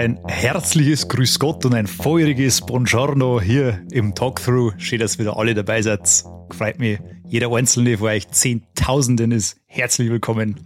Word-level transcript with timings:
Ein 0.00 0.18
herzliches 0.26 1.08
Grüß 1.08 1.38
Gott 1.38 1.66
und 1.66 1.74
ein 1.74 1.86
feuriges 1.86 2.62
Buongiorno 2.62 3.38
hier 3.38 3.82
im 3.90 4.14
Talkthrough. 4.14 4.72
Schön, 4.78 4.98
dass 4.98 5.18
wieder 5.18 5.36
alle 5.36 5.52
dabei 5.52 5.82
seid. 5.82 6.24
Freut 6.56 6.78
mich. 6.78 6.98
Jeder 7.28 7.52
einzelne 7.52 7.98
von 7.98 8.08
euch 8.08 8.26
Zehntausenden 8.30 9.30
ist 9.30 9.58
herzlich 9.66 10.08
willkommen 10.08 10.58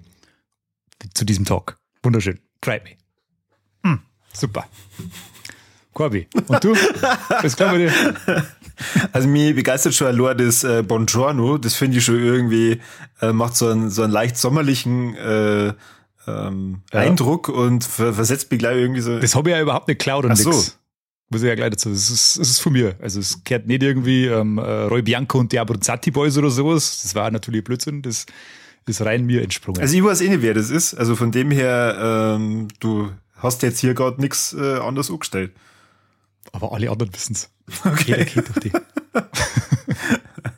zu 1.14 1.24
diesem 1.24 1.44
Talk. 1.44 1.78
Wunderschön. 2.04 2.38
Freut 2.62 2.84
mich. 2.84 2.96
Hm, 3.82 3.98
super. 4.32 4.68
Corby, 5.92 6.28
und 6.46 6.62
du? 6.62 6.74
Was 7.42 7.56
glaubt 7.56 7.78
ihr? 7.78 7.92
Also 9.12 9.26
mir 9.26 9.52
begeistert 9.52 9.94
schon 9.94 10.06
allein 10.06 10.38
das 10.38 10.62
äh, 10.62 10.84
Buongiorno. 10.84 11.58
Das 11.58 11.74
finde 11.74 11.98
ich 11.98 12.04
schon 12.04 12.22
irgendwie, 12.22 12.80
äh, 13.20 13.32
macht 13.32 13.56
so 13.56 13.68
einen, 13.68 13.90
so 13.90 14.04
einen 14.04 14.12
leicht 14.12 14.36
sommerlichen 14.36 15.16
äh, 15.16 15.72
ähm, 16.26 16.82
ja. 16.92 17.00
Eindruck 17.00 17.48
und 17.48 17.84
ver 17.84 18.14
versetzt 18.14 18.50
mich 18.50 18.58
gleich 18.58 18.76
irgendwie 18.76 19.00
so. 19.00 19.18
Das 19.18 19.34
habe 19.34 19.50
ich 19.50 19.56
ja 19.56 19.62
überhaupt 19.62 19.88
nicht 19.88 19.98
geklaut 19.98 20.24
und 20.24 20.32
Ach 20.32 20.38
nix. 20.38 20.66
So. 20.66 20.72
Muss 21.30 21.42
ich 21.42 21.48
ja 21.48 21.54
gleich 21.54 21.70
dazu. 21.70 21.90
Das 21.90 22.10
ist, 22.10 22.36
ist 22.36 22.60
von 22.60 22.72
mir. 22.72 22.96
Also 23.00 23.20
es 23.20 23.42
gehört 23.44 23.66
nicht 23.66 23.82
irgendwie 23.82 24.26
ähm, 24.26 24.58
äh, 24.58 24.62
Roy 24.62 25.02
Bianco 25.02 25.38
und 25.38 25.52
die 25.52 25.58
Abruzzati 25.58 26.10
Boys 26.10 26.36
oder 26.36 26.50
sowas. 26.50 27.00
Das 27.02 27.14
war 27.14 27.30
natürlich 27.30 27.64
Blödsinn. 27.64 28.02
Das 28.02 28.26
ist 28.86 29.00
rein 29.02 29.24
mir 29.24 29.42
entsprungen. 29.42 29.80
Also 29.80 29.96
ich 29.96 30.04
weiß 30.04 30.20
eh 30.20 30.28
nicht, 30.28 30.42
wer 30.42 30.54
das 30.54 30.70
ist. 30.70 30.94
Also 30.94 31.16
von 31.16 31.32
dem 31.32 31.50
her, 31.50 32.36
ähm, 32.36 32.68
du 32.80 33.10
hast 33.36 33.62
jetzt 33.62 33.80
hier 33.80 33.94
gerade 33.94 34.20
nichts 34.20 34.52
äh, 34.52 34.78
anders 34.78 35.10
umgestellt. 35.10 35.52
Aber 36.52 36.72
alle 36.72 36.90
anderen 36.90 37.12
wissen's. 37.14 37.50
Okay. 37.84 38.04
Jeder 38.06 38.24
kennt 38.26 38.48
doch 38.50 38.60
die. 38.60 38.72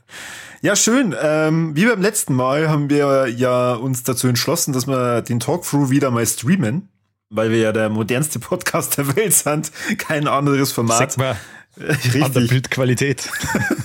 Ja, 0.62 0.74
schön. 0.74 1.14
Ähm, 1.20 1.76
wie 1.76 1.84
beim 1.86 2.00
letzten 2.00 2.34
Mal 2.34 2.68
haben 2.68 2.88
wir 2.90 3.28
ja 3.28 3.74
uns 3.74 4.02
dazu 4.02 4.26
entschlossen, 4.28 4.72
dass 4.72 4.86
wir 4.86 5.22
den 5.22 5.40
Talkthrough 5.40 5.90
wieder 5.90 6.10
mal 6.10 6.26
streamen, 6.26 6.88
weil 7.30 7.50
wir 7.50 7.58
ja 7.58 7.72
der 7.72 7.88
modernste 7.88 8.38
Podcast 8.38 8.96
der 8.98 9.14
Welt 9.16 9.34
sind. 9.34 9.70
Kein 9.98 10.26
anderes 10.28 10.72
Format. 10.72 11.12
Sag 11.12 11.18
mal, 11.18 11.36
Richtig. 11.78 12.22
An 12.22 12.32
der 12.32 12.40
Bildqualität. 12.40 13.30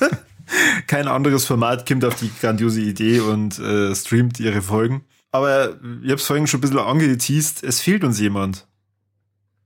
Kein 0.88 1.08
anderes 1.08 1.46
Format 1.46 1.88
kommt 1.88 2.06
auf 2.06 2.16
die 2.16 2.32
grandiose 2.40 2.82
Idee 2.82 3.20
und 3.20 3.60
äh, 3.60 3.94
streamt 3.96 4.40
ihre 4.40 4.62
Folgen. 4.62 5.06
Aber 5.32 5.80
ich 6.04 6.12
hab's 6.12 6.26
vorhin 6.26 6.48
schon 6.48 6.60
ein 6.60 6.62
bisschen 6.62 6.80
angeteased, 6.80 7.64
es 7.64 7.80
fehlt 7.80 8.04
uns 8.04 8.20
jemand. 8.20 8.68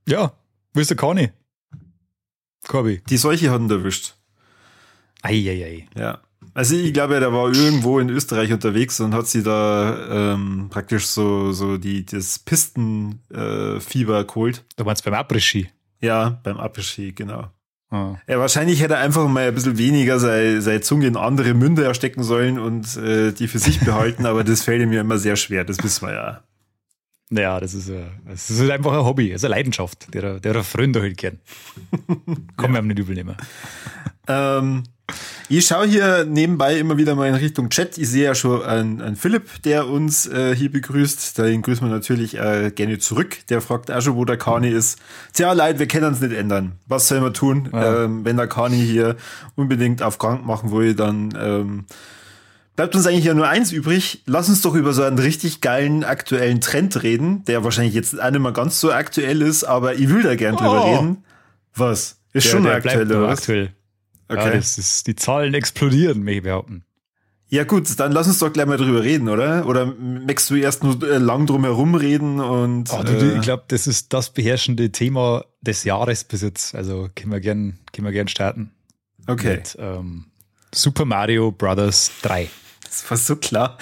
Ja, 0.06 0.32
willst 0.74 0.90
du 0.92 0.96
Conny? 0.96 1.32
Corby. 2.68 3.02
Die 3.08 3.16
Seuche 3.16 3.50
hat 3.50 3.60
ihn 3.60 3.70
erwischt. 3.70 4.14
Eieiei. 5.22 5.88
Ja. 5.96 6.20
Also 6.56 6.74
ich 6.74 6.94
glaube, 6.94 7.20
der 7.20 7.34
war 7.34 7.54
irgendwo 7.54 7.98
in 7.98 8.08
Österreich 8.08 8.50
unterwegs 8.50 8.98
und 9.00 9.12
hat 9.12 9.26
sie 9.26 9.42
da 9.42 10.32
ähm, 10.32 10.68
praktisch 10.70 11.04
so, 11.04 11.52
so 11.52 11.76
die, 11.76 12.06
das 12.06 12.38
Pistenfieber 12.38 14.20
äh, 14.20 14.24
geholt. 14.24 14.64
Du 14.76 14.84
meinst 14.84 15.04
beim 15.04 15.12
Après-Ski? 15.12 15.68
Ja, 16.00 16.40
beim 16.42 16.56
Après-Ski, 16.56 17.12
genau. 17.12 17.50
Ah. 17.90 18.14
Ja, 18.26 18.38
wahrscheinlich 18.38 18.80
hätte 18.80 18.94
er 18.94 19.00
einfach 19.00 19.28
mal 19.28 19.48
ein 19.48 19.54
bisschen 19.54 19.76
weniger 19.76 20.18
seine, 20.18 20.62
seine 20.62 20.80
Zunge 20.80 21.08
in 21.08 21.18
andere 21.18 21.52
Münde 21.52 21.84
erstecken 21.84 22.22
sollen 22.22 22.58
und 22.58 22.96
äh, 22.96 23.32
die 23.32 23.48
für 23.48 23.58
sich 23.58 23.80
behalten, 23.80 24.24
aber 24.24 24.42
das 24.42 24.62
fällt 24.62 24.88
mir 24.88 25.02
immer 25.02 25.18
sehr 25.18 25.36
schwer, 25.36 25.62
das 25.62 25.84
wissen 25.84 26.06
wir 26.06 26.14
ja. 26.14 26.42
Naja, 27.28 27.60
das 27.60 27.74
ist, 27.74 27.92
das 28.26 28.48
ist 28.48 28.70
einfach 28.70 28.92
ein 28.92 29.04
Hobby, 29.04 29.28
das 29.28 29.42
ist 29.42 29.44
eine 29.44 29.56
Leidenschaft, 29.56 30.14
der, 30.14 30.40
der 30.40 30.64
Freunde 30.64 31.02
halt 31.02 31.18
gern. 31.18 31.38
Kann 32.56 32.72
man 32.72 32.84
ihm 32.84 32.88
nicht 32.88 32.98
übel 32.98 33.14
nehmen. 33.14 33.36
Ähm, 34.26 34.84
ich 35.48 35.66
schaue 35.66 35.86
hier 35.86 36.24
nebenbei 36.24 36.76
immer 36.76 36.96
wieder 36.96 37.14
mal 37.14 37.28
in 37.28 37.34
Richtung 37.34 37.68
Chat. 37.70 37.98
Ich 37.98 38.08
sehe 38.08 38.24
ja 38.24 38.34
schon 38.34 38.62
einen, 38.62 39.00
einen 39.00 39.16
Philipp, 39.16 39.62
der 39.62 39.86
uns 39.86 40.26
äh, 40.26 40.54
hier 40.56 40.72
begrüßt. 40.72 41.38
Den 41.38 41.62
grüßen 41.62 41.86
wir 41.86 41.94
natürlich 41.94 42.36
äh, 42.36 42.72
gerne 42.74 42.98
zurück. 42.98 43.38
Der 43.48 43.60
fragt 43.60 43.90
auch 43.90 44.00
schon, 44.00 44.16
wo 44.16 44.24
der 44.24 44.38
Kani 44.38 44.68
ist. 44.68 44.98
Tja, 45.32 45.52
leid, 45.52 45.78
wir 45.78 45.86
können 45.86 46.06
uns 46.06 46.20
nicht 46.20 46.34
ändern. 46.34 46.72
Was 46.86 47.06
soll 47.06 47.20
man 47.20 47.32
tun? 47.32 47.68
Ja. 47.72 48.04
Ähm, 48.04 48.24
wenn 48.24 48.36
der 48.36 48.48
Kani 48.48 48.84
hier 48.84 49.16
unbedingt 49.54 50.02
auf 50.02 50.18
krank 50.18 50.44
machen 50.44 50.72
will, 50.72 50.94
dann 50.94 51.32
ähm, 51.40 51.84
bleibt 52.74 52.96
uns 52.96 53.06
eigentlich 53.06 53.24
ja 53.24 53.34
nur 53.34 53.48
eins 53.48 53.70
übrig. 53.70 54.22
Lass 54.26 54.48
uns 54.48 54.62
doch 54.62 54.74
über 54.74 54.92
so 54.92 55.04
einen 55.04 55.20
richtig 55.20 55.60
geilen 55.60 56.02
aktuellen 56.02 56.60
Trend 56.60 57.04
reden, 57.04 57.44
der 57.44 57.62
wahrscheinlich 57.62 57.94
jetzt 57.94 58.20
auch 58.20 58.30
nicht 58.30 58.40
mehr 58.40 58.52
ganz 58.52 58.80
so 58.80 58.92
aktuell 58.92 59.42
ist, 59.42 59.62
aber 59.62 59.94
ich 59.94 60.08
will 60.08 60.24
da 60.24 60.34
gern 60.34 60.56
drüber 60.56 60.84
oh. 60.84 60.94
reden. 60.96 61.24
Was? 61.76 62.16
Ist 62.32 62.46
der, 62.46 62.50
schon 62.50 62.64
der 62.64 62.74
aktuell, 62.74 63.12
oder? 63.12 63.28
Aktuell. 63.28 63.70
Okay. 64.28 64.44
Ja, 64.44 64.50
das 64.50 64.78
ist, 64.78 65.06
die 65.06 65.16
Zahlen 65.16 65.54
explodieren, 65.54 66.22
möchte 66.24 66.38
ich 66.38 66.42
behaupten. 66.44 66.84
Ja 67.48 67.62
gut, 67.62 67.88
dann 68.00 68.10
lass 68.10 68.26
uns 68.26 68.40
doch 68.40 68.52
gleich 68.52 68.66
mal 68.66 68.76
drüber 68.76 69.04
reden, 69.04 69.28
oder? 69.28 69.66
Oder 69.66 69.86
möchtest 69.86 70.50
du 70.50 70.56
erst 70.56 70.82
nur 70.82 71.00
äh, 71.08 71.18
lang 71.18 71.46
drum 71.46 71.62
herum 71.62 71.94
reden 71.94 72.40
und... 72.40 72.92
Oh, 72.92 73.04
du, 73.04 73.12
äh, 73.12 73.36
ich 73.36 73.42
glaube, 73.42 73.64
das 73.68 73.86
ist 73.86 74.12
das 74.12 74.30
beherrschende 74.30 74.90
Thema 74.90 75.44
des 75.60 75.84
Jahres 75.84 76.24
bis 76.24 76.42
jetzt. 76.42 76.74
Also 76.74 77.08
können 77.14 77.30
wir 77.30 77.38
gern, 77.38 77.78
können 77.92 78.04
wir 78.04 78.12
gern 78.12 78.26
starten. 78.26 78.72
Okay. 79.28 79.56
Mit, 79.56 79.76
ähm, 79.78 80.24
Super 80.74 81.04
Mario 81.04 81.52
Brothers 81.52 82.10
3. 82.22 82.48
Das 82.82 83.10
war 83.10 83.16
so 83.16 83.36
klar. 83.36 83.78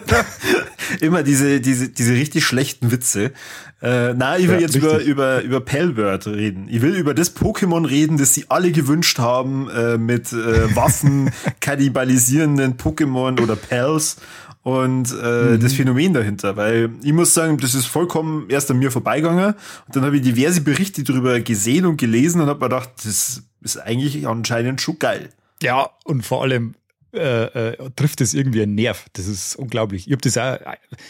Immer 1.00 1.22
diese, 1.22 1.60
diese, 1.60 1.88
diese 1.88 2.12
richtig 2.12 2.44
schlechten 2.44 2.90
Witze. 2.90 3.32
Äh, 3.80 4.14
na, 4.14 4.36
ich 4.38 4.48
will 4.48 4.56
ja, 4.56 4.62
jetzt 4.62 4.74
über, 4.74 5.00
über, 5.00 5.42
über 5.42 5.60
Palworld 5.60 6.26
reden. 6.26 6.66
Ich 6.68 6.82
will 6.82 6.94
über 6.94 7.14
das 7.14 7.36
Pokémon 7.36 7.88
reden, 7.88 8.18
das 8.18 8.34
sie 8.34 8.46
alle 8.48 8.72
gewünscht 8.72 9.18
haben, 9.18 9.70
äh, 9.70 9.96
mit 9.98 10.32
äh, 10.32 10.74
Waffen, 10.74 11.30
kannibalisierenden 11.60 12.76
Pokémon 12.76 13.40
oder 13.40 13.54
Pals 13.54 14.16
und 14.64 15.12
äh, 15.12 15.52
mhm. 15.52 15.60
das 15.60 15.74
Phänomen 15.74 16.12
dahinter. 16.12 16.56
Weil 16.56 16.90
ich 17.02 17.12
muss 17.12 17.34
sagen, 17.34 17.58
das 17.58 17.74
ist 17.74 17.86
vollkommen 17.86 18.46
erst 18.48 18.70
an 18.70 18.80
mir 18.80 18.90
vorbeigegangen. 18.90 19.54
Und 19.86 19.96
dann 19.96 20.04
habe 20.04 20.16
ich 20.16 20.22
diverse 20.22 20.60
Berichte 20.60 21.04
darüber 21.04 21.38
gesehen 21.40 21.86
und 21.86 21.98
gelesen 21.98 22.40
und 22.40 22.48
habe 22.48 22.58
mir 22.58 22.68
gedacht, 22.68 22.90
das 23.04 23.44
ist 23.62 23.78
eigentlich 23.78 24.26
anscheinend 24.26 24.80
schon 24.80 24.98
geil. 24.98 25.30
Ja, 25.62 25.90
und 26.04 26.26
vor 26.26 26.42
allem, 26.42 26.74
äh, 27.18 27.72
äh, 27.72 27.90
trifft 27.96 28.20
es 28.20 28.34
irgendwie 28.34 28.62
einen 28.62 28.74
Nerv. 28.74 29.06
Das 29.12 29.26
ist 29.26 29.56
unglaublich. 29.56 30.06
Ich 30.06 30.12
habe 30.12 30.22
das 30.22 30.38
auch, 30.38 30.58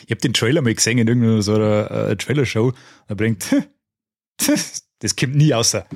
ich 0.05 0.11
habe 0.11 0.21
den 0.21 0.33
Trailer 0.33 0.63
mal 0.63 0.75
gesehen 0.75 0.99
in 0.99 1.09
irgendeiner 1.09 1.43
so 1.43 1.55
einer 1.55 1.91
äh, 1.91 2.17
Trailer-Show. 2.17 2.73
Da 3.07 3.15
bringt, 3.15 3.55
das 4.99 5.17
kommt 5.17 5.37
nie 5.37 5.55
außer. 5.55 5.87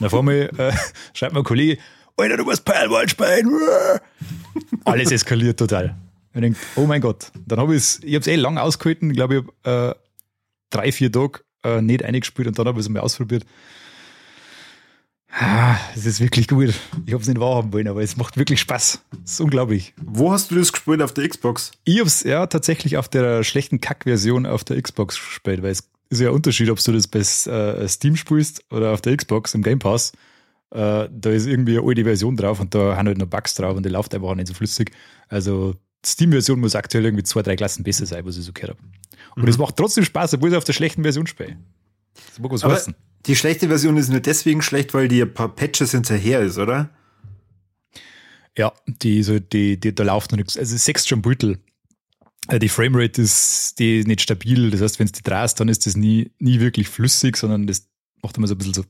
Und 0.00 0.06
auf 0.06 0.14
einmal 0.14 0.50
äh, 0.58 0.72
schreibt 1.14 1.34
mein 1.34 1.44
Kollege, 1.44 1.80
Alter, 2.16 2.36
du 2.36 2.44
musst 2.44 2.64
Palworld 2.64 3.10
spielen. 3.10 3.48
Alles 4.84 5.12
eskaliert 5.12 5.58
total. 5.58 5.94
Ich 6.34 6.40
denke, 6.40 6.58
oh 6.74 6.86
mein 6.86 7.00
Gott. 7.00 7.30
Dann 7.46 7.60
habe 7.60 7.74
ich 7.74 7.82
es, 7.82 8.00
ich 8.02 8.14
habe 8.14 8.20
es 8.20 8.26
eh 8.26 8.34
lang 8.34 8.58
ausgehalten. 8.58 9.10
Ich 9.10 9.16
glaube, 9.16 9.44
ich 9.62 9.66
habe 9.66 9.90
äh, 9.90 9.94
drei, 10.70 10.90
vier 10.90 11.12
Tage 11.12 11.40
äh, 11.64 11.80
nicht 11.80 12.04
eingespielt 12.04 12.48
und 12.48 12.58
dann 12.58 12.66
habe 12.66 12.80
ich 12.80 12.86
es 12.86 12.88
mal 12.88 13.00
ausprobiert. 13.00 13.44
Ah, 15.30 15.76
es 15.94 16.06
ist 16.06 16.20
wirklich 16.20 16.48
gut. 16.48 16.74
Ich 17.06 17.12
habe 17.12 17.22
es 17.22 17.28
nicht 17.28 17.40
wahrhaben 17.40 17.72
wollen, 17.72 17.88
aber 17.88 18.02
es 18.02 18.16
macht 18.16 18.36
wirklich 18.36 18.60
Spaß. 18.60 19.02
Das 19.22 19.32
ist 19.32 19.40
unglaublich. 19.40 19.92
Wo 20.02 20.32
hast 20.32 20.50
du 20.50 20.54
das 20.54 20.72
gespielt? 20.72 21.02
Auf 21.02 21.12
der 21.12 21.28
Xbox? 21.28 21.72
Ich 21.84 21.98
habe 21.98 22.08
es 22.08 22.22
ja 22.22 22.46
tatsächlich 22.46 22.96
auf 22.96 23.08
der 23.08 23.44
schlechten 23.44 23.80
Kack-Version 23.80 24.46
auf 24.46 24.64
der 24.64 24.80
Xbox 24.80 25.16
gespielt, 25.16 25.62
weil 25.62 25.72
es 25.72 25.88
ist 26.08 26.20
ja 26.20 26.28
ein 26.28 26.34
Unterschied, 26.34 26.70
ob 26.70 26.82
du 26.82 26.92
das 26.92 27.06
bei 27.06 27.18
äh, 27.18 27.88
Steam 27.88 28.16
spielst 28.16 28.64
oder 28.70 28.92
auf 28.92 29.02
der 29.02 29.16
Xbox 29.16 29.54
im 29.54 29.62
Game 29.62 29.78
Pass. 29.78 30.12
Äh, 30.70 31.08
da 31.10 31.30
ist 31.30 31.46
irgendwie 31.46 31.78
eine 31.78 31.86
alte 31.86 32.04
Version 32.04 32.36
drauf 32.36 32.60
und 32.60 32.74
da 32.74 32.96
haben 32.96 33.06
halt 33.06 33.18
noch 33.18 33.26
Bugs 33.26 33.54
drauf 33.54 33.76
und 33.76 33.84
die 33.84 33.90
läuft 33.90 34.14
einfach 34.14 34.28
auch 34.28 34.34
nicht 34.34 34.48
so 34.48 34.54
flüssig. 34.54 34.92
Also 35.28 35.74
Steam-Version 36.04 36.58
muss 36.58 36.74
aktuell 36.74 37.04
irgendwie 37.04 37.24
zwei, 37.24 37.42
drei 37.42 37.56
Klassen 37.56 37.84
besser 37.84 38.06
sein, 38.06 38.24
was 38.24 38.38
ich 38.38 38.44
so 38.44 38.52
gehört 38.52 38.78
habe. 38.78 38.88
Und 39.36 39.42
mhm. 39.42 39.48
es 39.48 39.58
macht 39.58 39.76
trotzdem 39.76 40.04
Spaß, 40.04 40.34
obwohl 40.34 40.50
ich 40.50 40.56
auf 40.56 40.64
der 40.64 40.72
schlechten 40.72 41.02
Version 41.02 41.26
spiele. 41.26 41.58
Das 42.14 42.38
mag 42.38 42.50
was 42.50 42.64
Aber 42.64 42.74
wissen. 42.74 42.94
Die 43.28 43.36
schlechte 43.36 43.68
Version 43.68 43.98
ist 43.98 44.08
nur 44.08 44.20
deswegen 44.20 44.62
schlecht, 44.62 44.94
weil 44.94 45.06
die 45.06 45.20
ein 45.20 45.32
paar 45.32 45.54
Patches 45.54 45.90
hinterher 45.90 46.40
ist, 46.40 46.56
oder? 46.56 46.88
Ja, 48.56 48.72
die, 48.86 49.22
so, 49.22 49.38
die, 49.38 49.78
die, 49.78 49.94
da 49.94 50.02
läuft 50.02 50.32
noch 50.32 50.38
nichts. 50.38 50.56
Also 50.56 50.76
sechs 50.78 51.06
schon 51.06 51.20
Beutel. 51.20 51.58
Äh, 52.48 52.58
die 52.58 52.70
Framerate 52.70 53.20
ist, 53.20 53.78
die 53.78 54.00
ist 54.00 54.08
nicht 54.08 54.22
stabil. 54.22 54.70
Das 54.70 54.80
heißt, 54.80 54.98
wenn 54.98 55.06
es 55.06 55.12
die 55.12 55.22
drehst, 55.22 55.60
dann 55.60 55.68
ist 55.68 55.86
das 55.86 55.94
nie, 55.94 56.32
nie 56.38 56.58
wirklich 56.58 56.88
flüssig, 56.88 57.36
sondern 57.36 57.66
das 57.66 57.86
macht 58.22 58.38
immer 58.38 58.46
so 58.46 58.54
ein 58.54 58.58
bisschen 58.58 58.74
so 58.74 58.84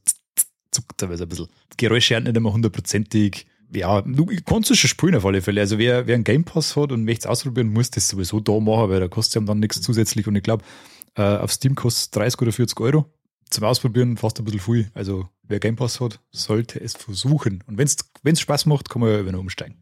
zuckt 0.70 0.98
teilweise 0.98 1.24
ein 1.24 1.28
bisschen. 1.28 1.48
Geräusche 1.76 2.14
sind 2.14 2.24
nicht 2.24 2.36
immer 2.36 2.52
hundertprozentig. 2.52 3.46
Ja, 3.74 4.02
du 4.02 4.24
kannst 4.46 4.70
es 4.70 4.78
schon 4.78 4.88
spielen 4.88 5.16
auf 5.16 5.26
alle 5.26 5.42
Fälle. 5.42 5.60
Also 5.60 5.78
wer, 5.78 6.06
wer 6.06 6.14
einen 6.14 6.24
Game 6.24 6.44
Pass 6.44 6.76
hat 6.76 6.92
und 6.92 7.04
möchte 7.04 7.22
es 7.22 7.26
ausprobieren, 7.26 7.72
muss 7.72 7.90
das 7.90 8.06
sowieso 8.06 8.38
da 8.38 8.58
machen, 8.60 8.88
weil 8.88 9.00
da 9.00 9.08
kostet 9.08 9.42
es 9.42 9.46
dann 9.46 9.58
nichts 9.58 9.80
zusätzlich. 9.82 10.28
Und 10.28 10.36
ich 10.36 10.44
glaube, 10.44 10.64
äh, 11.16 11.22
auf 11.22 11.52
Steam 11.52 11.74
kostet 11.74 12.04
es 12.04 12.10
30 12.12 12.40
oder 12.40 12.52
40 12.52 12.80
Euro 12.80 13.12
zum 13.50 13.64
Ausprobieren 13.64 14.16
fast 14.16 14.38
ein 14.38 14.44
bisschen 14.44 14.60
viel. 14.60 14.90
Also 14.94 15.28
wer 15.42 15.60
Game 15.60 15.76
Pass 15.76 16.00
hat, 16.00 16.20
sollte 16.30 16.80
es 16.80 16.94
versuchen. 16.94 17.62
Und 17.66 17.78
wenn 17.78 18.32
es 18.32 18.40
Spaß 18.40 18.66
macht, 18.66 18.88
kann 18.90 19.00
man 19.00 19.10
ja 19.10 19.26
wieder 19.26 19.38
umsteigen. 19.38 19.76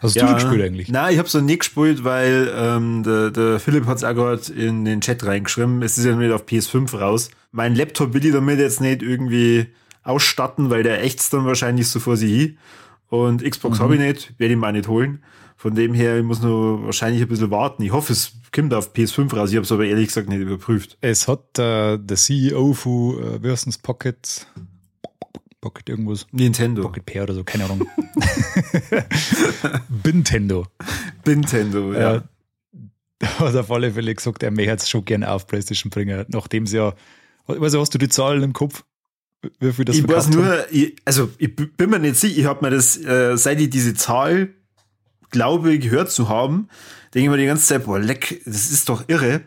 Hast 0.00 0.16
ja, 0.16 0.26
du 0.26 0.34
gespielt 0.34 0.62
eigentlich? 0.62 0.88
Nein, 0.88 1.12
ich 1.12 1.18
habe 1.18 1.28
es 1.28 1.34
noch 1.34 1.42
nie 1.42 1.58
gespielt, 1.58 2.04
weil 2.04 2.50
ähm, 2.54 3.02
der, 3.02 3.30
der 3.30 3.60
Philipp 3.60 3.86
hat 3.86 3.98
es 3.98 4.04
auch 4.04 4.14
gerade 4.14 4.52
in 4.52 4.84
den 4.84 5.00
Chat 5.02 5.24
reingeschrieben. 5.24 5.82
Es 5.82 5.98
ist 5.98 6.06
ja 6.06 6.16
nicht 6.16 6.32
auf 6.32 6.44
PS5 6.44 6.96
raus. 6.96 7.30
Mein 7.50 7.74
Laptop 7.74 8.14
will 8.14 8.24
ich 8.24 8.32
damit 8.32 8.58
jetzt 8.58 8.80
nicht 8.80 9.02
irgendwie 9.02 9.66
ausstatten, 10.02 10.70
weil 10.70 10.82
der 10.82 11.04
ächzt 11.04 11.32
dann 11.32 11.44
wahrscheinlich 11.44 11.88
so 11.88 12.00
vor 12.00 12.16
sich 12.16 12.30
hin. 12.30 12.58
Und 13.08 13.44
Xbox 13.44 13.78
mhm. 13.78 13.82
habe 13.82 13.94
ich 13.96 14.00
nicht, 14.00 14.34
werde 14.38 14.54
ich 14.54 14.58
mal 14.58 14.72
nicht 14.72 14.88
holen. 14.88 15.22
Von 15.60 15.74
dem 15.74 15.92
her, 15.92 16.16
ich 16.16 16.24
muss 16.24 16.40
nur 16.40 16.86
wahrscheinlich 16.86 17.20
ein 17.20 17.28
bisschen 17.28 17.50
warten. 17.50 17.82
Ich 17.82 17.92
hoffe, 17.92 18.14
es 18.14 18.32
kommt 18.50 18.72
auf 18.72 18.94
PS5 18.94 19.36
raus. 19.36 19.50
Ich 19.50 19.56
habe 19.56 19.64
es 19.64 19.70
aber 19.70 19.84
ehrlich 19.84 20.06
gesagt 20.06 20.30
nicht 20.30 20.40
überprüft. 20.40 20.96
Es 21.02 21.28
hat 21.28 21.58
äh, 21.58 21.98
der 21.98 22.16
CEO 22.16 22.72
von 22.72 23.22
äh, 23.22 23.38
das, 23.40 23.76
Pocket 23.76 24.46
Pocket 25.60 25.86
irgendwas. 25.90 26.26
Nintendo. 26.32 26.80
Pocket 26.80 27.04
Pair 27.04 27.24
oder 27.24 27.34
so, 27.34 27.44
keine 27.44 27.64
Ahnung. 27.64 27.86
Bintendo. 30.02 30.66
Bintendo, 31.24 31.92
ja. 31.92 32.14
ja. 32.14 32.22
Hat 33.38 33.54
auf 33.54 33.70
alle 33.70 33.92
Fälle 33.92 34.14
gesagt, 34.14 34.42
er 34.42 34.52
möchte 34.52 34.72
es 34.72 34.88
schon 34.88 35.04
gerne 35.04 35.30
auf 35.30 35.46
PlayStation 35.46 35.90
bringen, 35.90 36.24
nachdem 36.28 36.66
sie 36.66 36.78
ja, 36.78 36.94
weiß 37.48 37.74
hast 37.74 37.92
du 37.92 37.98
die 37.98 38.08
Zahlen 38.08 38.42
im 38.42 38.54
Kopf? 38.54 38.82
Wie 39.58 39.74
viel 39.74 39.84
das 39.84 39.98
Ich 39.98 40.08
weiß 40.08 40.30
nur, 40.30 40.72
ich, 40.72 40.96
also 41.04 41.28
ich 41.36 41.54
bin 41.54 41.90
mir 41.90 41.98
nicht 41.98 42.16
sicher, 42.16 42.38
ich 42.38 42.46
habe 42.46 42.64
mir 42.64 42.70
das, 42.70 42.96
äh, 42.96 43.36
seit 43.36 43.60
ich 43.60 43.68
diese 43.68 43.92
Zahl 43.92 44.54
glaube, 45.30 45.78
gehört 45.78 46.10
zu 46.10 46.28
haben, 46.28 46.68
denke 47.14 47.26
ich 47.26 47.30
mir 47.30 47.36
die 47.36 47.46
ganze 47.46 47.66
Zeit, 47.66 47.84
boah, 47.84 47.98
leck, 47.98 48.42
das 48.44 48.70
ist 48.70 48.88
doch 48.88 49.04
irre. 49.08 49.42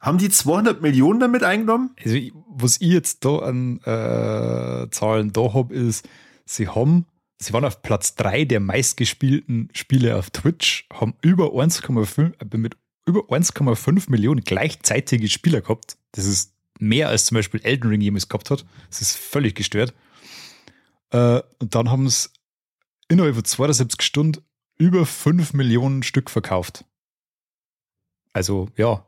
Haben 0.00 0.18
die 0.18 0.28
200 0.28 0.82
Millionen 0.82 1.20
damit 1.20 1.42
eingenommen? 1.42 1.90
Also, 2.04 2.18
was 2.48 2.80
ich 2.80 2.88
jetzt 2.88 3.24
da 3.24 3.38
an 3.38 3.78
äh, 3.80 4.88
Zahlen 4.90 5.32
da 5.32 5.52
habe, 5.54 5.74
ist, 5.74 6.08
sie 6.44 6.68
haben, 6.68 7.06
sie 7.38 7.52
waren 7.52 7.64
auf 7.64 7.82
Platz 7.82 8.14
3 8.14 8.44
der 8.44 8.60
meistgespielten 8.60 9.68
Spiele 9.72 10.16
auf 10.16 10.30
Twitch, 10.30 10.86
haben 10.92 11.14
über 11.22 11.46
1,5, 11.46 12.32
äh, 12.38 12.56
mit 12.56 12.76
über 13.06 13.20
1,5 13.20 14.10
Millionen 14.10 14.42
gleichzeitige 14.42 15.28
Spieler 15.28 15.60
gehabt. 15.60 15.96
Das 16.12 16.26
ist 16.26 16.54
mehr 16.78 17.08
als 17.08 17.26
zum 17.26 17.36
Beispiel 17.36 17.60
Elden 17.62 17.88
Ring 17.88 18.00
jemals 18.00 18.28
gehabt 18.28 18.50
hat. 18.50 18.64
Das 18.90 19.00
ist 19.00 19.16
völlig 19.16 19.54
gestört. 19.54 19.94
Äh, 21.10 21.40
und 21.58 21.74
dann 21.74 21.90
haben 21.90 22.06
es 22.06 22.32
innerhalb 23.08 23.34
von 23.34 23.44
72 23.44 24.02
Stunden 24.02 24.42
über 24.78 25.06
5 25.06 25.52
Millionen 25.54 26.02
Stück 26.02 26.30
verkauft. 26.30 26.84
Also, 28.32 28.68
ja, 28.76 29.06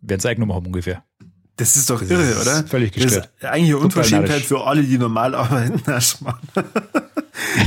werden 0.00 0.20
es 0.20 0.26
eingenommen 0.26 0.54
haben 0.54 0.66
ungefähr. 0.66 1.04
Das 1.56 1.74
ist 1.74 1.90
doch 1.90 2.00
das 2.00 2.10
irre, 2.10 2.22
ist 2.22 2.40
oder? 2.40 2.64
Völlig 2.64 2.92
gestört. 2.92 3.30
Das 3.40 3.42
ist 3.42 3.44
eigentlich 3.44 3.74
eine 3.74 3.78
Unverschämtheit 3.78 4.42
für 4.42 4.64
alle, 4.64 4.84
die 4.84 4.96
normal 4.96 5.34
arbeiten. 5.34 5.82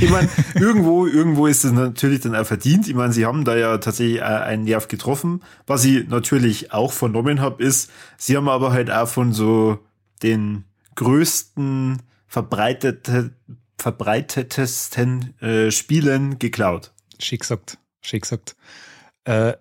ich 0.02 0.10
meine, 0.10 0.30
irgendwo, 0.56 1.06
irgendwo 1.06 1.48
ist 1.48 1.66
es 1.66 1.74
natürlich 1.74 2.22
dann 2.22 2.34
auch 2.34 2.46
verdient. 2.46 2.88
Ich 2.88 2.96
meine, 2.96 3.12
sie 3.12 3.26
haben 3.26 3.44
da 3.44 3.58
ja 3.58 3.78
tatsächlich 3.80 4.24
einen 4.24 4.64
Nerv 4.64 4.88
getroffen. 4.88 5.44
Was 5.68 5.84
ich 5.84 6.08
natürlich 6.08 6.72
auch 6.72 6.94
vernommen 6.94 7.42
habe, 7.42 7.62
ist, 7.62 7.92
sie 8.18 8.38
haben 8.38 8.48
aber 8.48 8.72
halt 8.72 8.90
auch 8.90 9.10
von 9.10 9.34
so 9.34 9.80
den 10.24 10.64
größten, 10.96 12.02
verbreitete, 12.28 13.32
verbreitetesten 13.78 15.38
äh, 15.42 15.70
Spielen 15.70 16.40
geklaut. 16.40 16.94
Schick 17.22 17.42
gesagt, 17.42 17.78
schick 18.02 18.24
gesagt. 18.24 18.56
Äh, 19.26 19.54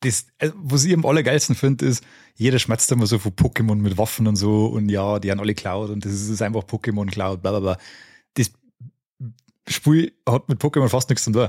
das, 0.00 0.26
äh, 0.38 0.50
was 0.54 0.84
ich 0.84 0.92
am 0.92 1.06
allergeilsten 1.06 1.54
finde, 1.54 1.86
ist, 1.86 2.04
jeder 2.34 2.58
schmerzt 2.58 2.90
immer 2.92 3.06
so 3.06 3.18
von 3.18 3.32
Pokémon 3.32 3.76
mit 3.76 3.96
Waffen 3.96 4.26
und 4.26 4.36
so 4.36 4.66
und 4.66 4.88
ja, 4.88 5.18
die 5.18 5.30
haben 5.30 5.40
alle 5.40 5.54
Cloud 5.54 5.90
und 5.90 6.04
das 6.04 6.12
ist 6.12 6.42
einfach 6.42 6.64
Pokémon 6.64 7.10
Cloud, 7.10 7.42
bla 7.42 7.52
bla 7.52 7.60
bla. 7.60 7.78
Das 8.34 8.50
Spiel 9.68 10.12
hat 10.28 10.48
mit 10.48 10.60
Pokémon 10.60 10.88
fast 10.88 11.08
nichts 11.08 11.24
zu 11.24 11.32
tun. 11.32 11.48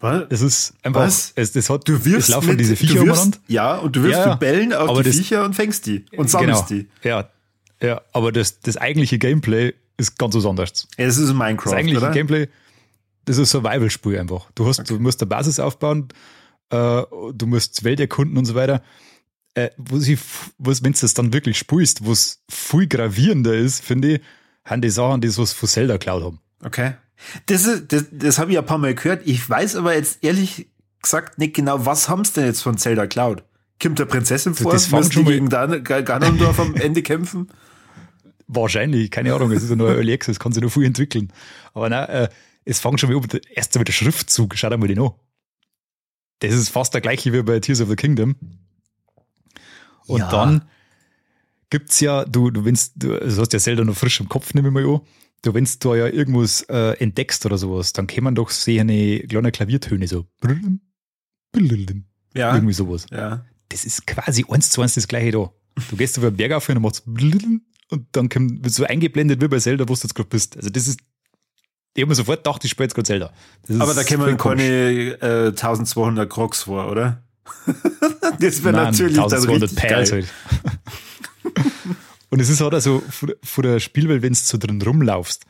Was? 0.00 0.28
Das 0.28 0.40
ist 0.40 0.74
einfach, 0.82 1.02
Was? 1.02 1.32
Es, 1.34 1.52
das 1.52 1.70
hat, 1.70 1.88
du 1.88 2.04
wirfst 2.04 2.28
es 2.28 2.34
laufen 2.34 2.50
mit, 2.50 2.60
diese 2.60 2.76
Viecher 2.76 3.04
wirfst, 3.04 3.40
Ja, 3.48 3.76
und 3.76 3.96
du 3.96 4.02
wirfst 4.02 4.20
ja, 4.20 4.30
mit 4.30 4.40
Bällen 4.40 4.72
auf 4.72 4.98
die 4.98 5.04
das, 5.04 5.16
Viecher 5.16 5.44
und 5.44 5.54
fängst 5.54 5.86
die 5.86 6.04
und 6.16 6.28
sammelst 6.28 6.68
genau, 6.68 6.82
die. 7.02 7.08
Ja, 7.08 7.30
ja, 7.82 8.02
aber 8.12 8.32
das, 8.32 8.60
das 8.60 8.76
eigentliche 8.76 9.18
Gameplay 9.18 9.74
ist 9.96 10.18
ganz 10.18 10.34
was 10.34 10.46
anderes. 10.46 10.88
Ja, 10.96 11.06
das 11.06 11.16
ist 11.16 11.32
Minecraft, 11.32 11.70
Das 11.70 11.72
eigentliche 11.74 11.98
oder? 12.00 12.10
Gameplay, 12.10 12.48
das 13.24 13.38
ist 13.38 13.50
Survival-Spiel 13.50 14.18
einfach. 14.18 14.50
Du 14.54 14.66
hast, 14.66 14.80
okay. 14.80 14.94
du 14.94 15.00
musst 15.00 15.20
eine 15.20 15.28
Basis 15.28 15.60
aufbauen, 15.60 16.08
äh, 16.70 17.02
du 17.32 17.46
musst 17.46 17.84
Welt 17.84 18.00
erkunden 18.00 18.36
und 18.36 18.44
so 18.44 18.54
weiter. 18.54 18.82
Äh, 19.54 19.70
wenn 19.76 20.92
du 20.92 21.00
das 21.00 21.14
dann 21.14 21.32
wirklich 21.32 21.58
spielst, 21.58 22.04
wo 22.04 22.12
es 22.12 22.42
viel 22.50 22.88
gravierender 22.88 23.54
ist, 23.54 23.84
finde 23.84 24.14
ich, 24.14 24.20
haben 24.64 24.82
die 24.82 24.90
Sachen, 24.90 25.20
die 25.20 25.28
so 25.28 25.44
von 25.46 25.68
Zelda 25.68 25.98
Cloud 25.98 26.22
haben. 26.24 26.40
Okay. 26.62 26.94
Das, 27.46 27.64
ist, 27.64 27.92
das, 27.92 28.06
das 28.10 28.38
habe 28.38 28.52
ich 28.52 28.58
ein 28.58 28.66
paar 28.66 28.78
Mal 28.78 28.94
gehört. 28.94 29.22
Ich 29.24 29.48
weiß 29.48 29.76
aber 29.76 29.94
jetzt 29.94 30.24
ehrlich 30.24 30.68
gesagt 31.00 31.38
nicht 31.38 31.54
genau, 31.54 31.86
was 31.86 32.08
haben 32.08 32.24
sie 32.24 32.34
denn 32.34 32.46
jetzt 32.46 32.62
von 32.62 32.78
Zelda 32.78 33.06
Cloud? 33.06 33.44
Kommt 33.80 33.98
der 33.98 34.06
Prinzessin 34.06 34.54
vor? 34.54 34.72
Das 34.72 34.90
Müssen 34.90 35.24
die 35.24 35.24
gegen 35.24 35.48
Ganondorf 35.48 36.58
am 36.58 36.74
Ende 36.74 37.02
kämpfen? 37.02 37.48
Wahrscheinlich, 38.46 39.10
keine 39.10 39.34
Ahnung. 39.34 39.50
Es 39.52 39.62
ist 39.62 39.70
ja 39.70 39.76
nur 39.76 39.90
Early 39.94 40.12
Access, 40.12 40.38
kann 40.38 40.52
sich 40.52 40.62
noch 40.62 40.72
viel 40.72 40.84
entwickeln. 40.84 41.32
Aber 41.72 41.88
nein, 41.88 42.08
äh, 42.08 42.28
es 42.64 42.80
fängt 42.80 43.00
schon 43.00 43.10
wieder 43.10 43.40
erst 43.50 43.78
mit 43.78 43.88
der 43.88 43.92
Schriftzug. 43.92 44.56
Schau 44.56 44.70
dir 44.70 44.76
mal 44.76 44.88
den 44.88 45.00
an. 45.00 45.12
Das 46.40 46.52
ist 46.52 46.68
fast 46.68 46.94
der 46.94 47.00
gleiche 47.00 47.32
wie 47.32 47.42
bei 47.42 47.60
Tears 47.60 47.80
of 47.80 47.88
the 47.88 47.96
Kingdom. 47.96 48.36
Und 50.06 50.20
ja. 50.20 50.30
dann 50.30 50.68
gibt's 51.70 52.00
ja, 52.00 52.24
du, 52.24 52.50
du 52.50 52.64
wennst, 52.64 52.92
du, 52.96 53.08
du 53.08 53.36
hast 53.36 53.52
ja 53.52 53.58
Zelda 53.58 53.84
noch 53.84 53.96
frisch 53.96 54.20
im 54.20 54.28
Kopf, 54.28 54.54
nehme 54.54 54.68
ich 54.68 54.74
mal 54.74 54.84
an. 54.84 55.00
Du, 55.42 55.52
wenn 55.52 55.68
du 55.78 55.94
ja 55.94 56.06
irgendwas 56.06 56.62
äh, 56.62 56.96
entdeckst 56.98 57.44
oder 57.44 57.58
sowas, 57.58 57.92
dann 57.92 58.06
kann 58.06 58.24
man 58.24 58.34
doch 58.34 58.50
sehen 58.50 58.88
eine 58.88 59.20
kleine 59.20 59.52
Klaviertöne 59.52 60.08
so. 60.08 60.26
Ja. 62.34 62.54
Irgendwie 62.54 62.74
sowas. 62.74 63.06
Ja. 63.10 63.44
Das 63.68 63.84
ist 63.84 64.06
quasi 64.06 64.44
eins 64.48 64.70
zu 64.70 64.82
eins 64.82 64.94
das 64.94 65.08
gleiche 65.08 65.32
da. 65.32 65.52
Du 65.90 65.96
gehst 65.96 66.16
über 66.16 66.30
den 66.30 66.36
Berg 66.36 66.52
auf 66.52 66.68
und 66.68 66.80
machst 66.80 67.04
und 67.06 68.06
dann 68.12 68.28
kommt 68.28 68.70
so 68.70 68.84
eingeblendet 68.84 69.40
wie 69.42 69.48
bei 69.48 69.58
Zelda, 69.58 69.84
wo 69.84 69.94
du 69.94 70.00
jetzt 70.00 70.14
gerade 70.14 70.28
bist. 70.28 70.56
Also 70.56 70.70
das 70.70 70.88
ist 70.88 71.00
ich 71.94 72.02
habe 72.02 72.08
mir 72.08 72.14
sofort 72.14 72.44
gedacht, 72.44 72.64
ich 72.64 72.70
spiele 72.70 72.86
jetzt 72.86 72.94
gerade 72.94 73.06
Zelda. 73.06 73.32
Aber 73.78 73.94
da 73.94 74.02
kämen 74.02 74.36
keine 74.36 75.16
äh, 75.22 75.46
1200 75.48 76.28
Crocs 76.28 76.64
vor, 76.64 76.90
oder? 76.90 77.22
das 78.40 78.64
wäre 78.64 78.74
natürlich 78.74 79.16
1200 79.16 79.70
dann 79.70 79.76
Pals 79.76 80.12
halt. 80.12 80.26
und 82.30 82.40
es 82.40 82.48
ist 82.48 82.60
halt 82.60 82.74
also 82.74 83.02
von 83.42 83.62
der 83.62 83.80
Spielwelt, 83.80 84.22
wenn 84.22 84.32
du 84.32 84.38
so 84.38 84.58
drin 84.58 84.80
rumlaufst, 84.82 85.44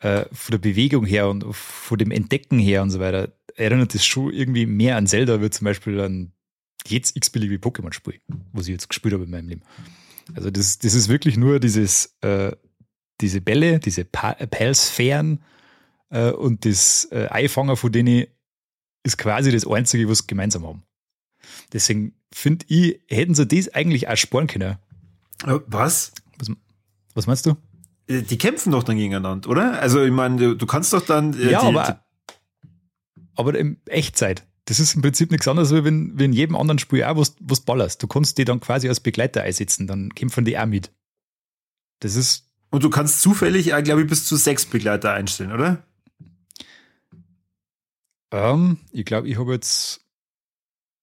äh, 0.00 0.24
von 0.32 0.52
der 0.52 0.58
Bewegung 0.58 1.04
her 1.04 1.28
und 1.28 1.44
von 1.54 1.98
dem 1.98 2.10
Entdecken 2.10 2.58
her 2.58 2.82
und 2.82 2.90
so 2.90 3.00
weiter, 3.00 3.32
erinnert 3.56 3.94
es 3.94 4.06
schon 4.06 4.32
irgendwie 4.32 4.66
mehr 4.66 4.96
an 4.96 5.06
Zelda, 5.06 5.42
wie 5.42 5.50
zum 5.50 5.66
Beispiel 5.66 6.00
an 6.00 6.32
jetzt 6.86 7.16
x-beliebige 7.16 7.60
Pokémon-Spiel, 7.60 8.20
was 8.52 8.66
ich 8.66 8.72
jetzt 8.72 8.88
gespielt 8.88 9.14
habe 9.14 9.24
in 9.24 9.30
meinem 9.30 9.48
Leben. 9.48 9.62
Also 10.34 10.50
das, 10.50 10.78
das 10.78 10.94
ist 10.94 11.08
wirklich 11.08 11.36
nur 11.36 11.60
dieses, 11.60 12.16
äh, 12.22 12.52
diese 13.20 13.40
Bälle, 13.40 13.78
diese 13.78 14.04
Pal-Sphären, 14.04 15.40
äh, 16.14 16.30
und 16.30 16.64
das 16.64 17.08
äh, 17.10 17.26
Eifanger 17.28 17.76
von 17.76 17.90
denen 17.92 18.26
ist 19.02 19.18
quasi 19.18 19.50
das 19.50 19.66
Einzige, 19.66 20.08
was 20.08 20.18
sie 20.18 20.26
gemeinsam 20.28 20.66
haben. 20.66 20.84
Deswegen 21.72 22.14
finde 22.32 22.64
ich, 22.68 23.00
hätten 23.08 23.34
sie 23.34 23.46
das 23.46 23.74
eigentlich 23.74 24.08
auch 24.08 24.16
sparen 24.16 24.46
können. 24.46 24.78
Äh, 25.44 25.58
was? 25.66 26.12
Was, 26.38 26.50
was 27.14 27.26
meinst 27.26 27.46
du? 27.46 27.56
Äh, 28.06 28.22
die 28.22 28.38
kämpfen 28.38 28.70
doch 28.70 28.84
dann 28.84 28.96
gegeneinander, 28.96 29.50
oder? 29.50 29.80
Also, 29.80 30.02
ich 30.04 30.12
meine, 30.12 30.36
du, 30.36 30.56
du, 30.56 30.66
kannst 30.66 30.92
doch 30.92 31.04
dann. 31.04 31.34
Äh, 31.34 31.50
ja, 31.50 31.60
die, 31.60 31.66
aber, 31.66 32.04
aber 33.34 33.58
in 33.58 33.78
Echtzeit. 33.86 34.46
Das 34.66 34.80
ist 34.80 34.94
im 34.94 35.02
Prinzip 35.02 35.30
nichts 35.30 35.46
anderes, 35.46 35.72
als 35.72 35.84
wenn, 35.84 36.18
wenn 36.18 36.30
in 36.30 36.32
jedem 36.32 36.56
anderen 36.56 36.78
Spiel 36.78 37.04
auch 37.04 37.18
was, 37.18 37.36
was 37.40 37.60
ballerst. 37.60 38.02
Du 38.02 38.06
kannst 38.06 38.38
die 38.38 38.46
dann 38.46 38.60
quasi 38.60 38.88
als 38.88 39.00
Begleiter 39.00 39.42
einsetzen, 39.42 39.86
dann 39.86 40.14
kämpfen 40.14 40.46
die 40.46 40.58
auch 40.58 40.64
mit. 40.64 40.90
Das 42.00 42.14
ist. 42.14 42.48
Und 42.70 42.82
du 42.82 42.88
kannst 42.88 43.20
zufällig, 43.20 43.66
glaube 43.66 44.02
ich, 44.02 44.06
bis 44.06 44.24
zu 44.24 44.36
sechs 44.36 44.64
Begleiter 44.64 45.12
einstellen, 45.12 45.52
oder? 45.52 45.84
Ähm, 48.34 48.78
ich 48.90 49.04
glaube, 49.04 49.28
ich 49.28 49.38
habe 49.38 49.52
jetzt 49.52 50.00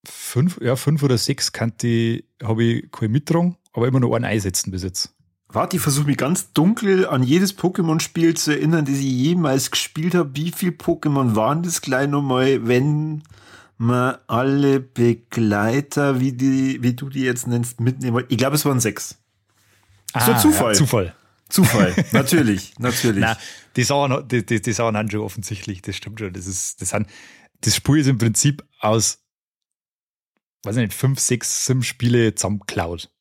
fünf, 0.05 0.59
ja, 0.61 0.75
fünf 0.75 1.01
oder 1.01 1.17
sechs 1.17 1.53
Kante 1.53 2.23
habe 2.43 2.63
ich 2.63 2.91
keine 2.91 3.09
mitgetragen, 3.09 3.55
aber 3.71 3.88
immer 3.88 4.01
nur 4.01 4.13
einen 4.15 4.25
einsetzen 4.25 4.71
bis 4.71 4.83
jetzt. 4.83 5.13
Warte, 5.47 5.77
ich 5.77 5.81
versuche 5.81 6.07
mich 6.07 6.17
ganz 6.17 6.51
dunkel 6.51 7.07
an 7.07 7.23
jedes 7.23 7.57
Pokémon-Spiel 7.57 8.35
zu 8.35 8.51
erinnern, 8.51 8.85
das 8.85 8.95
ich 8.95 9.03
jemals 9.03 9.71
gespielt 9.71 10.13
habe. 10.13 10.31
Wie 10.33 10.51
viele 10.51 10.71
Pokémon 10.71 11.35
waren 11.35 11.63
das 11.63 11.81
gleich 11.81 12.09
nochmal, 12.09 12.67
wenn 12.67 13.23
man 13.77 14.17
alle 14.27 14.79
Begleiter, 14.79 16.19
wie, 16.19 16.33
die, 16.33 16.83
wie 16.83 16.93
du 16.93 17.09
die 17.09 17.21
jetzt 17.21 17.47
nennst, 17.47 17.79
mitnehmen 17.79 18.25
Ich 18.29 18.38
glaube, 18.38 18.55
es 18.55 18.65
waren 18.65 18.79
sechs. 18.79 19.17
Ah, 20.13 20.25
so 20.25 20.50
Zufall. 20.50 20.73
Ja, 20.73 20.77
Zufall. 20.77 21.15
Zufall, 21.50 21.93
natürlich, 22.11 22.73
natürlich. 22.79 23.21
Nein, 23.21 23.35
die 23.75 23.83
Sauern, 23.83 24.27
die, 24.27 24.45
die, 24.45 24.61
die 24.61 24.73
Sauern 24.73 24.97
haben 24.97 25.09
schon 25.09 25.21
offensichtlich, 25.21 25.81
das 25.81 25.95
stimmt 25.95 26.19
schon. 26.19 26.33
Das 26.33 26.47
ist, 26.47 26.81
das 26.81 26.89
sind, 26.89 27.07
das 27.61 27.75
Spiel 27.75 27.97
ist 27.97 28.07
im 28.07 28.17
Prinzip 28.17 28.63
aus, 28.79 29.19
weiß 30.63 30.75
ich 30.77 30.81
nicht, 30.81 30.93
fünf, 30.93 31.19
sechs 31.19 31.65
Sim-Spiele 31.65 32.35
zusammengeklaut. 32.35 33.11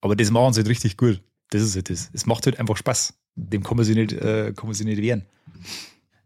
Aber 0.00 0.16
das 0.16 0.30
machen 0.30 0.52
sie 0.52 0.60
halt 0.60 0.68
richtig 0.68 0.96
gut. 0.96 1.22
Das 1.50 1.62
ist 1.62 1.74
halt 1.76 1.90
das. 1.90 2.10
Es 2.12 2.26
macht 2.26 2.46
halt 2.46 2.58
einfach 2.58 2.76
Spaß. 2.76 3.14
Dem 3.36 3.62
kann 3.62 3.76
man 3.76 3.84
sich 3.84 3.96
nicht, 3.96 4.12
äh, 4.12 4.52
kann 4.54 4.66
man 4.66 4.74
sich 4.74 4.86
nicht 4.86 5.00
wehren. 5.00 5.24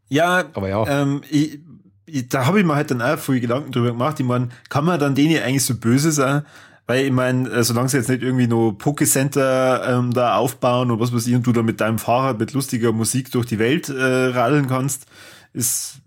Ja, 0.08 0.50
aber 0.54 0.68
ja. 0.68 0.86
Ähm, 0.86 1.22
ich, 1.30 1.60
ich, 2.06 2.28
da 2.28 2.46
habe 2.46 2.60
ich 2.60 2.66
mir 2.66 2.74
halt 2.74 2.90
dann 2.90 3.02
auch 3.02 3.18
viel 3.18 3.40
Gedanken 3.40 3.72
drüber 3.72 3.92
gemacht. 3.92 4.18
Ich 4.20 4.26
meine, 4.26 4.48
kann 4.68 4.84
man 4.84 4.98
dann 4.98 5.14
denen 5.14 5.42
eigentlich 5.42 5.64
so 5.64 5.76
böse 5.76 6.12
sein? 6.12 6.44
Weil 6.88 7.04
ich 7.04 7.12
meine, 7.12 7.50
äh, 7.50 7.62
solange 7.62 7.90
sie 7.90 7.98
jetzt 7.98 8.08
nicht 8.08 8.22
irgendwie 8.22 8.46
nur 8.46 8.72
Pokécenter 8.78 9.98
ähm, 9.98 10.14
da 10.14 10.36
aufbauen 10.36 10.90
und 10.90 10.98
was 10.98 11.12
weiß 11.12 11.26
ich 11.26 11.34
und 11.34 11.46
du 11.46 11.52
da 11.52 11.62
mit 11.62 11.82
deinem 11.82 11.98
Fahrrad 11.98 12.38
mit 12.40 12.54
lustiger 12.54 12.92
Musik 12.92 13.30
durch 13.30 13.44
die 13.44 13.58
Welt 13.58 13.90
äh, 13.90 14.02
radeln 14.02 14.68
kannst, 14.68 15.04
ist, 15.52 16.00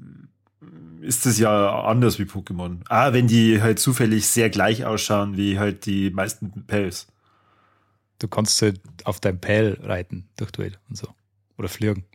ist 1.02 1.28
das 1.28 1.38
ja 1.38 1.84
anders 1.84 2.18
wie 2.18 2.24
Pokémon. 2.24 2.80
Ah, 2.90 3.14
wenn 3.14 3.28
die 3.28 3.62
halt 3.62 3.78
zufällig 3.78 4.28
sehr 4.28 4.50
gleich 4.50 4.84
ausschauen 4.84 5.38
wie 5.38 5.60
halt 5.60 5.86
die 5.86 6.10
meisten 6.10 6.66
Pels. 6.66 7.06
Du 8.18 8.28
kannst 8.28 8.60
halt 8.64 8.82
auf 9.04 9.20
deinem 9.20 9.40
Pell 9.40 9.78
reiten 9.84 10.30
durch 10.36 10.50
Duell 10.50 10.74
und 10.90 10.98
so. 10.98 11.10
Oder 11.60 11.70
fliegen. 11.70 12.06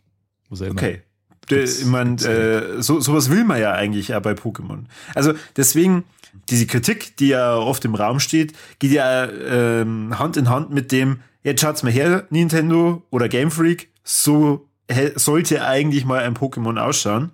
Was 0.49 0.61
auch 0.61 0.65
immer. 0.65 0.81
Okay. 0.81 1.03
ich 1.49 1.85
meine, 1.85 2.21
äh, 2.21 2.81
so, 2.81 2.99
sowas 2.99 3.29
will 3.29 3.45
man 3.45 3.61
ja 3.61 3.71
eigentlich 3.71 4.13
auch 4.13 4.21
bei 4.21 4.33
Pokémon. 4.33 4.83
Also 5.15 5.31
deswegen, 5.55 6.03
diese 6.49 6.67
Kritik, 6.67 7.17
die 7.17 7.29
ja 7.29 7.55
oft 7.55 7.83
im 7.85 7.95
Raum 7.95 8.19
steht, 8.19 8.53
geht 8.79 8.91
ja 8.91 9.29
ähm, 9.29 10.17
Hand 10.17 10.37
in 10.37 10.49
Hand 10.49 10.71
mit 10.71 10.91
dem, 10.91 11.19
jetzt 11.43 11.61
schaut's 11.61 11.83
mal 11.83 11.91
her, 11.91 12.25
Nintendo 12.29 13.03
oder 13.09 13.29
Game 13.29 13.51
Freak, 13.51 13.89
so 14.03 14.67
sollte 15.15 15.65
eigentlich 15.65 16.05
mal 16.05 16.19
ein 16.23 16.35
Pokémon 16.35 16.79
ausschauen. 16.79 17.31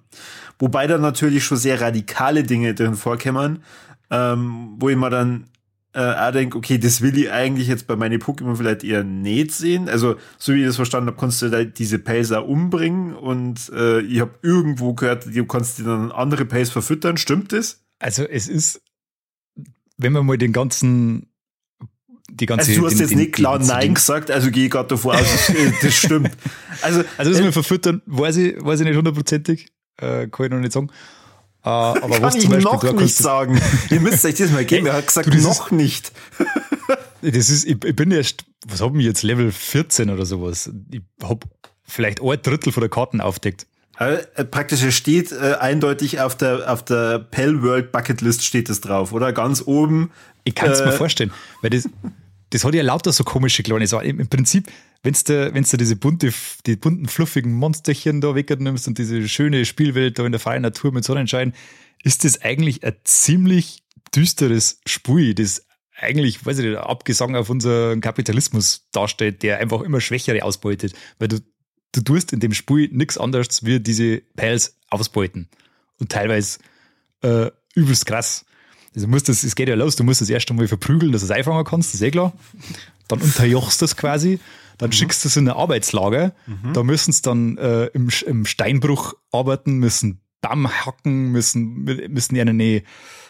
Wobei 0.59 0.87
da 0.87 0.97
natürlich 0.97 1.43
schon 1.43 1.57
sehr 1.57 1.81
radikale 1.81 2.43
Dinge 2.43 2.73
drin 2.73 2.95
vorkämmern, 2.95 3.63
ähm, 4.09 4.75
wo 4.79 4.89
ich 4.89 4.95
mir 4.95 5.09
dann 5.09 5.45
äh, 5.93 5.99
auch 5.99 6.31
denke, 6.31 6.57
okay, 6.57 6.77
das 6.77 7.01
will 7.01 7.17
ich 7.17 7.31
eigentlich 7.31 7.67
jetzt 7.67 7.85
bei 7.85 7.95
meinen 7.95 8.19
Pokémon 8.19 8.55
vielleicht 8.55 8.83
eher 8.83 9.03
nicht 9.03 9.51
sehen. 9.51 9.89
Also, 9.89 10.15
so 10.37 10.53
wie 10.53 10.61
ich 10.61 10.65
das 10.65 10.75
verstanden 10.75 11.07
habe, 11.07 11.19
kannst 11.19 11.41
du 11.41 11.49
da 11.49 11.63
diese 11.63 11.99
Pelzer 11.99 12.47
umbringen 12.47 13.13
und 13.15 13.69
äh, 13.73 14.01
ich 14.01 14.19
habe 14.19 14.33
irgendwo 14.41 14.93
gehört, 14.93 15.27
du 15.27 15.45
kannst 15.45 15.77
die 15.77 15.83
dann 15.83 16.11
andere 16.11 16.45
Pace 16.45 16.71
verfüttern. 16.71 17.17
Stimmt 17.17 17.51
das? 17.51 17.83
Also, 17.99 18.23
es 18.23 18.47
ist, 18.47 18.81
wenn 19.97 20.13
man 20.13 20.25
mal 20.25 20.37
den 20.37 20.53
ganzen 20.53 21.27
die 22.29 22.45
ganze 22.45 22.71
Also 22.71 22.81
du 22.81 22.87
hast 22.87 22.93
den, 22.93 23.01
jetzt 23.01 23.15
nicht 23.15 23.33
klar 23.33 23.59
Nein 23.59 23.93
gesagt, 23.93 24.31
also 24.31 24.49
gehe 24.49 24.65
ich 24.65 24.71
gerade 24.71 24.89
davor 24.89 25.15
aus, 25.15 25.51
das 25.81 25.93
stimmt. 25.93 26.31
Also, 26.81 27.03
also 27.17 27.31
das 27.31 27.39
äh, 27.39 27.43
mit 27.43 27.53
verfüttern, 27.53 28.01
weiß 28.05 28.37
ich, 28.37 28.63
weiß 28.63 28.79
ich 28.79 28.87
nicht 28.87 28.97
hundertprozentig, 28.97 29.67
äh, 29.97 30.27
kann 30.27 30.45
ich 30.45 30.51
noch 30.51 30.59
nicht 30.59 30.71
sagen. 30.71 30.89
Äh, 31.63 31.69
aber 31.69 32.09
kann 32.09 32.23
was 32.23 32.35
ich 32.35 32.49
Beispiel, 32.49 32.63
noch 32.63 32.93
nicht 32.93 33.15
sagen. 33.15 33.61
Ihr 33.89 33.99
müsst 33.99 34.25
euch 34.25 34.35
das 34.35 34.51
mal 34.51 34.65
geben. 34.65 34.87
Er 34.87 34.93
hat 34.93 35.07
gesagt, 35.07 35.33
du, 35.33 35.37
noch 35.37 35.67
ist, 35.67 35.71
nicht. 35.71 36.11
das 37.21 37.49
ist, 37.49 37.65
ich, 37.65 37.83
ich 37.83 37.95
bin 37.95 38.11
erst, 38.11 38.45
was 38.67 38.81
haben 38.81 38.97
wir 38.97 39.05
jetzt, 39.05 39.23
Level 39.23 39.51
14 39.51 40.09
oder 40.09 40.25
sowas. 40.25 40.71
Ich 40.91 41.01
habe 41.21 41.47
vielleicht 41.83 42.21
ein 42.21 42.41
Drittel 42.41 42.71
von 42.71 42.81
der 42.81 42.89
Karten 42.89 43.21
aufdeckt. 43.21 43.67
Äh, 43.97 44.45
praktisch, 44.45 44.81
es 44.83 44.95
steht 44.95 45.31
äh, 45.31 45.55
eindeutig 45.59 46.19
auf 46.19 46.35
der, 46.35 46.71
auf 46.71 46.83
der 46.83 47.19
Pell 47.19 47.61
World 47.61 47.91
Bucket 47.91 48.21
List 48.21 48.43
steht 48.43 48.69
es 48.69 48.81
drauf, 48.81 49.13
oder? 49.13 49.33
Ganz 49.33 49.61
oben. 49.65 50.11
Ich 50.43 50.55
kann 50.55 50.71
es 50.71 50.79
äh, 50.79 50.85
mir 50.87 50.91
vorstellen, 50.93 51.31
weil 51.61 51.69
das, 51.69 51.87
das 52.49 52.65
hat 52.65 52.73
ja 52.73 52.81
lauter 52.81 53.11
so 53.13 53.23
komische 53.23 53.61
kleine 53.61 53.85
Sachen. 53.85 54.19
Im 54.19 54.27
Prinzip, 54.27 54.71
wenn 55.03 55.13
du, 55.13 55.53
wenn's 55.53 55.69
du 55.69 55.77
diese 55.77 55.95
bunte, 55.95 56.33
die 56.65 56.75
bunten, 56.75 57.07
fluffigen 57.07 57.53
Monsterchen 57.53 58.19
da 58.19 58.33
wegnimmst 58.33 58.87
und 58.87 58.97
diese 58.97 59.27
schöne 59.29 59.65
Spielwelt 59.65 60.17
da 60.17 60.25
in 60.25 60.31
der 60.31 60.39
freien 60.39 60.63
Natur 60.63 60.91
mit 60.91 61.03
Sonnenschein, 61.03 61.53
ist 62.03 62.23
das 62.23 62.41
eigentlich 62.41 62.83
ein 62.83 62.95
ziemlich 63.03 63.83
düsteres 64.15 64.79
Spiel, 64.85 65.35
das 65.35 65.65
eigentlich, 65.99 66.45
weiß 66.45 66.59
ich 66.59 66.65
nicht, 66.65 66.77
abgesang 66.77 67.35
auf 67.35 67.49
unseren 67.49 68.01
Kapitalismus 68.01 68.87
darstellt, 68.91 69.43
der 69.43 69.59
einfach 69.59 69.81
immer 69.81 70.01
Schwächere 70.01 70.43
ausbeutet. 70.43 70.93
Weil 71.19 71.27
du, 71.27 71.39
du 71.93 72.01
tust 72.01 72.33
in 72.33 72.39
dem 72.39 72.53
Spiel 72.53 72.89
nichts 72.91 73.17
anderes 73.17 73.63
wie 73.63 73.79
diese 73.79 74.21
Pals 74.35 74.77
ausbeuten. 74.89 75.47
Und 75.99 76.11
teilweise 76.11 76.59
äh, 77.21 77.49
übelst 77.75 78.05
krass. 78.05 78.45
Also 78.95 79.07
musst 79.07 79.29
das, 79.29 79.43
es 79.43 79.55
geht 79.55 79.69
ja 79.69 79.75
los, 79.75 79.95
du 79.95 80.03
musst 80.03 80.21
das 80.21 80.29
erst 80.29 80.49
einmal 80.51 80.67
verprügeln, 80.67 81.11
dass 81.11 81.21
du 81.21 81.25
es 81.25 81.31
einfangen 81.31 81.63
kannst, 81.63 81.93
das 81.93 82.01
ist 82.01 82.07
eh 82.07 82.11
klar. 82.11 82.33
Dann 83.07 83.21
unterjochst 83.21 83.81
du 83.81 83.85
es 83.85 83.95
quasi, 83.95 84.39
dann 84.77 84.89
mhm. 84.89 84.93
schickst 84.93 85.23
du 85.23 85.29
es 85.29 85.37
in 85.37 85.47
ein 85.47 85.55
Arbeitslager. 85.55 86.33
Mhm. 86.45 86.73
Da 86.73 86.83
müssen 86.83 87.11
sie 87.11 87.21
dann 87.21 87.57
äh, 87.57 87.85
im, 87.87 88.09
im 88.25 88.45
Steinbruch 88.45 89.13
arbeiten, 89.31 89.77
müssen 89.77 90.19
Damm 90.41 90.67
hacken, 90.67 91.31
müssen, 91.31 91.83
müssen 91.83 92.35
ihnen 92.35 92.49
eine 92.49 92.83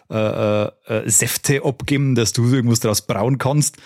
äh, 0.10 0.16
äh, 0.16 0.72
äh, 0.88 1.10
Säfte 1.10 1.64
abgeben, 1.64 2.16
dass 2.16 2.34
du 2.34 2.46
irgendwas 2.52 2.80
daraus 2.80 3.06
brauen 3.06 3.38
kannst. 3.38 3.78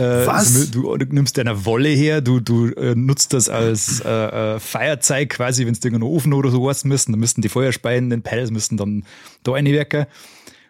Äh, 0.00 0.26
Was? 0.26 0.70
Du, 0.70 0.96
du, 0.96 1.14
nimmst 1.14 1.36
deine 1.36 1.66
Wolle 1.66 1.90
her, 1.90 2.22
du, 2.22 2.40
du 2.40 2.68
äh, 2.68 2.94
nutzt 2.94 3.34
das 3.34 3.50
als 3.50 4.00
äh, 4.00 4.08
äh, 4.54 4.58
Feierzeug 4.58 5.28
quasi, 5.28 5.66
wenn 5.66 5.74
es 5.74 5.84
irgendeinen 5.84 6.10
Ofen 6.10 6.32
oder 6.32 6.50
so 6.50 6.64
was 6.64 6.84
müssen, 6.84 7.12
dann 7.12 7.20
müssen 7.20 7.42
die 7.42 7.50
Feuerspeien, 7.50 8.08
den 8.08 8.22
Pels 8.22 8.50
müssen 8.50 8.78
dann 8.78 9.04
da 9.42 9.52
reinwerken. 9.52 10.06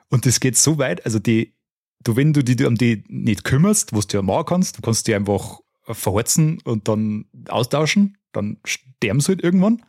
Und 0.08 0.26
das 0.26 0.40
geht 0.40 0.56
so 0.56 0.78
weit, 0.78 1.04
also 1.04 1.20
die, 1.20 1.54
du, 2.02 2.16
wenn 2.16 2.32
du 2.32 2.42
dich 2.42 2.66
um 2.66 2.74
die 2.74 3.04
nicht 3.06 3.44
kümmerst, 3.44 3.92
was 3.92 4.08
du 4.08 4.16
ja 4.16 4.22
machen 4.22 4.46
kannst, 4.46 4.78
du 4.78 4.82
kannst 4.82 5.06
die 5.06 5.14
einfach 5.14 5.60
verheizen 5.84 6.60
und 6.64 6.88
dann 6.88 7.26
austauschen, 7.48 8.18
dann 8.32 8.58
sterben 8.64 9.20
sie 9.20 9.28
halt 9.28 9.44
irgendwann. 9.44 9.80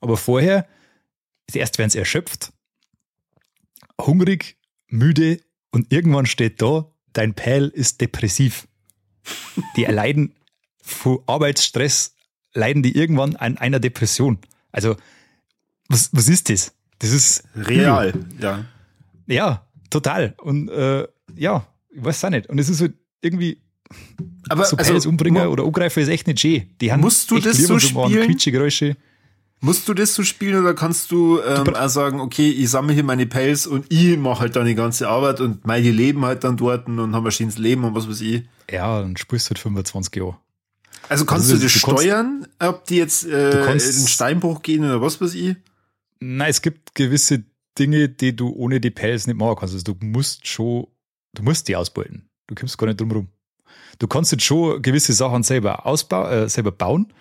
Aber 0.00 0.16
vorher, 0.16 0.66
erst 1.52 1.76
werden 1.76 1.90
sie 1.90 1.98
erschöpft, 1.98 2.50
hungrig, 4.00 4.56
müde 4.88 5.40
und 5.70 5.92
irgendwann 5.92 6.24
steht 6.24 6.62
da, 6.62 6.90
dein 7.12 7.34
Pal 7.34 7.68
ist 7.68 8.00
depressiv. 8.00 8.66
Die 9.76 9.84
erleiden 9.84 10.34
von 10.82 11.20
Arbeitsstress, 11.26 12.14
leiden 12.54 12.82
die 12.82 12.96
irgendwann 12.96 13.36
an 13.36 13.58
einer 13.58 13.80
Depression. 13.80 14.38
Also, 14.72 14.96
was, 15.88 16.10
was 16.12 16.28
ist 16.28 16.48
das? 16.48 16.72
Das 16.98 17.10
ist 17.10 17.44
real, 17.54 18.12
ja. 18.40 18.64
Ja, 19.26 19.66
total. 19.90 20.34
Und 20.38 20.68
äh, 20.68 21.06
ja, 21.36 21.66
ich 21.90 22.04
weiß 22.04 22.24
auch 22.24 22.30
nicht. 22.30 22.48
Und 22.48 22.58
es 22.58 22.68
ist 22.68 22.80
halt 22.80 22.94
irgendwie. 23.20 23.60
Aber 24.48 24.64
so 24.64 24.76
also, 24.76 25.08
Umbringer 25.08 25.50
oder 25.50 25.64
Angreifer 25.64 26.00
ist 26.00 26.08
echt 26.08 26.26
nicht 26.26 26.40
schön. 26.40 26.70
Die 26.80 26.92
haben 26.92 27.00
musst 27.00 27.30
du 27.30 27.38
das 27.38 27.56
so 27.58 27.78
spielen? 27.78 28.36
Musst 29.62 29.86
du 29.88 29.94
das 29.94 30.14
so 30.14 30.22
spielen 30.22 30.62
oder 30.62 30.74
kannst 30.74 31.10
du 31.10 31.40
ähm, 31.42 31.74
auch 31.74 31.88
sagen, 31.88 32.20
okay, 32.20 32.48
ich 32.48 32.70
sammle 32.70 32.94
hier 32.94 33.04
meine 33.04 33.26
Pels 33.26 33.66
und 33.66 33.92
ich 33.92 34.16
mache 34.16 34.40
halt 34.40 34.56
dann 34.56 34.64
die 34.64 34.74
ganze 34.74 35.08
Arbeit 35.08 35.40
und 35.40 35.66
meine 35.66 35.90
leben 35.90 36.24
halt 36.24 36.44
dann 36.44 36.56
dort 36.56 36.86
und 36.86 37.14
haben 37.14 37.26
ein 37.26 37.32
schönes 37.32 37.58
Leben 37.58 37.84
und 37.84 37.94
was 37.94 38.08
weiß 38.08 38.22
ich. 38.22 38.44
Ja, 38.70 39.00
dann 39.00 39.18
spielst 39.18 39.46
du 39.46 39.50
halt 39.50 39.58
25 39.58 40.16
Jahre. 40.16 40.38
Also 41.10 41.26
kannst 41.26 41.50
also, 41.50 41.56
du 41.56 41.64
das 41.64 41.72
du 41.74 41.78
steuern, 41.78 42.46
ob 42.58 42.86
die 42.86 42.96
jetzt 42.96 43.26
äh, 43.26 43.72
in 43.72 43.78
den 43.78 44.06
Steinbruch 44.06 44.62
gehen 44.62 44.84
oder 44.84 45.02
was 45.02 45.20
weiß 45.20 45.34
ich? 45.34 45.56
Nein, 46.20 46.50
es 46.50 46.62
gibt 46.62 46.94
gewisse 46.94 47.44
Dinge, 47.78 48.08
die 48.08 48.34
du 48.34 48.50
ohne 48.50 48.80
die 48.80 48.90
Pels 48.90 49.26
nicht 49.26 49.36
machen 49.36 49.56
kannst. 49.58 49.74
Also 49.74 49.92
du 49.92 50.06
musst 50.06 50.46
schon, 50.46 50.86
du 51.34 51.42
musst 51.42 51.68
die 51.68 51.76
ausbeuten. 51.76 52.28
Du 52.46 52.54
kommst 52.54 52.78
gar 52.78 52.86
nicht 52.86 53.00
drum 53.00 53.12
rum. 53.12 53.28
Du 53.98 54.06
kannst 54.06 54.32
jetzt 54.32 54.44
schon 54.44 54.80
gewisse 54.82 55.12
Sachen 55.12 55.42
selber 55.42 55.86
ausbauen, 55.86 56.32
äh, 56.32 56.48
selber 56.48 56.72
bauen, 56.72 57.12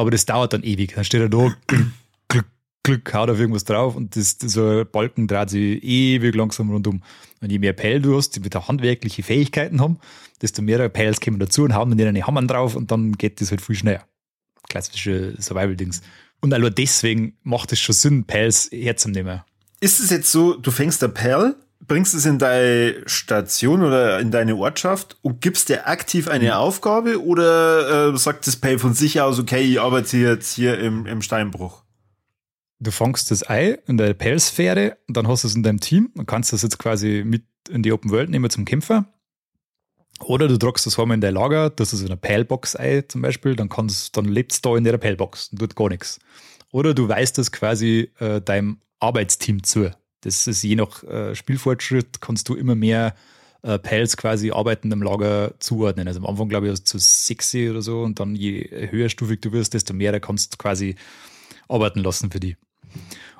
aber 0.00 0.10
das 0.10 0.26
dauert 0.26 0.52
dann 0.52 0.62
ewig. 0.62 0.94
Dann 0.94 1.04
steht 1.04 1.20
er 1.20 1.28
da, 1.28 1.54
Glück, 2.28 2.46
Glück, 2.82 3.14
haut 3.14 3.30
auf 3.30 3.38
irgendwas 3.38 3.64
drauf 3.64 3.96
und 3.96 4.16
das, 4.16 4.36
so 4.40 4.84
Balken 4.90 5.26
dreht 5.26 5.50
sich 5.50 5.82
ewig 5.82 6.34
langsam 6.34 6.70
rundum. 6.70 7.02
Und 7.40 7.50
je 7.50 7.58
mehr 7.58 7.72
Pell 7.72 8.00
du 8.00 8.16
hast, 8.16 8.36
die 8.36 8.40
mit 8.40 8.54
handwerkliche 8.54 9.22
Fähigkeiten 9.22 9.80
haben, 9.80 9.98
desto 10.42 10.62
mehr 10.62 10.88
Pels 10.88 11.20
kommen 11.20 11.38
dazu 11.38 11.64
und 11.64 11.74
hauen 11.74 11.96
dann 11.96 12.08
eine 12.08 12.26
Hammern 12.26 12.48
drauf 12.48 12.76
und 12.76 12.90
dann 12.90 13.12
geht 13.12 13.40
das 13.40 13.50
halt 13.50 13.60
viel 13.60 13.76
schneller. 13.76 14.04
Klassische 14.68 15.34
Survival-Dings. 15.40 16.02
Und 16.40 16.54
allein 16.54 16.74
deswegen 16.74 17.36
macht 17.42 17.72
es 17.72 17.80
schon 17.80 17.94
Sinn, 17.94 18.24
Pels 18.24 18.70
herzunehmen 18.72 19.42
ist 19.80 19.98
es 19.98 20.10
jetzt 20.10 20.30
so, 20.30 20.54
du 20.54 20.70
fängst 20.70 21.02
der 21.02 21.08
Perl, 21.08 21.56
bringst 21.90 22.14
es 22.14 22.24
in 22.24 22.38
deine 22.38 23.02
Station 23.06 23.82
oder 23.82 24.20
in 24.20 24.30
deine 24.30 24.54
Ortschaft 24.54 25.16
und 25.22 25.40
gibst 25.40 25.68
dir 25.68 25.88
aktiv 25.88 26.28
eine 26.28 26.44
mhm. 26.44 26.50
Aufgabe 26.52 27.20
oder 27.20 28.12
äh, 28.12 28.16
sagt 28.16 28.46
das 28.46 28.54
Pay 28.54 28.78
von 28.78 28.94
sich 28.94 29.20
aus, 29.20 29.40
okay, 29.40 29.62
ich 29.62 29.80
arbeite 29.80 30.16
jetzt 30.16 30.54
hier 30.54 30.78
im, 30.78 31.06
im 31.06 31.20
Steinbruch? 31.20 31.82
Du 32.78 32.92
fängst 32.92 33.32
das 33.32 33.50
Ei 33.50 33.80
in 33.88 33.96
der 33.96 34.14
Perlsphäre 34.14 34.98
und 35.08 35.16
dann 35.16 35.26
hast 35.26 35.42
du 35.42 35.48
es 35.48 35.56
in 35.56 35.64
deinem 35.64 35.80
Team 35.80 36.12
und 36.16 36.26
kannst 36.26 36.52
das 36.52 36.62
jetzt 36.62 36.78
quasi 36.78 37.24
mit 37.26 37.42
in 37.68 37.82
die 37.82 37.92
Open 37.92 38.12
World 38.12 38.30
nehmen 38.30 38.50
zum 38.50 38.64
Kämpfer. 38.64 39.06
Oder 40.20 40.46
du 40.46 40.58
tragst 40.58 40.86
das 40.86 40.96
heim 40.96 41.10
in 41.10 41.20
dein 41.20 41.34
Lager, 41.34 41.70
das 41.70 41.92
ist 41.92 42.02
in 42.02 42.06
einer 42.06 42.16
Pellbox-Ei 42.16 43.02
zum 43.08 43.20
Beispiel, 43.20 43.56
dann, 43.56 43.68
kannst, 43.68 44.16
dann 44.16 44.26
lebt 44.26 44.52
es 44.52 44.62
da 44.62 44.76
in 44.76 44.84
der 44.84 44.96
Pellbox 44.96 45.48
und 45.48 45.58
tut 45.58 45.74
gar 45.74 45.88
nichts. 45.88 46.20
Oder 46.70 46.94
du 46.94 47.08
weißt 47.08 47.36
das 47.36 47.50
quasi 47.50 48.12
äh, 48.20 48.40
deinem 48.40 48.78
Arbeitsteam 49.00 49.64
zu. 49.64 49.90
Das 50.22 50.46
ist 50.46 50.62
je 50.62 50.76
nach 50.76 51.02
äh, 51.04 51.34
Spielfortschritt, 51.34 52.20
kannst 52.20 52.48
du 52.48 52.54
immer 52.54 52.74
mehr 52.74 53.14
äh, 53.62 53.78
Pals 53.78 54.16
quasi 54.16 54.50
arbeiten 54.50 54.92
im 54.92 55.02
Lager 55.02 55.54
zuordnen. 55.58 56.08
Also 56.08 56.20
am 56.20 56.26
Anfang 56.26 56.48
glaube 56.48 56.68
ich 56.68 56.84
zu 56.84 56.98
sexy 56.98 57.70
oder 57.70 57.82
so 57.82 58.02
und 58.02 58.20
dann 58.20 58.34
je 58.34 58.88
höherstufig 58.90 59.40
du 59.40 59.52
wirst, 59.52 59.74
desto 59.74 59.94
mehr 59.94 60.18
kannst 60.20 60.54
du 60.54 60.56
quasi 60.58 60.96
arbeiten 61.68 62.00
lassen 62.00 62.30
für 62.30 62.40
die. 62.40 62.56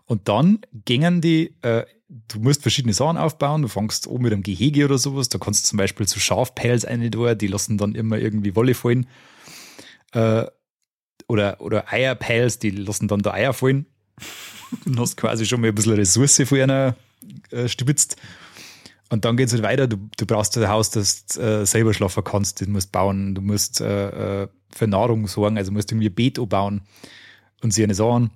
Und 0.07 0.29
dann 0.29 0.61
gingen 0.85 1.21
die, 1.21 1.55
äh, 1.63 1.85
du 2.09 2.41
musst 2.41 2.63
verschiedene 2.63 2.95
Sachen 2.95 3.17
aufbauen, 3.17 3.63
du 3.63 3.69
fängst 3.69 4.07
oben 4.07 4.25
mit 4.25 4.33
einem 4.33 4.43
Gehege 4.43 4.85
oder 4.85 4.99
sowas, 4.99 5.29
da 5.29 5.39
kannst 5.39 5.65
du 5.65 5.69
zum 5.69 5.77
Beispiel 5.77 6.09
so 6.09 6.19
Schafpels 6.19 6.85
eine 6.85 7.11
da, 7.11 7.35
die 7.35 7.47
lassen 7.47 7.79
dann 7.79 7.95
immer 7.95 8.19
irgendwie 8.19 8.57
Wolle 8.57 8.75
fallen. 8.75 9.07
Äh, 10.13 10.47
oder, 11.29 11.61
oder 11.61 11.93
Eierpels, 11.93 12.59
die 12.59 12.71
lassen 12.71 13.07
dann 13.07 13.23
da 13.23 13.33
Eier 13.33 13.53
fallen 13.53 13.87
und 14.87 14.99
hast 14.99 15.17
quasi 15.17 15.47
schon 15.47 15.61
mal 15.61 15.69
ein 15.69 15.75
bisschen 15.75 15.95
Ressource 15.95 16.43
für 16.45 16.63
einer 16.63 16.97
äh, 17.51 17.69
stibitzt. 17.69 18.17
Und 19.11 19.25
dann 19.25 19.37
geht 19.37 19.49
es 19.49 19.53
halt 19.53 19.65
weiter. 19.65 19.89
Du, 19.89 19.97
du 20.17 20.27
brauchst 20.27 20.57
ein 20.57 20.69
Haus, 20.69 20.91
das 20.91 21.27
du 21.27 21.41
äh, 21.41 21.67
selber 21.67 21.93
schlafen 21.93 22.23
kannst. 22.23 22.61
Du 22.61 22.71
musst 22.71 22.93
bauen. 22.93 23.35
Du 23.35 23.41
musst 23.41 23.81
äh, 23.81 24.43
äh 24.45 24.49
für 24.73 24.87
Nahrung 24.87 25.27
sorgen. 25.27 25.59
Also 25.59 25.73
musst 25.73 25.91
irgendwie 25.91 26.09
ein 26.09 26.15
Beet 26.15 26.39
bauen 26.49 26.83
und 27.61 27.75
sie 27.75 27.83
eine 27.83 27.95
Sachen. 27.95 28.31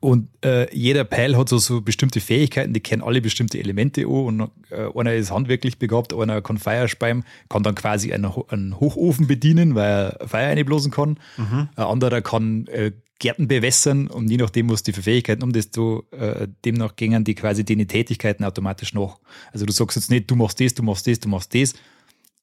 Und 0.00 0.28
äh, 0.44 0.72
jeder 0.74 1.04
Pal 1.04 1.36
hat 1.36 1.48
so, 1.48 1.58
so 1.58 1.80
bestimmte 1.80 2.20
Fähigkeiten, 2.20 2.72
die 2.72 2.80
kennen 2.80 3.02
alle 3.02 3.20
bestimmte 3.20 3.58
Elemente 3.58 4.02
an. 4.02 4.40
Und 4.40 4.50
äh, 4.70 4.88
einer 4.96 5.14
ist 5.14 5.30
handwerklich 5.30 5.78
begabt, 5.78 6.12
einer 6.12 6.42
kann 6.42 6.58
Feuer 6.58 6.88
speien, 6.88 7.24
kann 7.48 7.62
dann 7.62 7.74
quasi 7.74 8.12
einen, 8.12 8.32
einen 8.48 8.80
Hochofen 8.80 9.26
bedienen, 9.26 9.74
weil 9.74 10.16
er 10.20 10.28
Feuer 10.28 10.48
einblasen 10.48 10.90
kann. 10.90 11.18
Mhm. 11.36 11.68
Ein 11.76 11.84
anderer 11.84 12.20
kann 12.20 12.66
äh, 12.66 12.92
Gärten 13.22 13.46
bewässern 13.46 14.08
und 14.08 14.28
je 14.28 14.36
nachdem, 14.36 14.68
was 14.68 14.82
die 14.82 14.92
für 14.92 15.02
Fähigkeiten 15.02 15.44
um, 15.44 15.52
desto 15.52 16.04
äh, 16.10 16.48
demnach 16.64 16.96
gingen 16.96 17.22
die 17.22 17.36
quasi 17.36 17.64
deine 17.64 17.86
Tätigkeiten 17.86 18.44
automatisch 18.44 18.94
nach. 18.94 19.20
Also 19.52 19.64
du 19.64 19.72
sagst 19.72 19.96
jetzt 19.96 20.10
nicht, 20.10 20.28
du 20.28 20.34
machst 20.34 20.60
das, 20.60 20.74
du 20.74 20.82
machst 20.82 21.06
das, 21.06 21.20
du 21.20 21.28
machst 21.28 21.54
das, 21.54 21.74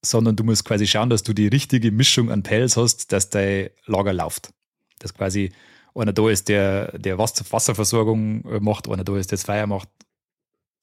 sondern 0.02 0.38
du 0.38 0.46
musst 0.46 0.64
quasi 0.64 0.88
schauen, 0.88 1.10
dass 1.10 1.22
du 1.22 1.34
die 1.34 1.48
richtige 1.48 1.92
Mischung 1.92 2.32
an 2.32 2.44
Pals 2.44 2.78
hast, 2.78 3.12
dass 3.12 3.30
dein 3.30 3.72
Lager 3.88 4.14
läuft. 4.14 4.54
Dass 5.00 5.14
quasi 5.14 5.52
einer 5.94 6.14
da 6.14 6.30
ist, 6.30 6.48
der, 6.48 6.98
der 6.98 7.18
Wasserversorgung 7.18 8.46
äh, 8.46 8.60
macht, 8.62 8.88
einer 8.88 9.04
da 9.04 9.18
ist, 9.18 9.32
der 9.32 9.38
das 9.38 9.44
Feuer 9.44 9.68
macht 9.68 9.90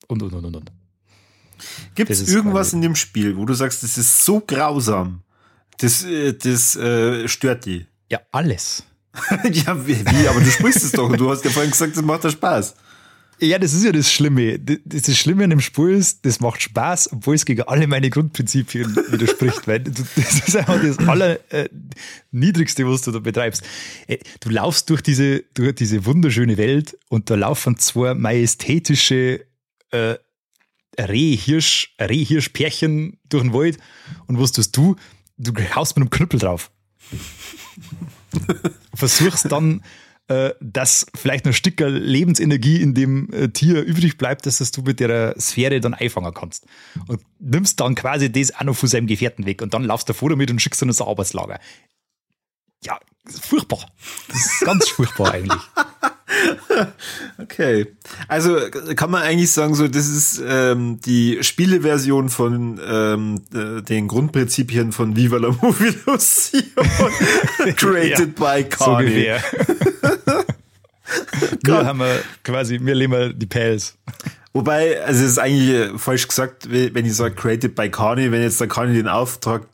und, 0.08 0.22
und, 0.22 0.34
und, 0.34 0.44
und. 0.44 0.56
und. 0.56 0.72
Gibt 1.94 2.10
es 2.10 2.28
irgendwas 2.28 2.74
in 2.74 2.82
dem 2.82 2.94
Spiel, 2.94 3.38
wo 3.38 3.46
du 3.46 3.54
sagst, 3.54 3.82
das 3.82 3.96
ist 3.96 4.26
so 4.26 4.40
grausam, 4.40 5.22
das, 5.78 6.04
äh, 6.04 6.34
das 6.34 6.76
äh, 6.76 7.26
stört 7.28 7.64
die? 7.64 7.86
Ja, 8.10 8.20
alles. 8.30 8.84
ja, 9.52 9.86
wie, 9.86 10.28
aber 10.28 10.40
du 10.40 10.50
sprichst 10.50 10.84
es 10.84 10.92
doch 10.92 11.14
du 11.16 11.30
hast 11.30 11.44
ja 11.44 11.50
vorhin 11.50 11.70
gesagt, 11.70 11.96
das 11.96 12.04
macht 12.04 12.24
ja 12.24 12.30
Spaß. 12.30 12.74
Ja, 13.38 13.58
das 13.58 13.74
ist 13.74 13.84
ja 13.84 13.92
das 13.92 14.10
Schlimme. 14.10 14.58
Das, 14.58 14.78
das 14.84 15.18
Schlimme 15.18 15.44
an 15.44 15.50
dem 15.50 15.60
Spiel 15.60 15.90
ist, 15.90 16.24
das 16.24 16.40
macht 16.40 16.62
Spaß, 16.62 17.12
obwohl 17.12 17.34
es 17.34 17.44
gegen 17.44 17.62
alle 17.62 17.86
meine 17.86 18.08
Grundprinzipien 18.08 18.96
widerspricht. 19.10 19.68
weil 19.68 19.80
das 19.80 19.98
ist 20.16 20.56
einfach 20.56 20.80
das 20.80 20.98
Allerniedrigste, 20.98 22.82
äh, 22.82 22.86
was 22.86 23.02
du 23.02 23.12
da 23.12 23.18
betreibst. 23.18 23.62
Äh, 24.06 24.18
du 24.40 24.48
laufst 24.48 24.88
durch 24.88 25.02
diese, 25.02 25.44
durch 25.52 25.74
diese 25.74 26.06
wunderschöne 26.06 26.56
Welt 26.56 26.96
und 27.08 27.28
da 27.28 27.34
laufen 27.34 27.76
zwei 27.76 28.14
majestätische 28.14 29.44
äh, 29.90 30.14
Rehhirsch, 30.98 31.94
Rehhirschpärchen 32.00 33.18
durch 33.28 33.42
den 33.42 33.52
Wald 33.52 33.76
und 34.28 34.40
was 34.40 34.52
tust 34.52 34.74
du? 34.76 34.96
Du 35.36 35.52
haust 35.74 35.94
mit 35.94 36.02
einem 36.02 36.10
Knüppel 36.10 36.40
drauf. 36.40 36.70
Versuchst 38.94 39.50
dann 39.50 39.82
äh, 40.28 40.54
dass 40.60 41.06
vielleicht 41.14 41.46
ein 41.46 41.52
Stück 41.52 41.78
Lebensenergie 41.78 42.82
in 42.82 42.94
dem 42.94 43.32
äh, 43.32 43.48
Tier 43.48 43.82
übrig 43.84 44.18
bleibt, 44.18 44.44
dass 44.44 44.58
das 44.58 44.72
du 44.72 44.82
mit 44.82 44.98
der 44.98 45.38
Sphäre 45.38 45.78
dann 45.78 45.94
einfangen 45.94 46.34
kannst. 46.34 46.66
Und 47.06 47.20
nimmst 47.38 47.78
dann 47.78 47.94
quasi 47.94 48.32
das 48.32 48.52
auch 48.52 48.64
noch 48.64 48.74
von 48.74 48.88
seinem 48.88 49.06
Gefährten 49.06 49.46
weg 49.46 49.62
und 49.62 49.72
dann 49.72 49.84
laufst 49.84 50.08
du 50.08 50.14
vor 50.14 50.30
damit 50.30 50.50
und 50.50 50.60
schickst 50.60 50.82
ihn 50.82 50.88
ins 50.88 51.00
Arbeitslager. 51.00 51.60
Ja, 52.82 52.98
furchtbar. 53.24 53.88
Das 54.26 54.36
ist 54.36 54.60
ganz 54.62 54.88
furchtbar 54.88 55.32
eigentlich. 55.32 55.62
Okay. 57.38 57.86
Also 58.28 58.58
kann 58.96 59.10
man 59.10 59.22
eigentlich 59.22 59.50
sagen, 59.50 59.74
so 59.74 59.86
das 59.88 60.08
ist 60.08 60.42
ähm, 60.46 61.00
die 61.00 61.38
Spieleversion 61.42 62.28
von 62.28 62.80
ähm, 62.84 63.40
äh, 63.54 63.82
den 63.82 64.08
Grundprinzipien 64.08 64.92
von 64.92 65.16
Viva 65.16 65.36
la 65.36 65.50
Movilusion 65.50 66.62
created 67.76 68.38
ja, 68.38 68.54
by 68.54 68.64
Carney. 68.64 69.30
So 71.62 71.72
wir 71.72 71.86
haben 71.86 71.98
wir 72.00 72.20
quasi, 72.42 72.80
wir 72.82 72.94
leben 72.94 73.38
die 73.38 73.46
Pals. 73.46 73.96
Wobei, 74.52 75.02
also 75.02 75.22
es 75.22 75.32
ist 75.32 75.38
eigentlich 75.38 76.00
falsch 76.00 76.26
gesagt, 76.26 76.68
wenn 76.70 77.04
ich 77.04 77.14
sage 77.14 77.34
created 77.34 77.74
by 77.74 77.90
Carney, 77.90 78.32
wenn 78.32 78.42
jetzt 78.42 78.60
der 78.60 78.68
Carney 78.68 78.94
den 78.94 79.08
Auftrag 79.08 79.68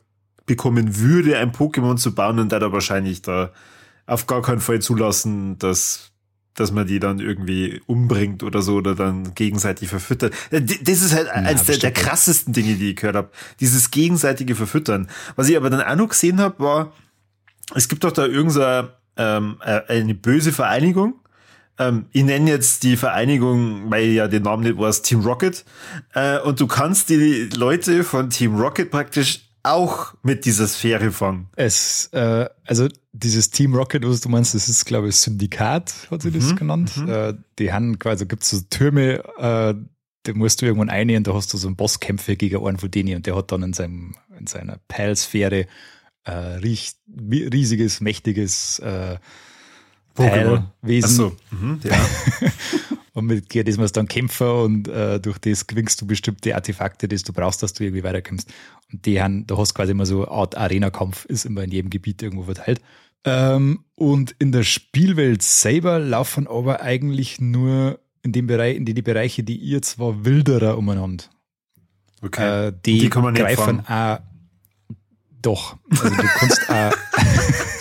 bekommen 0.45 0.99
würde, 0.99 1.37
ein 1.37 1.53
Pokémon 1.53 1.95
zu 1.95 2.13
bauen, 2.13 2.37
dann 2.37 2.49
da 2.49 2.71
wahrscheinlich 2.71 3.21
da 3.21 3.51
auf 4.05 4.27
gar 4.27 4.41
keinen 4.41 4.59
Fall 4.59 4.81
zulassen, 4.81 5.57
dass 5.57 6.12
dass 6.55 6.71
man 6.71 6.85
die 6.87 6.99
dann 6.99 7.19
irgendwie 7.19 7.81
umbringt 7.87 8.43
oder 8.43 8.61
so 8.61 8.75
oder 8.75 8.95
dann 8.95 9.33
gegenseitig 9.33 9.89
verfüttert. 9.89 10.33
Äh, 10.51 10.61
das 10.61 11.01
ist 11.01 11.13
halt 11.13 11.27
ja, 11.27 11.33
eines 11.33 11.63
der, 11.63 11.77
der, 11.77 11.91
krassesten 11.91 12.53
Dinge, 12.53 12.75
die 12.75 12.91
ich 12.91 12.95
gehört 12.95 13.15
habe. 13.15 13.29
Dieses 13.59 13.91
gegenseitige 13.91 14.55
Verfüttern. 14.55 15.09
Was 15.35 15.49
ich 15.49 15.57
aber 15.57 15.69
dann 15.69 15.81
auch 15.81 15.95
noch 15.95 16.09
gesehen 16.09 16.39
habe, 16.39 16.63
war, 16.63 16.93
es 17.73 17.87
gibt 17.87 18.03
doch 18.03 18.11
da 18.11 18.25
irgendeine 18.25 18.93
ähm, 19.17 19.57
äh, 19.63 19.81
eine 19.87 20.15
böse 20.15 20.51
Vereinigung. 20.51 21.15
Ähm, 21.79 22.05
ich 22.11 22.23
nenne 22.23 22.49
jetzt 22.51 22.83
die 22.83 22.97
Vereinigung, 22.97 23.89
weil 23.89 24.05
ja 24.07 24.27
den 24.27 24.43
Namen 24.43 24.63
nicht 24.63 24.77
weiß, 24.77 25.01
Team 25.01 25.21
Rocket. 25.21 25.65
Äh, 26.13 26.39
und 26.39 26.59
du 26.59 26.67
kannst 26.67 27.09
die 27.09 27.49
Leute 27.55 28.03
von 28.03 28.29
Team 28.29 28.55
Rocket 28.55 28.91
praktisch 28.91 29.49
auch 29.63 30.13
mit 30.23 30.45
dieser 30.45 30.67
Sphäre 30.67 31.11
fangen. 31.11 31.47
Es, 31.55 32.07
äh, 32.11 32.47
also 32.65 32.89
dieses 33.13 33.51
Team 33.51 33.75
Rocket, 33.75 34.05
was 34.07 34.21
du 34.21 34.29
meinst, 34.29 34.55
das 34.55 34.67
ist, 34.67 34.85
glaube 34.85 35.09
ich, 35.09 35.15
Syndikat, 35.15 35.93
hat 36.09 36.23
sie 36.23 36.29
mhm, 36.29 36.33
das 36.33 36.55
genannt. 36.55 36.97
Mhm. 36.97 37.09
Äh, 37.09 37.33
die 37.59 37.71
haben 37.71 37.99
quasi, 37.99 38.25
gibt 38.25 38.43
es 38.43 38.49
so 38.49 38.59
Türme, 38.69 39.23
äh, 39.37 39.75
da 40.23 40.33
musst 40.33 40.61
du 40.61 40.65
irgendwann 40.65 40.89
ein 40.89 41.15
und 41.15 41.27
da 41.27 41.33
hast 41.33 41.53
du 41.53 41.57
so 41.57 41.67
einen 41.67 41.75
Bosskämpfe 41.75 42.35
gegen 42.35 42.65
einen 42.65 42.77
von 42.77 42.89
denen 42.89 43.15
und 43.15 43.25
der 43.27 43.35
hat 43.35 43.51
dann 43.51 43.61
in, 43.61 43.73
seinem, 43.73 44.15
in 44.37 44.47
seiner 44.47 44.79
Pal-Sphäre 44.87 45.67
äh, 46.23 46.31
riesiges, 46.31 48.01
mächtiges 48.01 48.79
äh, 48.79 49.17
Pal-Wesen. 50.15 51.09
So. 51.09 51.35
Mhm, 51.51 51.81
ja. 51.83 51.95
und 53.13 53.25
mit 53.27 53.53
dir 53.53 53.63
das 53.63 53.77
musst 53.77 53.95
du 53.95 53.99
dann 53.99 54.07
kämpfen 54.07 54.47
und 54.47 54.87
äh, 54.87 55.19
durch 55.19 55.37
das 55.37 55.67
gewinnst 55.67 56.01
du 56.01 56.07
bestimmte 56.07 56.55
Artefakte, 56.55 57.07
die 57.07 57.15
du 57.17 57.33
brauchst, 57.33 57.61
dass 57.61 57.73
du 57.73 57.83
irgendwie 57.83 58.03
weiterkommst. 58.03 58.51
Und 58.91 59.05
die 59.05 59.21
haben, 59.21 59.45
da 59.45 59.57
hast 59.57 59.71
du 59.71 59.75
quasi 59.75 59.91
immer 59.91 60.05
so 60.05 60.25
eine 60.25 60.31
Art 60.31 60.57
Arena-Kampf, 60.57 61.25
ist 61.25 61.45
immer 61.45 61.63
in 61.63 61.71
jedem 61.71 61.89
Gebiet 61.89 62.21
irgendwo 62.23 62.43
verteilt. 62.43 62.81
Ähm, 63.23 63.85
und 63.95 64.35
in 64.39 64.51
der 64.51 64.63
Spielwelt 64.63 65.43
selber 65.43 65.99
laufen 65.99 66.47
aber 66.47 66.81
eigentlich 66.81 67.39
nur 67.39 67.99
in 68.23 68.31
dem 68.31 68.47
Bereich, 68.47 68.75
in 68.75 68.85
die, 68.85 68.93
die 68.93 69.01
Bereiche, 69.01 69.43
die 69.43 69.57
ihr 69.57 69.81
zwar 69.81 70.25
wilderer 70.25 70.77
umeinander. 70.77 71.25
Okay. 72.21 72.67
Äh, 72.67 72.73
die, 72.85 72.99
die 72.99 73.09
kann 73.09 73.23
man 73.23 73.35
greifen 73.35 73.85
auch 73.85 74.19
doch. 75.41 75.77
Also 75.89 76.09
du 76.09 76.23
kannst 76.23 76.69
auch 76.69 76.93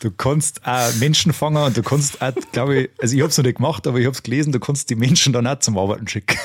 Du 0.00 0.10
kannst 0.10 0.66
auch 0.66 0.94
Menschen 0.96 1.32
fangen 1.32 1.62
und 1.62 1.76
du 1.76 1.82
kannst 1.82 2.20
auch, 2.20 2.32
glaube 2.52 2.76
ich, 2.76 2.90
also 3.00 3.14
ich 3.14 3.22
habe 3.22 3.30
es 3.30 3.38
noch 3.38 3.44
nicht 3.44 3.56
gemacht, 3.56 3.86
aber 3.86 3.98
ich 3.98 4.04
habe 4.04 4.14
es 4.14 4.22
gelesen, 4.22 4.52
du 4.52 4.60
kannst 4.60 4.90
die 4.90 4.94
Menschen 4.94 5.32
dann 5.32 5.46
auch 5.46 5.58
zum 5.58 5.78
Arbeiten 5.78 6.06
schicken. 6.06 6.38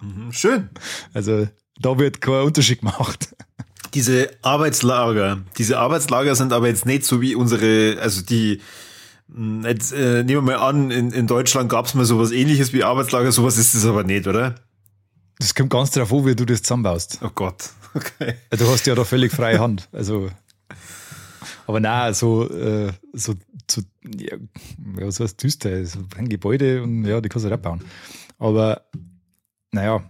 Mhm, 0.00 0.30
schön. 0.30 0.70
Also 1.14 1.48
da 1.80 1.98
wird 1.98 2.20
kein 2.20 2.42
Unterschied 2.42 2.80
gemacht. 2.80 3.34
Diese 3.94 4.30
Arbeitslager, 4.42 5.42
diese 5.58 5.78
Arbeitslager 5.78 6.36
sind 6.36 6.52
aber 6.52 6.68
jetzt 6.68 6.86
nicht 6.86 7.04
so 7.04 7.20
wie 7.20 7.34
unsere, 7.34 8.00
also 8.00 8.22
die, 8.22 8.60
hm, 9.34 9.64
jetzt 9.64 9.92
äh, 9.92 10.22
nehmen 10.22 10.46
wir 10.46 10.58
mal 10.58 10.68
an, 10.68 10.90
in, 10.90 11.10
in 11.10 11.26
Deutschland 11.26 11.68
gab 11.68 11.86
es 11.86 11.94
mal 11.94 12.04
sowas 12.04 12.30
ähnliches 12.30 12.72
wie 12.72 12.84
Arbeitslager, 12.84 13.32
sowas 13.32 13.58
ist 13.58 13.74
es 13.74 13.84
aber 13.84 14.04
nicht, 14.04 14.26
oder? 14.26 14.54
Das 15.38 15.54
kommt 15.54 15.70
ganz 15.70 15.90
darauf 15.90 16.12
an, 16.12 16.26
wie 16.26 16.36
du 16.36 16.44
das 16.44 16.62
zusammenbaust. 16.62 17.18
Oh 17.22 17.30
Gott, 17.34 17.70
okay. 17.94 18.34
Du 18.50 18.68
hast 18.68 18.86
ja 18.86 18.94
da 18.94 19.04
völlig 19.04 19.32
freie 19.32 19.58
Hand. 19.58 19.88
Also 19.92 20.30
aber 21.66 21.80
na, 21.80 22.12
so, 22.12 22.48
äh, 22.48 22.92
so, 23.12 23.34
so, 23.68 23.82
ja, 24.16 24.36
was 24.78 25.20
heißt 25.20 25.42
düster? 25.42 25.84
So 25.84 26.00
ein 26.16 26.28
Gebäude 26.28 26.82
und 26.82 27.04
ja, 27.04 27.20
die 27.20 27.28
kannst 27.28 27.44
du 27.44 27.50
halt 27.50 27.60
abbauen. 27.60 27.82
Aber, 28.38 28.82
naja. 29.72 30.02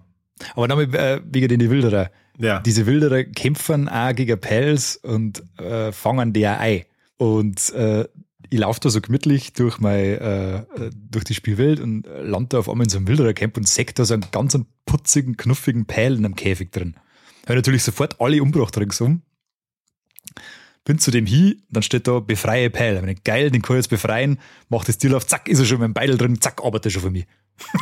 Aber 0.54 0.68
dann 0.68 0.92
äh, 0.92 1.20
wegen 1.24 1.48
den 1.48 1.70
Wilderer. 1.70 2.10
Ja. 2.38 2.60
Diese 2.60 2.84
Wilderer 2.84 3.24
kämpfen 3.24 3.88
auch 3.88 4.14
gegen 4.14 4.38
Pels 4.38 4.96
und 4.96 5.42
äh, 5.58 5.92
fangen 5.92 6.34
die 6.34 6.46
auch 6.46 6.58
ein. 6.58 6.82
Und 7.16 7.72
äh, 7.72 8.06
ich 8.50 8.58
laufe 8.58 8.80
da 8.80 8.90
so 8.90 9.00
gemütlich 9.00 9.54
durch 9.54 9.80
mein, 9.80 10.18
äh, 10.18 10.64
durch 11.10 11.24
die 11.24 11.34
Spielwelt 11.34 11.80
und 11.80 12.06
lande 12.06 12.50
da 12.50 12.58
auf 12.58 12.68
einmal 12.68 12.84
in 12.84 12.90
so 12.90 12.98
einem 12.98 13.08
Wilderer-Camp 13.08 13.56
und 13.56 13.66
sehe 13.66 13.86
da 13.86 14.04
so 14.04 14.12
einen 14.12 14.26
ganz 14.30 14.58
putzigen, 14.84 15.38
knuffigen 15.38 15.86
Pell 15.86 16.18
in 16.18 16.26
einem 16.26 16.36
Käfig 16.36 16.70
drin. 16.70 16.96
Habe 17.44 17.56
natürlich 17.56 17.82
sofort 17.82 18.20
alle 18.20 18.42
umgebracht 18.42 18.76
ringsum 18.76 19.22
bin 20.86 20.98
zu 20.98 21.10
dem 21.10 21.26
hin, 21.26 21.62
dann 21.68 21.82
steht 21.82 22.06
da 22.08 22.20
befreie 22.20 22.70
Pell. 22.70 23.02
Wenn 23.02 23.08
ich 23.10 23.24
geil, 23.24 23.50
den 23.50 23.60
kann 23.60 23.76
ich 23.76 23.80
jetzt 23.80 23.90
befreien, 23.90 24.38
mach 24.70 24.84
das 24.84 24.96
Deal 24.96 25.14
auf, 25.14 25.26
zack, 25.26 25.48
ist 25.48 25.58
er 25.58 25.66
schon 25.66 25.80
mit 25.80 25.88
dem 25.88 25.94
Beil 25.94 26.16
drin, 26.16 26.40
zack, 26.40 26.62
arbeitet 26.64 26.86
er 26.86 26.90
schon 26.92 27.02
für 27.02 27.10
mich. 27.10 27.26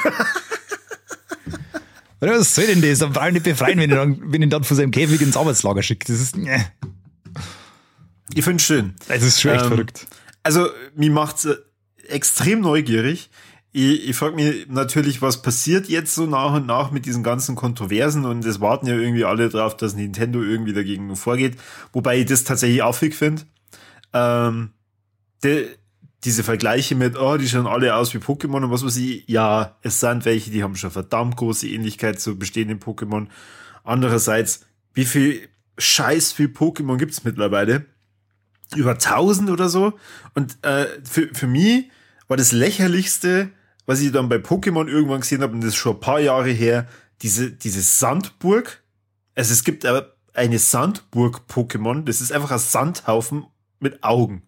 Was 2.21 2.55
soll 2.55 2.67
denn 2.67 2.81
das? 2.81 3.01
Dann 3.01 3.13
brauche 3.13 3.29
ich 3.29 3.35
nicht 3.35 3.45
befreien, 3.45 3.79
wenn 3.79 3.91
ich, 3.91 3.97
dann, 3.97 4.33
wenn 4.33 4.41
ich 4.41 4.49
dann 4.49 4.65
von 4.65 4.77
seinem 4.77 4.91
Käfig 4.91 5.21
ins 5.21 5.37
Arbeitslager 5.37 5.83
schicke. 5.83 6.11
Das 6.11 6.19
ist, 6.21 6.37
ne. 6.37 6.73
Ich 8.33 8.43
finde 8.43 8.57
es 8.57 8.65
schön. 8.65 8.95
Es 9.09 9.23
ist 9.23 9.43
schon 9.43 9.53
echt 9.53 9.65
ähm, 9.65 9.69
verrückt. 9.69 10.07
Also, 10.43 10.69
mir 10.97 11.11
macht's 11.11 11.45
äh, 11.45 11.57
extrem 12.09 12.61
neugierig 12.61 13.29
ich, 13.77 14.09
ich 14.09 14.17
frage 14.17 14.37
mich 14.37 14.69
natürlich, 14.69 15.21
was 15.21 15.43
passiert 15.43 15.89
jetzt 15.89 16.15
so 16.15 16.27
nach 16.27 16.55
und 16.55 16.67
nach 16.67 16.93
mit 16.93 17.07
diesen 17.07 17.25
ganzen 17.25 17.57
Kontroversen 17.57 18.25
und 18.25 18.45
es 18.45 18.61
warten 18.61 18.87
ja 18.87 18.95
irgendwie 18.95 19.25
alle 19.25 19.49
drauf, 19.49 19.77
dass 19.77 19.97
Nintendo 19.97 20.43
irgendwie 20.43 20.73
dagegen 20.73 21.17
vorgeht, 21.17 21.57
wobei 21.93 22.21
ich 22.21 22.27
das 22.27 22.45
tatsächlich 22.45 22.85
affig 22.85 23.17
finde. 23.17 23.43
Ähm, 24.13 24.71
de, 25.43 25.67
diese 26.23 26.45
Vergleiche 26.45 26.95
mit, 26.95 27.19
oh, 27.19 27.37
die 27.37 27.49
schauen 27.49 27.67
alle 27.67 27.97
aus 27.97 28.15
wie 28.15 28.19
Pokémon 28.19 28.63
und 28.63 28.71
was 28.71 28.85
weiß 28.85 28.97
ich, 28.97 29.25
ja, 29.27 29.77
es 29.83 29.99
sind 29.99 30.25
welche, 30.25 30.53
die 30.53 30.63
haben 30.63 30.77
schon 30.77 30.93
verdammt 30.93 31.37
große 31.37 31.67
Ähnlichkeit 31.67 32.21
zu 32.21 32.39
bestehenden 32.39 32.79
Pokémon. 32.79 33.27
Andererseits, 33.83 34.65
wie 34.95 35.05
viel 35.05 35.49
Scheiß 35.79 36.31
viel 36.31 36.47
Pokémon 36.47 36.97
gibt's 36.97 37.25
mittlerweile? 37.25 37.87
Über 38.77 38.99
tausend 38.99 39.51
oder 39.51 39.69
so. 39.69 39.95
Und 40.35 40.59
äh, 40.63 40.87
für, 41.03 41.29
für 41.35 41.49
mich 41.49 41.91
war 42.29 42.37
das 42.37 42.53
lächerlichste, 42.53 43.51
was 43.87 44.01
ich 44.01 44.13
dann 44.13 44.29
bei 44.29 44.37
Pokémon 44.37 44.89
irgendwann 44.89 45.21
gesehen 45.21 45.43
habe, 45.43 45.53
und 45.53 45.61
das 45.61 45.71
ist 45.71 45.77
schon 45.77 45.97
ein 45.97 46.01
paar 46.01 46.21
Jahre 46.21 46.51
her, 46.51 46.87
diese, 47.23 47.51
diese 47.51 47.81
Sandburg. 47.81 48.83
Also 49.35 49.53
es 49.53 49.65
gibt 49.65 49.85
aber 49.85 50.15
eine 50.33 50.59
Sandburg-Pokémon, 50.59 52.05
das 52.05 52.21
ist 52.21 52.33
einfach 52.33 52.51
ein 52.51 52.59
Sandhaufen 52.59 53.47
mit 53.81 54.03
Augen. 54.03 54.43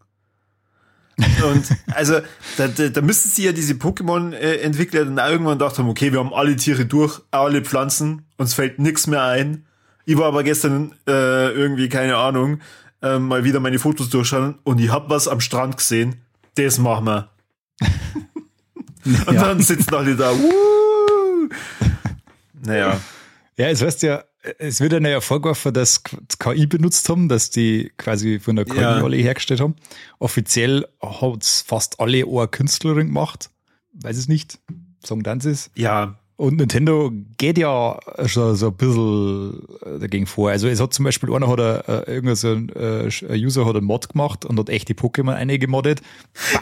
Und 1.19 1.65
also 1.95 2.21
da, 2.59 2.69
da, 2.69 2.89
da 2.89 3.01
müssten 3.01 3.31
sie 3.31 3.45
ja 3.45 3.53
diese 3.53 3.75
Pokémon-Entwickler 3.75 5.07
dann 5.07 5.19
irgendwann 5.31 5.59
gedacht 5.59 5.79
haben, 5.79 5.89
okay, 5.89 6.13
wir 6.13 6.19
haben 6.19 6.35
alle 6.35 6.57
Tiere 6.57 6.85
durch, 6.85 7.21
alle 7.31 7.63
Pflanzen, 7.63 8.27
uns 8.37 8.53
fällt 8.53 8.79
nichts 8.79 9.07
mehr 9.07 9.23
ein. 9.23 9.65
Ich 10.05 10.19
war 10.19 10.27
aber 10.27 10.43
gestern 10.43 10.95
äh, 11.09 11.51
irgendwie, 11.53 11.89
keine 11.89 12.17
Ahnung, 12.17 12.61
äh, 13.03 13.19
mal 13.19 13.45
wieder 13.45 13.61
meine 13.61 13.79
Fotos 13.79 14.11
durchschauen 14.11 14.59
und 14.63 14.79
ich 14.79 14.91
hab 14.91 15.09
was 15.09 15.27
am 15.27 15.41
Strand 15.41 15.79
gesehen. 15.79 16.23
Das 16.55 16.79
machen 16.79 17.07
wir. 17.07 17.31
und 19.27 19.35
ja. 19.35 19.43
dann 19.43 19.61
sitzen 19.61 19.95
alle 19.95 20.17
da. 20.17 20.33
Wuh! 20.33 21.49
Naja. 22.65 23.01
Ja, 23.57 23.69
es 23.69 23.83
heißt 23.83 24.03
ja, 24.03 24.25
es 24.59 24.81
wird 24.81 24.93
ja 24.93 25.21
vorgeworfen, 25.21 25.73
dass 25.73 26.03
KI 26.39 26.67
benutzt 26.67 27.09
haben, 27.09 27.29
dass 27.29 27.51
die 27.51 27.91
quasi 27.97 28.39
von 28.39 28.57
der 28.57 28.65
KI 28.65 28.81
ja. 28.81 29.03
alle 29.03 29.17
hergestellt 29.17 29.61
haben. 29.61 29.77
Offiziell 30.19 30.87
hat 31.01 31.43
es 31.43 31.63
fast 31.63 32.01
alle 32.01 32.25
eine 32.27 32.49
Künstlerin 32.49 33.09
gemacht. 33.09 33.51
Weiß 33.93 34.17
es 34.17 34.29
nicht. 34.29 34.59
Sagen 35.05 35.23
dann 35.23 35.41
sie 35.41 35.51
es. 35.51 35.71
Ja, 35.75 36.19
und 36.39 36.59
Nintendo 36.59 37.13
geht 37.39 37.57
ja 37.57 37.99
schon 38.27 38.57
so 38.57 38.67
ein 38.67 38.75
bisschen 38.75 39.63
äh, 39.81 39.99
dagegen 40.01 40.27
vor. 40.27 40.51
Also 40.51 40.69
es 40.69 40.81
hat 40.81 40.93
zum 40.93 41.07
Beispiel 41.07 41.33
einer 41.33 41.49
hat 41.49 41.59
er, 41.59 41.89
äh, 41.89 42.15
irgendein 42.15 42.37
so 42.37 42.49
ein, 42.49 42.69
äh, 42.77 43.09
User 43.33 43.65
hat 43.65 43.75
einen 43.75 43.87
Mod 43.87 44.11
gemacht 44.11 44.45
und 44.45 44.59
hat 44.59 44.69
echte 44.69 44.93
Pokémon 44.93 45.33
eingemoddet. 45.33 46.03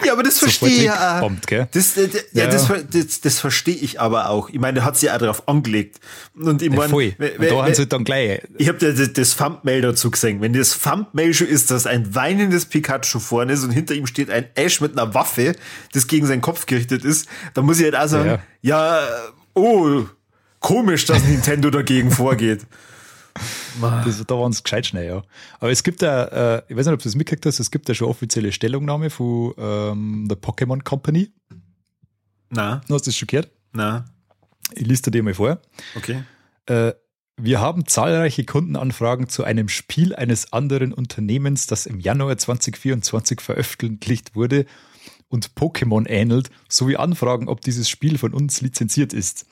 Ja, 0.04 0.12
aber 0.12 0.22
das 0.22 0.38
verstehe 0.38 0.68
ich 0.68 0.82
ja. 0.84 1.18
Bombt, 1.18 1.48
gell? 1.48 1.66
Das, 1.72 1.96
äh, 1.96 2.08
ja, 2.32 2.44
ja. 2.44 2.50
Das, 2.50 2.68
das, 2.88 3.20
das 3.20 3.40
verstehe 3.40 3.74
ich 3.74 4.00
aber 4.00 4.30
auch. 4.30 4.48
Ich 4.48 4.60
meine, 4.60 4.74
der 4.74 4.84
hat 4.84 4.96
sich 4.96 5.08
ja 5.08 5.16
auch 5.16 5.18
darauf 5.18 5.48
angelegt. 5.48 5.98
Und 6.37 6.62
ich 6.62 6.70
meine, 6.70 6.88
voll. 6.88 7.14
Und 7.18 7.50
da 7.50 7.64
haben 7.64 7.74
sie 7.74 7.87
dann 7.87 8.04
gleich. 8.04 8.42
Ich 8.58 8.68
habe 8.68 8.78
das, 8.78 9.12
das 9.12 9.37
Thumbnail 9.37 9.80
dazu 9.80 10.08
gesehen. 10.12 10.40
Wenn 10.40 10.52
das 10.52 10.78
Thumbnail 10.78 11.34
schon 11.34 11.48
ist, 11.48 11.72
dass 11.72 11.87
ein 11.87 12.14
weinendes 12.14 12.66
Pikachu 12.66 13.18
vorne 13.18 13.54
ist 13.54 13.64
und 13.64 13.72
hinter 13.72 13.94
ihm 13.94 14.06
steht 14.06 14.30
ein 14.30 14.46
Ash 14.54 14.80
mit 14.80 14.92
einer 14.92 15.14
Waffe, 15.14 15.56
das 15.92 16.06
gegen 16.06 16.26
seinen 16.26 16.42
Kopf 16.42 16.66
gerichtet 16.66 17.04
ist, 17.04 17.28
dann 17.54 17.64
muss 17.64 17.78
ich 17.80 17.84
halt 17.84 17.96
auch 17.96 18.06
sagen, 18.06 18.38
ja, 18.62 19.00
ja 19.00 19.08
oh, 19.54 20.04
komisch, 20.60 21.06
dass 21.06 21.24
Nintendo 21.24 21.70
dagegen 21.70 22.10
vorgeht. 22.10 22.66
Das, 23.80 24.24
da 24.24 24.34
waren 24.38 24.52
es 24.52 24.62
gescheit 24.62 24.86
schnell, 24.86 25.06
ja. 25.06 25.22
Aber 25.58 25.70
es 25.70 25.82
gibt 25.82 26.02
ja, 26.02 26.24
äh, 26.56 26.62
ich 26.68 26.76
weiß 26.76 26.86
nicht, 26.86 26.94
ob 26.94 27.00
du 27.00 27.08
das 27.08 27.16
mitgekriegt 27.16 27.44
hast, 27.46 27.58
es 27.58 27.70
gibt 27.70 27.88
ja 27.88 27.94
schon 27.94 28.08
offizielle 28.08 28.52
Stellungnahme 28.52 29.10
von 29.10 29.54
ähm, 29.58 30.26
der 30.28 30.38
Pokémon 30.38 30.82
Company. 30.82 31.32
Na. 32.50 32.80
Hast 32.88 33.06
du 33.06 33.10
das 33.10 33.16
schon 33.16 33.26
gehört? 33.26 33.50
Na. 33.72 34.04
Ich 34.72 34.86
liste 34.86 35.10
dir 35.10 35.22
mal 35.22 35.34
vor. 35.34 35.60
Okay. 35.96 36.22
Äh, 36.66 36.92
wir 37.36 37.60
haben 37.60 37.86
zahlreiche 37.86 38.44
Kundenanfragen 38.44 39.28
zu 39.28 39.42
einem 39.42 39.68
Spiel 39.68 40.14
eines 40.14 40.52
anderen 40.52 40.92
Unternehmens, 40.92 41.66
das 41.66 41.86
im 41.86 41.98
Januar 41.98 42.38
2024 42.38 43.40
veröffentlicht 43.40 44.36
wurde 44.36 44.66
und 45.28 45.54
Pokémon 45.54 46.06
ähnelt, 46.08 46.50
sowie 46.68 46.96
Anfragen, 46.96 47.48
ob 47.48 47.60
dieses 47.60 47.88
Spiel 47.88 48.18
von 48.18 48.34
uns 48.34 48.60
lizenziert 48.60 49.12
ist. 49.12 49.46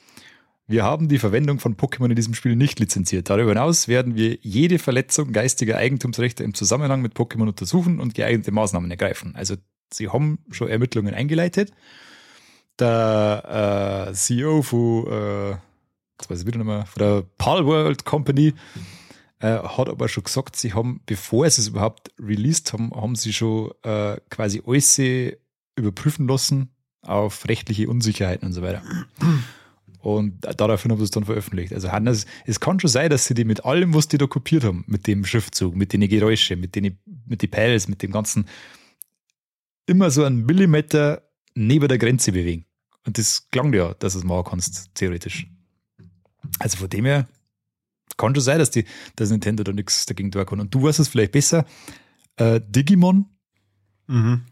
Wir 0.65 0.83
haben 0.83 1.09
die 1.09 1.19
Verwendung 1.19 1.59
von 1.59 1.75
Pokémon 1.75 2.09
in 2.09 2.15
diesem 2.15 2.33
Spiel 2.33 2.55
nicht 2.55 2.79
lizenziert. 2.79 3.29
Darüber 3.29 3.49
hinaus 3.49 3.89
werden 3.89 4.15
wir 4.15 4.37
jede 4.41 4.79
Verletzung 4.79 5.33
geistiger 5.33 5.77
Eigentumsrechte 5.77 6.43
im 6.43 6.53
Zusammenhang 6.53 7.01
mit 7.01 7.13
Pokémon 7.15 7.49
untersuchen 7.49 7.99
und 7.99 8.15
geeignete 8.15 8.51
Maßnahmen 8.51 8.89
ergreifen. 8.89 9.35
Also 9.35 9.55
sie 9.91 10.07
haben 10.07 10.39
schon 10.51 10.69
Ermittlungen 10.69 11.13
eingeleitet. 11.13 11.71
Der 12.79 14.07
äh, 14.09 14.13
CEO 14.13 14.61
von, 14.61 15.07
äh, 15.07 15.49
jetzt 16.17 16.29
weiß 16.29 16.41
ich 16.41 16.47
wieder 16.47 16.59
nochmal, 16.59 16.85
von 16.85 16.99
der 17.03 17.23
Palworld 17.37 18.05
Company 18.05 18.53
äh, 19.39 19.57
hat 19.57 19.89
aber 19.89 20.07
schon 20.07 20.23
gesagt, 20.23 20.55
sie 20.55 20.73
haben, 20.73 21.01
bevor 21.05 21.49
sie 21.49 21.61
es 21.61 21.67
überhaupt 21.67 22.11
released 22.19 22.71
haben, 22.71 22.91
haben 22.95 23.15
sie 23.15 23.33
schon 23.33 23.71
äh, 23.83 24.17
quasi 24.29 24.63
alles 24.65 24.95
überprüfen 25.75 26.27
lassen 26.27 26.69
auf 27.01 27.47
rechtliche 27.47 27.89
Unsicherheiten 27.89 28.47
und 28.47 28.53
so 28.53 28.61
weiter. 28.61 28.81
Und 29.99 30.41
daraufhin 30.59 30.91
haben 30.91 30.99
sie 30.99 31.05
es 31.05 31.11
dann 31.11 31.23
veröffentlicht. 31.23 31.73
Also 31.73 31.91
Hannes, 31.91 32.25
es 32.45 32.59
kann 32.59 32.79
schon 32.79 32.89
sein, 32.89 33.09
dass 33.09 33.25
sie 33.25 33.33
die 33.33 33.45
mit 33.45 33.63
allem, 33.63 33.93
was 33.93 34.09
die 34.09 34.17
da 34.17 34.27
kopiert 34.27 34.63
haben, 34.65 34.83
mit 34.87 35.07
dem 35.07 35.23
Schriftzug, 35.23 35.75
mit 35.75 35.93
den 35.93 36.01
Geräuschen, 36.07 36.59
mit 36.59 36.75
den 36.75 36.97
mit 37.25 37.41
den 37.41 37.49
Pals, 37.49 37.87
mit 37.87 38.01
dem 38.03 38.11
ganzen, 38.11 38.47
immer 39.85 40.11
so 40.11 40.23
einen 40.23 40.45
Millimeter 40.45 41.23
neben 41.55 41.87
der 41.87 41.97
Grenze 41.97 42.31
bewegen. 42.31 42.65
Und 43.05 43.17
das 43.17 43.49
klang 43.49 43.73
ja, 43.73 43.93
dass 43.95 44.13
du 44.13 44.19
es 44.19 44.25
machen 44.25 44.45
kannst, 44.49 44.93
theoretisch. 44.93 45.47
Also 46.59 46.77
von 46.77 46.89
dem 46.89 47.05
her 47.05 47.27
kann 48.17 48.35
schon 48.35 48.43
sein, 48.43 48.59
dass 48.59 48.71
die, 48.71 48.85
dass 49.15 49.29
Nintendo 49.29 49.63
da 49.63 49.71
nichts 49.71 50.05
dagegen 50.05 50.31
tun 50.31 50.45
kann. 50.45 50.59
Und 50.59 50.73
du 50.73 50.83
weißt 50.83 50.99
es 50.99 51.07
vielleicht 51.07 51.31
besser. 51.31 51.65
Äh, 52.35 52.61
Digimon 52.61 53.25
mhm. 54.07 54.43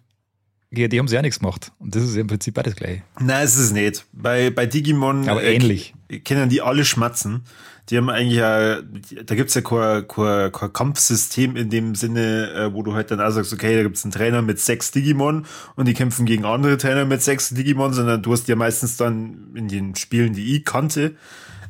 Die 0.73 0.97
haben 0.97 1.09
sie 1.09 1.15
ja 1.15 1.21
nichts 1.21 1.39
gemacht. 1.39 1.73
Und 1.79 1.95
das 1.95 2.03
ist 2.03 2.15
im 2.15 2.27
Prinzip 2.27 2.53
beides 2.53 2.77
gleich. 2.77 3.01
Nein, 3.19 3.43
es 3.43 3.57
ist 3.57 3.73
nicht. 3.73 4.05
Bei, 4.13 4.49
bei 4.49 4.65
Digimon 4.65 5.27
Aber 5.27 5.43
äh, 5.43 5.53
ähnlich. 5.53 5.93
kennen 6.23 6.47
die 6.47 6.61
alle 6.61 6.85
schmatzen. 6.85 7.43
Die 7.89 7.97
haben 7.97 8.09
eigentlich 8.09 8.37
ja, 8.37 8.81
da 8.81 9.35
gibt's 9.35 9.53
ja 9.53 9.61
kein, 9.61 10.07
kein, 10.07 10.51
kein 10.53 10.71
Kampfsystem 10.71 11.57
in 11.57 11.69
dem 11.69 11.95
Sinne, 11.95 12.51
äh, 12.53 12.73
wo 12.73 12.83
du 12.83 12.93
halt 12.93 13.11
dann 13.11 13.19
auch 13.19 13.31
sagst, 13.31 13.51
okay, 13.51 13.75
da 13.75 13.83
gibt's 13.83 14.05
einen 14.05 14.13
Trainer 14.13 14.41
mit 14.41 14.59
sechs 14.59 14.91
Digimon 14.91 15.45
und 15.75 15.89
die 15.89 15.93
kämpfen 15.93 16.25
gegen 16.25 16.45
andere 16.45 16.77
Trainer 16.77 17.03
mit 17.03 17.21
sechs 17.21 17.49
Digimon, 17.49 17.91
sondern 17.91 18.21
du 18.21 18.31
hast 18.31 18.47
ja 18.47 18.55
meistens 18.55 18.95
dann 18.95 19.51
in 19.55 19.67
den 19.67 19.95
Spielen, 19.95 20.31
die 20.31 20.55
ich 20.55 20.63
kannte, 20.63 21.15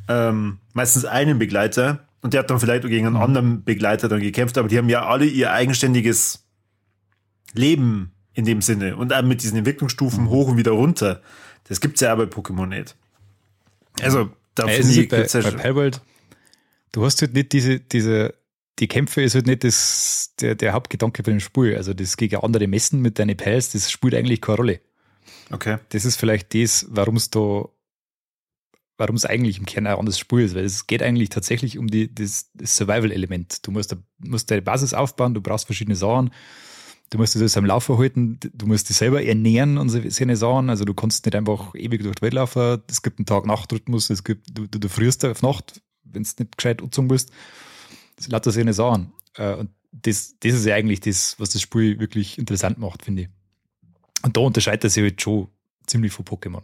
ähm, 0.10 0.60
meistens 0.74 1.06
einen 1.06 1.40
Begleiter 1.40 2.06
und 2.22 2.34
der 2.34 2.42
hat 2.42 2.52
dann 2.52 2.60
vielleicht 2.60 2.84
gegen 2.84 3.08
einen 3.08 3.16
mhm. 3.16 3.22
anderen 3.22 3.64
Begleiter 3.64 4.08
dann 4.08 4.20
gekämpft, 4.20 4.60
aber 4.60 4.68
die 4.68 4.78
haben 4.78 4.90
ja 4.90 5.08
alle 5.08 5.26
ihr 5.26 5.52
eigenständiges 5.52 6.46
Leben 7.54 8.12
in 8.34 8.46
dem 8.46 8.62
Sinne. 8.62 8.96
Und 8.96 9.14
auch 9.14 9.22
mit 9.22 9.44
diesen 9.44 9.58
Entwicklungsstufen 9.58 10.30
hoch 10.30 10.48
und 10.50 10.58
wieder 10.58 10.72
runter. 10.72 11.22
Das 11.66 11.82
gibt's 11.82 12.02
ja 12.02 12.14
auch 12.14 12.18
bei 12.18 12.24
Pokémon 12.24 12.68
nicht. 12.68 12.96
Also, 14.02 14.32
da 14.56 14.68
ja, 14.68 14.74
finde 14.74 15.02
ich, 15.02 15.10
bei, 15.10 15.26
ja 15.26 15.42
bei 15.42 15.52
Palworld, 15.52 16.02
du 16.92 17.06
hast 17.06 17.22
halt 17.22 17.34
nicht 17.34 17.52
diese, 17.52 17.80
diese, 17.80 18.34
die 18.80 18.88
Kämpfe 18.88 19.22
ist 19.22 19.36
halt 19.36 19.48
nicht 19.48 19.64
das, 19.64 20.34
der, 20.40 20.56
der 20.56 20.74
Hauptgedanke 20.74 21.24
von 21.24 21.34
dem 21.34 21.40
Spiel. 21.40 21.76
Also, 21.76 21.94
das 21.94 22.18
gegen 22.18 22.38
andere 22.38 22.68
Messen 22.68 23.02
mit 23.02 23.20
deinen 23.20 23.38
Pals, 23.38 23.72
das 23.72 23.92
spielt 23.92 24.16
eigentlich 24.16 24.42
keine 24.42 24.58
Rolle. 24.58 24.82
Okay. 25.52 25.78
Das 25.90 26.06
ist 26.06 26.16
vielleicht 26.16 26.54
das, 26.56 26.88
warum 26.90 27.18
es 27.18 27.30
da, 27.30 27.66
warum 28.98 29.16
es 29.16 29.26
eigentlich 29.26 29.58
im 29.60 29.66
Kern 29.66 29.88
ein 29.88 29.98
anderes 29.98 30.20
Spiel 30.20 30.42
ist, 30.42 30.56
weil 30.56 30.64
es 30.64 30.88
geht 30.88 31.04
eigentlich 31.04 31.30
tatsächlich 31.30 31.78
um 31.78 31.88
die, 31.88 32.14
das, 32.14 32.50
das 32.54 32.78
Survival-Element. 32.78 33.68
Du 33.68 33.72
musst, 33.72 33.96
musst 34.20 34.50
deine 34.50 34.62
Basis 34.62 34.94
aufbauen, 34.94 35.34
du 35.34 35.42
brauchst 35.42 35.66
verschiedene 35.66 35.96
Sachen 35.96 36.32
du 37.12 37.18
musst 37.18 37.40
das 37.40 37.58
am 37.58 37.66
Laufen 37.66 37.98
halten, 37.98 38.40
du 38.42 38.66
musst 38.66 38.90
dich 38.90 38.98
selber 38.98 39.24
ernähren 39.24 39.78
und 39.78 39.90
so 39.90 40.00
eine 40.00 40.36
Sachen. 40.36 40.70
Also 40.70 40.86
du 40.86 40.94
kannst 40.94 41.26
nicht 41.26 41.36
einfach 41.36 41.76
ewig 41.76 42.02
durch 42.02 42.16
die 42.16 42.22
Welt 42.24 42.34
laufen. 42.34 42.82
Es 42.90 43.04
gibt 43.04 43.20
einen 43.20 43.26
Tag-Nacht-Rhythmus, 43.26 44.10
es 44.10 44.24
gibt, 44.24 44.58
du, 44.58 44.66
du, 44.66 44.80
du 44.80 44.90
frierst 44.90 45.24
auf 45.26 45.42
Nacht, 45.42 45.82
wenn 46.06 46.24
du 46.24 46.30
nicht 46.40 46.58
gescheit 46.58 46.82
umzogen 46.82 47.10
bist. 47.10 47.32
Das 48.16 48.30
lauter 48.30 48.52
solche 48.52 48.74
Sachen. 48.74 49.12
Äh, 49.36 49.56
und 49.56 49.70
das, 49.92 50.36
das 50.40 50.54
ist 50.54 50.66
ja 50.66 50.76
eigentlich 50.76 51.02
das, 51.02 51.36
was 51.38 51.50
das 51.50 51.62
Spiel 51.62 52.00
wirklich 52.00 52.38
interessant 52.38 52.78
macht, 52.78 53.04
finde 53.04 53.24
ich. 53.24 53.30
Und 54.24 54.38
da 54.38 54.42
unterscheidet 54.42 54.86
er 54.86 54.90
sich 54.90 55.04
halt 55.04 55.22
schon 55.22 55.50
ziemlich 55.86 56.14
von 56.14 56.24
Pokémon. 56.24 56.62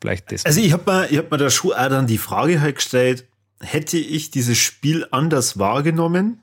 Vielleicht 0.00 0.32
das. 0.32 0.44
Also 0.44 0.60
ich 0.60 0.72
habe 0.72 0.90
mir, 0.90 1.10
ich 1.10 1.18
hab 1.18 1.30
mir 1.30 1.36
da 1.36 1.50
schon 1.50 1.72
auch 1.72 1.88
dann 1.88 2.08
die 2.08 2.18
Frage 2.18 2.60
halt 2.60 2.76
gestellt, 2.76 3.28
hätte 3.60 3.96
ich 3.96 4.32
dieses 4.32 4.58
Spiel 4.58 5.06
anders 5.12 5.58
wahrgenommen, 5.58 6.40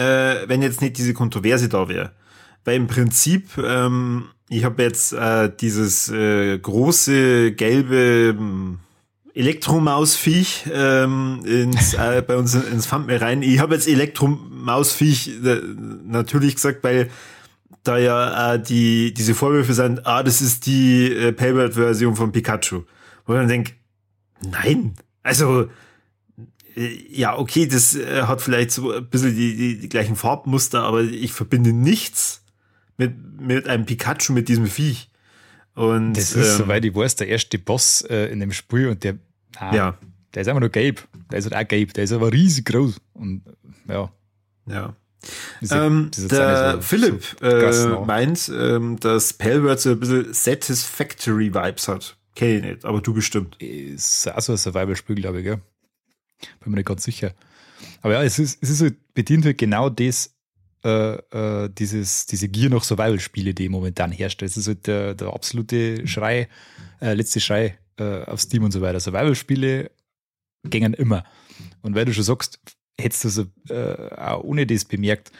äh, 0.00 0.48
wenn 0.48 0.62
jetzt 0.62 0.80
nicht 0.80 0.96
diese 0.96 1.12
Kontroverse 1.12 1.68
da 1.68 1.88
wäre. 1.88 2.12
Weil 2.64 2.76
im 2.76 2.86
Prinzip, 2.86 3.58
ähm, 3.58 4.24
ich 4.48 4.64
habe 4.64 4.82
jetzt 4.82 5.12
äh, 5.12 5.50
dieses 5.60 6.08
äh, 6.08 6.58
große 6.58 7.52
gelbe 7.52 8.34
ähm, 8.36 8.78
Elektromausviech 9.34 10.64
ähm, 10.72 11.42
ins, 11.44 11.94
äh, 11.98 12.22
bei 12.26 12.36
uns 12.36 12.54
ins 12.54 12.88
Thumbnail 12.88 13.18
rein. 13.18 13.42
Ich 13.42 13.60
habe 13.60 13.74
jetzt 13.74 13.88
Elektromausviech 13.88 15.28
äh, 15.44 15.60
natürlich 16.04 16.54
gesagt, 16.54 16.82
weil 16.82 17.10
da 17.84 17.98
ja 17.98 18.54
äh, 18.54 18.62
die 18.62 19.14
diese 19.14 19.34
Vorwürfe 19.34 19.74
sind, 19.74 20.06
ah, 20.06 20.22
das 20.22 20.40
ist 20.40 20.66
die 20.66 21.12
äh, 21.12 21.32
Paybird-Version 21.32 22.16
von 22.16 22.32
Pikachu. 22.32 22.82
Wo 23.26 23.34
man 23.34 23.48
denkt, 23.48 23.74
nein, 24.44 24.94
also 25.22 25.68
ja, 26.74 27.38
okay, 27.38 27.66
das 27.66 27.94
äh, 27.94 28.22
hat 28.22 28.40
vielleicht 28.40 28.70
so 28.70 28.92
ein 28.92 29.08
bisschen 29.08 29.34
die, 29.34 29.56
die, 29.56 29.78
die 29.78 29.88
gleichen 29.88 30.16
Farbmuster, 30.16 30.82
aber 30.82 31.02
ich 31.02 31.32
verbinde 31.32 31.72
nichts 31.72 32.44
mit, 32.96 33.40
mit 33.40 33.68
einem 33.68 33.86
Pikachu, 33.86 34.32
mit 34.32 34.48
diesem 34.48 34.66
Viech. 34.66 35.10
Und, 35.74 36.14
das 36.14 36.32
ist, 36.32 36.52
ähm, 36.52 36.56
soweit 36.58 36.84
ich 36.84 36.94
weiß, 36.94 37.16
der 37.16 37.28
erste 37.28 37.58
Boss 37.58 38.02
äh, 38.02 38.26
in 38.26 38.40
dem 38.40 38.52
Spiel 38.52 38.88
und 38.88 39.02
der, 39.04 39.18
ah, 39.56 39.74
ja. 39.74 39.98
der 40.34 40.42
ist 40.42 40.48
einfach 40.48 40.60
nur 40.60 40.68
gelb. 40.68 41.06
Der 41.30 41.38
ist 41.38 41.50
halt 41.50 41.64
auch 41.64 41.68
gelb, 41.68 41.94
der 41.94 42.04
ist 42.04 42.12
aber 42.12 42.32
riesig 42.32 42.66
groß. 42.66 42.96
Und 43.14 43.42
ja. 43.88 44.12
Ja. 44.66 44.94
Diese, 45.60 45.76
ähm, 45.76 46.10
diese 46.14 46.28
der 46.28 46.74
so, 46.74 46.80
Philipp 46.80 47.24
so 47.40 47.46
äh, 47.46 48.06
meint, 48.06 48.50
ähm, 48.54 48.98
dass 49.00 49.32
Palworld 49.32 49.80
so 49.80 49.90
ein 49.90 50.00
bisschen 50.00 50.32
Satisfactory 50.32 51.54
Vibes 51.54 51.88
hat. 51.88 52.16
Kenn 52.34 52.56
ich 52.56 52.62
nicht, 52.62 52.84
aber 52.84 53.00
du 53.00 53.12
bestimmt. 53.12 53.60
Ist 53.60 54.28
auch 54.28 54.40
so 54.40 54.52
ein 54.52 54.58
Survival-Spiel, 54.58 55.16
glaube 55.16 55.38
ich, 55.38 55.44
gell? 55.44 55.60
Bin 56.60 56.70
mir 56.70 56.76
nicht 56.76 56.88
ganz 56.88 57.04
sicher. 57.04 57.34
Aber 58.02 58.14
ja, 58.14 58.22
es 58.22 58.38
ist, 58.38 58.62
es 58.62 58.70
ist 58.70 58.78
so, 58.78 58.88
bedient 59.14 59.44
halt 59.44 59.58
genau 59.58 59.88
das, 59.88 60.34
äh, 60.84 61.14
äh, 61.14 61.70
dieses, 61.70 62.26
diese 62.26 62.48
Gier 62.48 62.70
nach 62.70 62.84
Survival-Spiele, 62.84 63.54
die 63.54 63.68
momentan 63.68 64.12
herrscht. 64.12 64.42
Das 64.42 64.56
ist 64.56 64.66
halt 64.66 64.86
der, 64.86 65.14
der 65.14 65.28
absolute 65.28 66.06
Schrei, 66.06 66.48
äh, 67.00 67.14
letzte 67.14 67.40
Schrei 67.40 67.78
äh, 67.98 68.24
auf 68.24 68.40
Steam 68.40 68.64
und 68.64 68.72
so 68.72 68.80
weiter. 68.80 69.00
Survival-Spiele 69.00 69.90
gängen 70.64 70.94
immer. 70.94 71.24
Und 71.82 71.94
weil 71.94 72.04
du 72.04 72.14
schon 72.14 72.24
sagst, 72.24 72.60
hättest 72.98 73.24
du 73.24 73.28
so 73.28 73.46
äh, 73.68 74.14
auch 74.16 74.42
ohne 74.42 74.66
das 74.66 74.84
bemerkt, 74.84 75.32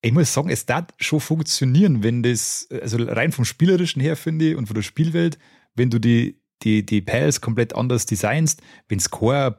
ich 0.00 0.12
muss 0.12 0.32
sagen, 0.32 0.48
es 0.48 0.64
darf 0.64 0.86
schon 0.98 1.20
funktionieren, 1.20 2.02
wenn 2.02 2.22
das, 2.22 2.68
also 2.70 2.98
rein 3.02 3.32
vom 3.32 3.44
Spielerischen 3.44 4.00
her 4.00 4.16
finde 4.16 4.50
ich 4.50 4.56
und 4.56 4.66
von 4.66 4.74
der 4.74 4.82
Spielwelt, 4.82 5.38
wenn 5.74 5.90
du 5.90 5.98
die, 5.98 6.40
die, 6.62 6.84
die 6.84 7.00
Pals 7.00 7.40
komplett 7.40 7.74
anders 7.74 8.06
designst, 8.06 8.62
wenn 8.88 8.98
es 8.98 9.10
keine 9.10 9.56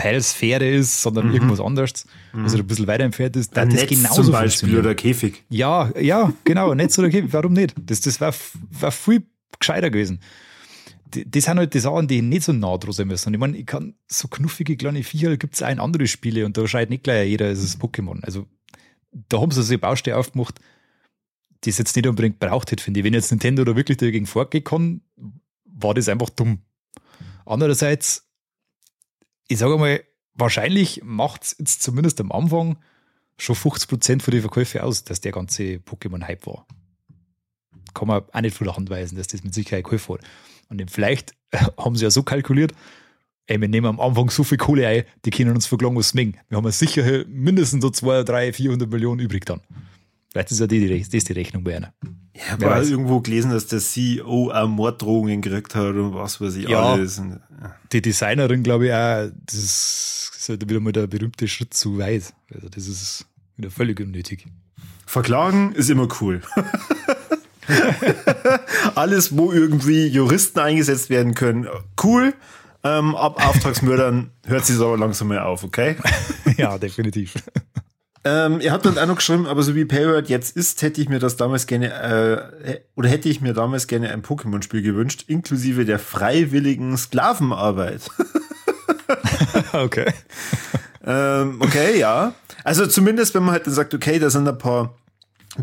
Pal-Sphäre 0.00 0.66
ist, 0.66 1.02
sondern 1.02 1.28
mhm. 1.28 1.34
irgendwas 1.34 1.60
anderes, 1.60 2.06
mhm. 2.32 2.44
also 2.44 2.56
ein 2.56 2.66
bisschen 2.66 2.86
weiter 2.86 3.04
entfernt 3.04 3.36
ist, 3.36 3.54
dann 3.56 3.68
das 3.68 3.86
genauso 3.86 4.22
zum 4.22 4.32
Beispiel 4.32 4.78
oder 4.78 4.94
Käfig. 4.94 5.44
Ja, 5.50 5.92
ja, 5.98 6.32
genau, 6.44 6.72
Netz 6.74 6.98
oder 6.98 7.10
Käfig, 7.10 7.32
warum 7.32 7.52
nicht? 7.52 7.74
Das, 7.76 8.00
das 8.00 8.18
war, 8.20 8.34
war 8.80 8.92
viel 8.92 9.24
gescheiter 9.58 9.90
gewesen. 9.90 10.20
Das 11.12 11.44
sind 11.44 11.58
halt 11.58 11.74
die 11.74 11.80
Sachen, 11.80 12.08
die 12.08 12.22
nicht 12.22 12.44
so 12.44 12.52
nah 12.52 12.78
dran 12.78 12.92
sein 12.92 13.08
müssen. 13.08 13.34
Ich 13.34 13.40
meine, 13.40 13.58
ich 13.58 13.66
kann 13.66 13.94
so 14.06 14.28
knuffige 14.28 14.76
kleine 14.76 15.02
Viecher 15.02 15.36
gibt 15.36 15.54
es 15.54 15.62
auch 15.62 15.68
in 15.68 15.80
andere 15.80 16.06
Spiele 16.06 16.46
und 16.46 16.56
da 16.56 16.66
schreit 16.66 16.88
nicht 16.88 17.02
gleich 17.02 17.28
jeder, 17.28 17.50
es 17.50 17.62
ist 17.62 17.82
Pokémon. 17.82 18.22
Also 18.22 18.46
da 19.28 19.40
haben 19.40 19.50
sie 19.50 19.62
sich 19.62 19.80
Baustelle 19.80 20.16
aufgemacht, 20.16 20.60
die 21.64 21.70
es 21.70 21.78
jetzt 21.78 21.94
nicht 21.96 22.06
unbedingt 22.06 22.38
braucht 22.38 22.70
hätte, 22.70 22.82
finde 22.82 23.00
ich. 23.00 23.04
Wenn 23.04 23.12
jetzt 23.12 23.30
Nintendo 23.30 23.64
da 23.64 23.76
wirklich 23.76 23.98
dagegen 23.98 24.26
vorgehen 24.26 24.64
kann, 24.64 25.00
war 25.72 25.94
das 25.94 26.08
einfach 26.08 26.30
dumm. 26.30 26.62
Andererseits, 27.46 28.28
ich 29.48 29.58
sage 29.58 29.76
mal, 29.78 30.02
wahrscheinlich 30.34 31.02
macht 31.04 31.44
es 31.44 31.56
jetzt 31.58 31.82
zumindest 31.82 32.20
am 32.20 32.32
Anfang 32.32 32.78
schon 33.38 33.56
50% 33.56 34.22
von 34.22 34.32
den 34.32 34.40
Verkäufen 34.40 34.80
aus, 34.80 35.04
dass 35.04 35.20
der 35.20 35.32
ganze 35.32 35.78
Pokémon-Hype 35.78 36.46
war. 36.46 36.66
Kann 37.94 38.08
man 38.08 38.22
auch 38.32 38.40
nicht 38.40 38.56
von 38.56 38.66
der 38.66 38.76
Hand 38.76 38.90
weisen, 38.90 39.16
dass 39.16 39.26
das 39.26 39.42
mit 39.42 39.54
Sicherheit 39.54 39.84
geholfen 39.84 40.16
hat. 40.16 40.24
Und 40.68 40.90
vielleicht 40.90 41.34
haben 41.76 41.96
sie 41.96 42.04
ja 42.04 42.10
so 42.10 42.22
kalkuliert, 42.22 42.72
ey, 43.46 43.60
wir 43.60 43.68
nehmen 43.68 43.86
am 43.86 44.00
Anfang 44.00 44.30
so 44.30 44.44
viel 44.44 44.58
Kohle 44.58 44.86
ein, 44.86 45.04
die 45.24 45.30
können 45.30 45.54
uns 45.54 45.66
verklagen, 45.66 45.96
was 45.96 46.14
mengen. 46.14 46.36
Wir 46.48 46.56
haben 46.56 46.64
ja 46.64 46.70
sicher 46.70 47.24
mindestens 47.26 47.82
so 47.82 47.90
200, 47.90 48.28
300, 48.28 48.56
400 48.56 48.90
Millionen 48.90 49.20
übrig 49.20 49.44
dann. 49.44 49.60
Vielleicht 50.30 50.52
ist 50.52 50.60
ja 50.60 50.66
die, 50.68 50.86
die, 50.86 51.08
das 51.10 51.24
die 51.24 51.32
Rechnung 51.32 51.64
bei 51.64 51.76
einer. 51.76 51.92
Ich 52.32 52.50
habe 52.50 52.64
ja, 52.64 52.80
irgendwo 52.80 53.20
gelesen, 53.20 53.50
dass 53.50 53.66
der 53.66 53.80
CEO 53.80 54.50
auch 54.52 54.68
Morddrohungen 54.68 55.42
gekriegt 55.42 55.74
hat 55.74 55.94
und 55.94 56.14
was 56.14 56.40
weiß 56.40 56.54
ich 56.54 56.68
ja, 56.68 56.80
alles. 56.80 57.18
Und, 57.18 57.40
ja. 57.60 57.74
Die 57.92 58.00
Designerin, 58.00 58.62
glaube 58.62 58.86
ich, 58.86 58.92
auch, 58.92 59.28
das 59.46 59.54
ist 59.54 60.48
halt 60.48 60.68
wieder 60.68 60.78
mal 60.80 60.92
der 60.92 61.08
berühmte 61.08 61.48
Schritt 61.48 61.74
zu 61.74 61.98
weit. 61.98 62.32
Also 62.54 62.68
das 62.68 62.86
ist 62.86 63.26
wieder 63.56 63.70
völlig 63.70 64.00
unnötig. 64.00 64.46
Verklagen 65.04 65.72
ist 65.72 65.90
immer 65.90 66.06
cool. 66.20 66.40
Alles, 68.94 69.36
wo 69.36 69.52
irgendwie 69.52 70.06
Juristen 70.06 70.60
eingesetzt 70.60 71.10
werden 71.10 71.34
können, 71.34 71.68
cool. 72.02 72.34
Ähm, 72.82 73.14
ab 73.14 73.44
Auftragsmördern 73.44 74.30
hört 74.46 74.64
sie 74.64 74.74
aber 74.82 74.96
langsam 74.96 75.28
mal 75.28 75.40
auf, 75.40 75.64
okay? 75.64 75.96
ja, 76.56 76.78
definitiv. 76.78 77.34
Ähm, 78.22 78.60
ihr 78.60 78.72
habt 78.72 78.84
dann 78.84 78.98
auch 78.98 79.06
noch 79.06 79.16
geschrieben, 79.16 79.46
aber 79.46 79.62
so 79.62 79.74
wie 79.74 79.86
Payword 79.86 80.28
jetzt 80.28 80.54
ist, 80.54 80.82
hätte 80.82 81.00
ich 81.00 81.08
mir 81.08 81.18
das 81.18 81.36
damals 81.36 81.66
gerne, 81.66 82.52
äh, 82.62 82.80
oder 82.94 83.08
hätte 83.08 83.30
ich 83.30 83.40
mir 83.40 83.54
damals 83.54 83.86
gerne 83.86 84.12
ein 84.12 84.22
Pokémon-Spiel 84.22 84.82
gewünscht, 84.82 85.24
inklusive 85.26 85.86
der 85.86 85.98
freiwilligen 85.98 86.96
Sklavenarbeit. 86.98 88.02
okay. 89.72 90.12
ähm, 91.06 91.56
okay, 91.60 91.98
ja. 91.98 92.34
Also 92.62 92.86
zumindest, 92.86 93.34
wenn 93.34 93.42
man 93.42 93.52
halt 93.52 93.66
dann 93.66 93.72
sagt, 93.72 93.94
okay, 93.94 94.18
da 94.18 94.28
sind 94.28 94.46
ein 94.46 94.58
paar 94.58 94.94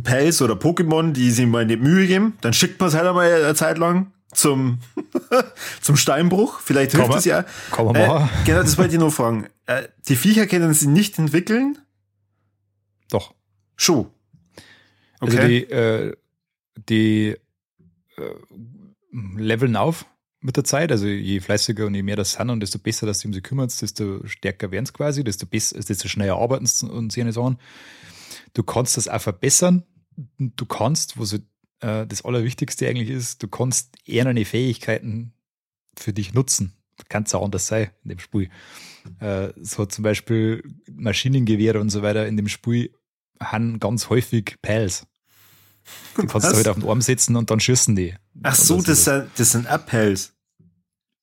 Pals 0.03 0.41
oder 0.41 0.55
Pokémon, 0.55 1.11
die 1.11 1.29
sich 1.29 1.45
mal 1.45 1.61
in 1.61 1.67
die 1.67 1.77
Mühe 1.77 2.07
geben, 2.07 2.37
dann 2.41 2.53
schickt 2.53 2.79
man 2.79 2.89
es 2.89 2.95
halt 2.95 3.05
einmal 3.05 3.31
eine 3.31 3.53
Zeit 3.53 3.77
lang 3.77 4.11
zum, 4.33 4.79
zum 5.81 5.95
Steinbruch. 5.95 6.59
Vielleicht 6.59 6.93
hilft 6.93 7.13
es 7.13 7.25
ja. 7.25 7.45
Komm 7.69 7.93
mal. 7.93 7.97
Äh, 7.97 8.45
genau, 8.45 8.63
das 8.63 8.79
wollte 8.79 8.93
ich 8.95 8.99
nur 8.99 9.11
fragen. 9.11 9.45
Äh, 9.67 9.83
die 10.07 10.15
Viecher 10.15 10.47
können 10.47 10.73
sie 10.73 10.87
nicht 10.87 11.19
entwickeln? 11.19 11.77
Doch. 13.09 13.33
Schon. 13.75 14.09
Also 15.19 15.37
okay. 15.37 15.37
Also 15.37 15.47
die, 15.47 15.63
äh, 15.71 16.15
die 16.89 17.35
äh, 18.17 18.35
leveln 19.37 19.75
auf 19.75 20.05
mit 20.41 20.57
der 20.57 20.63
Zeit. 20.63 20.91
Also 20.91 21.07
je 21.07 21.39
fleißiger 21.39 21.85
und 21.85 21.95
je 21.95 22.03
mehr 22.03 22.15
das 22.15 22.33
sind 22.33 22.49
und 22.49 22.59
desto 22.59 22.79
besser, 22.79 23.05
dass 23.05 23.19
sie 23.19 23.27
um 23.27 23.33
sie 23.33 23.41
kümmern, 23.41 23.69
desto 23.81 24.25
stärker 24.25 24.71
werden 24.71 24.85
es 24.85 24.93
quasi, 24.93 25.23
desto, 25.23 25.45
besser, 25.45 25.79
desto 25.79 26.07
schneller 26.07 26.37
arbeiten 26.37 26.65
sie 26.65 26.89
und 26.89 27.15
es 27.17 27.37
an. 27.37 27.57
Du 28.53 28.63
kannst 28.63 28.97
das 28.97 29.07
auch 29.07 29.21
verbessern. 29.21 29.83
Du 30.37 30.65
kannst, 30.65 31.17
wo 31.17 31.25
so, 31.25 31.37
äh, 31.79 32.07
das 32.07 32.25
Allerwichtigste 32.25 32.87
eigentlich 32.87 33.09
ist, 33.09 33.43
du 33.43 33.47
kannst 33.47 33.95
eher 34.05 34.25
Fähigkeiten 34.45 35.33
für 35.95 36.13
dich 36.13 36.33
nutzen. 36.33 36.73
Kann 37.09 37.23
es 37.23 37.35
auch 37.35 37.43
anders 37.43 37.67
sein 37.67 37.91
in 38.03 38.09
dem 38.09 38.19
Spiel. 38.19 38.49
Äh, 39.19 39.49
so 39.61 39.85
zum 39.85 40.03
Beispiel 40.03 40.63
Maschinengewehre 40.91 41.79
und 41.79 41.89
so 41.89 42.01
weiter 42.01 42.27
in 42.27 42.37
dem 42.37 42.47
Spiel 42.47 42.91
haben 43.41 43.79
ganz 43.79 44.09
häufig 44.09 44.55
Pals. 44.61 45.05
Die 46.17 46.27
kannst 46.27 46.47
Was? 46.47 46.49
du 46.49 46.57
halt 46.57 46.67
auf 46.67 46.79
den 46.79 46.87
Arm 46.87 47.01
setzen 47.01 47.35
und 47.35 47.49
dann 47.49 47.59
schießen 47.59 47.95
die. 47.95 48.13
Ach 48.43 48.55
so, 48.55 48.81
das, 48.81 49.05
sind, 49.05 49.29
das 49.37 49.51
sind 49.51 49.67
Appels. 49.67 50.33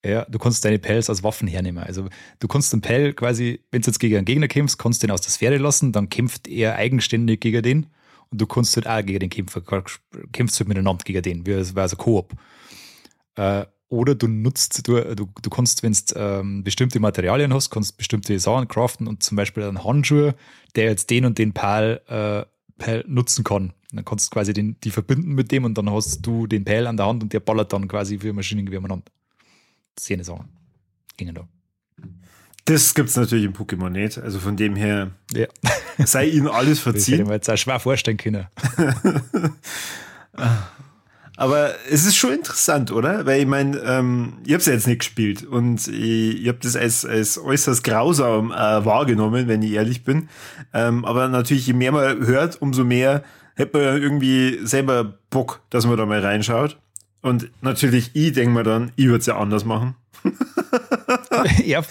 Ja, 0.05 0.27
du 0.27 0.39
kannst 0.39 0.65
deine 0.65 0.79
Pals 0.79 1.09
als 1.09 1.23
Waffen 1.23 1.49
hernehmen. 1.49 1.83
Also 1.83 2.09
du 2.39 2.49
kannst 2.49 2.73
den 2.73 2.83
Pal 2.83 3.15
quasi, 3.15 3.61
wenn 3.71 3.81
du 3.81 3.87
jetzt 3.87 3.99
gegen 3.99 4.17
einen 4.17 4.27
Gegner 4.27 4.49
kämpfst, 4.49 4.79
kannst 4.79 5.03
du 5.03 5.07
den 5.07 5.13
aus 5.13 5.23
der 5.23 5.31
Sphäre 5.31 5.57
lassen, 5.57 5.93
dann 5.93 6.11
kämpft 6.11 6.47
er 6.47 6.77
eigenständig 6.77 7.41
gegen 7.41 7.63
den 7.63 7.87
und 8.31 8.41
du 8.41 8.47
kannst 8.47 8.77
halt 8.77 8.87
auch 8.87 9.05
gegen 9.05 9.21
den 9.21 9.31
kämpfen, 9.31 9.63
kämpfst 10.33 10.61
halt 10.61 10.69
miteinander 10.69 11.05
gegen 11.05 11.23
den, 11.23 11.47
wie 11.47 11.53
es 11.53 11.75
war 11.75 11.89
so 11.89 11.97
Koop. 11.97 12.35
Äh, 13.37 13.65
oder 13.95 14.15
du 14.15 14.27
nutzt, 14.27 14.87
du, 14.89 15.15
du, 15.15 15.29
du 15.41 15.51
kannst, 15.51 15.83
wenn 15.83 15.93
du 15.93 15.99
ähm, 16.17 16.65
bestimmte 16.65 16.99
Materialien 16.99 17.55
hast, 17.55 17.71
kannst 17.71 17.97
bestimmte 17.97 18.39
Sachen 18.41 18.67
craften 18.67 19.07
und 19.07 19.23
zum 19.23 19.37
Beispiel 19.37 19.63
einen 19.63 19.85
Handschuh, 19.85 20.33
der 20.75 20.85
jetzt 20.85 21.11
den 21.11 21.25
und 21.25 21.39
den 21.39 21.53
Pal, 21.53 22.01
äh, 22.09 22.45
Pal 22.83 23.05
nutzen 23.07 23.45
kann. 23.45 23.73
dann 23.93 24.05
kannst 24.05 24.27
du 24.27 24.35
quasi 24.35 24.53
den, 24.53 24.77
die 24.83 24.91
verbinden 24.91 25.35
mit 25.35 25.53
dem 25.53 25.65
und 25.65 25.79
dann 25.79 25.91
hast 25.91 26.27
du 26.27 26.49
den 26.49 26.65
Pal 26.65 26.89
an 26.89 26.97
der 26.97 27.07
Hand 27.07 27.23
und 27.23 27.33
der 27.33 27.41
ballert 27.41 27.73
dann 27.73 27.87
quasi 27.87 28.21
wie 28.21 28.31
ein 28.31 28.35
Maschinengewehr 28.35 28.81
miteinander. 28.81 29.11
Szene 29.99 30.25
Sachen. 30.25 30.49
Gingen 31.17 31.37
da. 31.37 31.49
Das 32.65 32.95
gibt 32.95 33.11
es 33.11 33.17
natürlich 33.17 33.45
im 33.45 33.53
Pokémon 33.53 33.91
nicht. 33.91 34.19
Also 34.19 34.41
von 34.41 34.57
dem 34.57 34.75
her 34.75 35.13
ja. 35.33 35.47
sei 36.05 36.27
ihnen 36.27 36.49
alles 36.49 36.81
verziehen. 36.81 36.99
Das 36.99 37.07
hätte 37.07 37.23
ich 37.23 37.29
mir 37.29 37.35
jetzt 37.35 37.51
auch 37.51 37.57
schwer 37.57 37.79
vorstellen 37.79 38.17
können. 38.17 38.47
Aber 41.45 41.75
es 41.91 42.07
ist 42.07 42.17
schon 42.17 42.33
interessant, 42.33 42.91
oder? 42.91 43.27
Weil 43.27 43.43
ich 43.43 43.47
meine, 43.47 43.77
ähm, 43.81 44.39
ich 44.47 44.53
habe 44.55 44.61
es 44.61 44.67
ja 44.67 44.73
jetzt 44.73 44.87
nicht 44.87 45.01
gespielt 45.01 45.45
und 45.45 45.87
ich, 45.89 46.41
ich 46.41 46.49
habe 46.49 46.57
das 46.63 46.75
als, 46.75 47.05
als 47.05 47.37
äußerst 47.37 47.85
grausam 47.85 48.51
äh, 48.51 48.83
wahrgenommen, 48.83 49.47
wenn 49.47 49.61
ich 49.61 49.73
ehrlich 49.73 50.05
bin. 50.05 50.31
Ähm, 50.73 51.05
aber 51.05 51.29
natürlich, 51.29 51.67
je 51.67 51.75
mehr 51.75 51.93
man 51.93 52.27
hört, 52.27 52.63
umso 52.63 52.83
mehr 52.83 53.25
hätte 53.57 53.77
man 53.77 53.87
ja 53.87 53.95
irgendwie 53.95 54.59
selber 54.63 55.19
Bock, 55.29 55.61
dass 55.69 55.85
man 55.85 55.99
da 55.99 56.07
mal 56.07 56.21
reinschaut. 56.21 56.79
Und 57.21 57.51
natürlich, 57.61 58.13
ich 58.15 58.33
denke 58.33 58.55
mir 58.55 58.63
dann, 58.63 58.93
ich 58.97 59.05
würde 59.05 59.19
es 59.19 59.27
ja 59.27 59.37
anders 59.37 59.67
machen. 59.67 59.97
ja, 61.63 61.83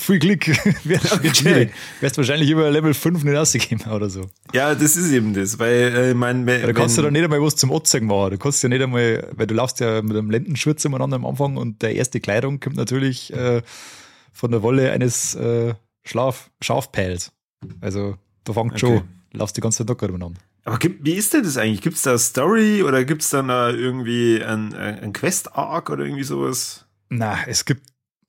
viel 0.00 0.18
Glück. 0.18 0.46
wird, 0.84 1.12
okay. 1.12 1.34
schwierig. 1.34 1.72
Wärst 2.00 2.16
wahrscheinlich 2.16 2.50
über 2.50 2.70
Level 2.70 2.94
5 2.94 3.24
nicht 3.24 3.36
rausgekommen 3.36 3.92
oder 3.92 4.08
so. 4.08 4.28
Ja, 4.52 4.74
das 4.74 4.96
ist 4.96 5.10
eben 5.12 5.34
das, 5.34 5.58
weil 5.58 5.94
äh, 5.94 6.14
mein, 6.14 6.46
wenn, 6.46 6.62
Da 6.62 6.72
kannst 6.72 6.98
du 6.98 7.02
dann 7.02 7.12
nicht 7.12 7.24
einmal 7.24 7.42
was 7.42 7.56
zum 7.56 7.70
Otzern 7.70 8.04
machen. 8.04 8.32
Du 8.32 8.38
kannst 8.38 8.62
ja 8.62 8.68
nicht 8.68 8.82
einmal, 8.82 9.28
weil 9.32 9.46
du 9.46 9.54
laufst 9.54 9.80
ja 9.80 10.02
mit 10.02 10.16
einem 10.16 10.30
Lendenschurz 10.30 10.84
umeinander 10.84 11.16
am 11.16 11.26
Anfang 11.26 11.56
und 11.56 11.82
der 11.82 11.94
erste 11.94 12.20
Kleidung 12.20 12.60
kommt 12.60 12.76
natürlich 12.76 13.32
äh, 13.32 13.62
von 14.32 14.50
der 14.50 14.62
Wolle 14.62 14.92
eines 14.92 15.34
äh, 15.34 15.74
Schlaf, 16.04 16.50
Schafpels. 16.60 17.32
Also 17.80 18.16
da 18.44 18.52
fängt 18.52 18.72
okay. 18.72 18.78
schon, 18.78 19.02
laufst 19.32 19.56
die 19.56 19.60
ganze 19.60 19.78
Zeit 19.78 19.88
locker 19.88 20.08
umeinander. 20.08 20.40
Aber 20.64 20.78
gibt, 20.78 21.04
wie 21.04 21.14
ist 21.14 21.32
denn 21.32 21.44
das 21.44 21.56
eigentlich? 21.56 21.80
Gibt 21.80 21.96
es 21.96 22.02
da 22.02 22.18
Story 22.18 22.82
oder 22.82 23.04
gibt 23.04 23.22
es 23.22 23.30
dann 23.30 23.48
da 23.48 23.70
irgendwie 23.70 24.42
ein, 24.44 24.74
ein 24.74 25.12
Quest-Arc 25.14 25.88
oder 25.88 26.04
irgendwie 26.04 26.24
sowas? 26.24 26.84
Na, 27.08 27.38
es 27.46 27.64
gibt, 27.64 27.82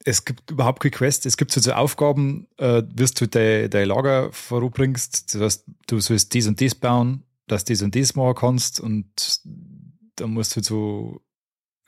es 0.09 0.25
gibt 0.25 0.49
überhaupt 0.49 0.81
keine 0.81 0.91
Quest. 0.91 1.25
Es 1.25 1.37
gibt 1.37 1.51
so, 1.51 1.61
so 1.61 1.71
Aufgaben, 1.71 2.47
äh, 2.57 2.81
wirst 2.95 3.21
du 3.21 3.27
dein, 3.27 3.69
dein 3.69 3.87
Lager 3.87 4.31
vorbringst. 4.31 5.35
Das 5.35 5.41
heißt, 5.41 5.65
du 5.87 5.99
sollst 5.99 6.33
dies 6.33 6.47
und 6.47 6.59
dies 6.59 6.73
bauen, 6.73 7.23
dass 7.47 7.63
dies 7.63 7.83
und 7.83 7.93
dies 7.93 8.15
machen 8.15 8.35
kannst 8.35 8.79
und 8.79 9.05
dann 10.15 10.31
musst 10.31 10.55
du 10.55 10.63
so 10.63 11.21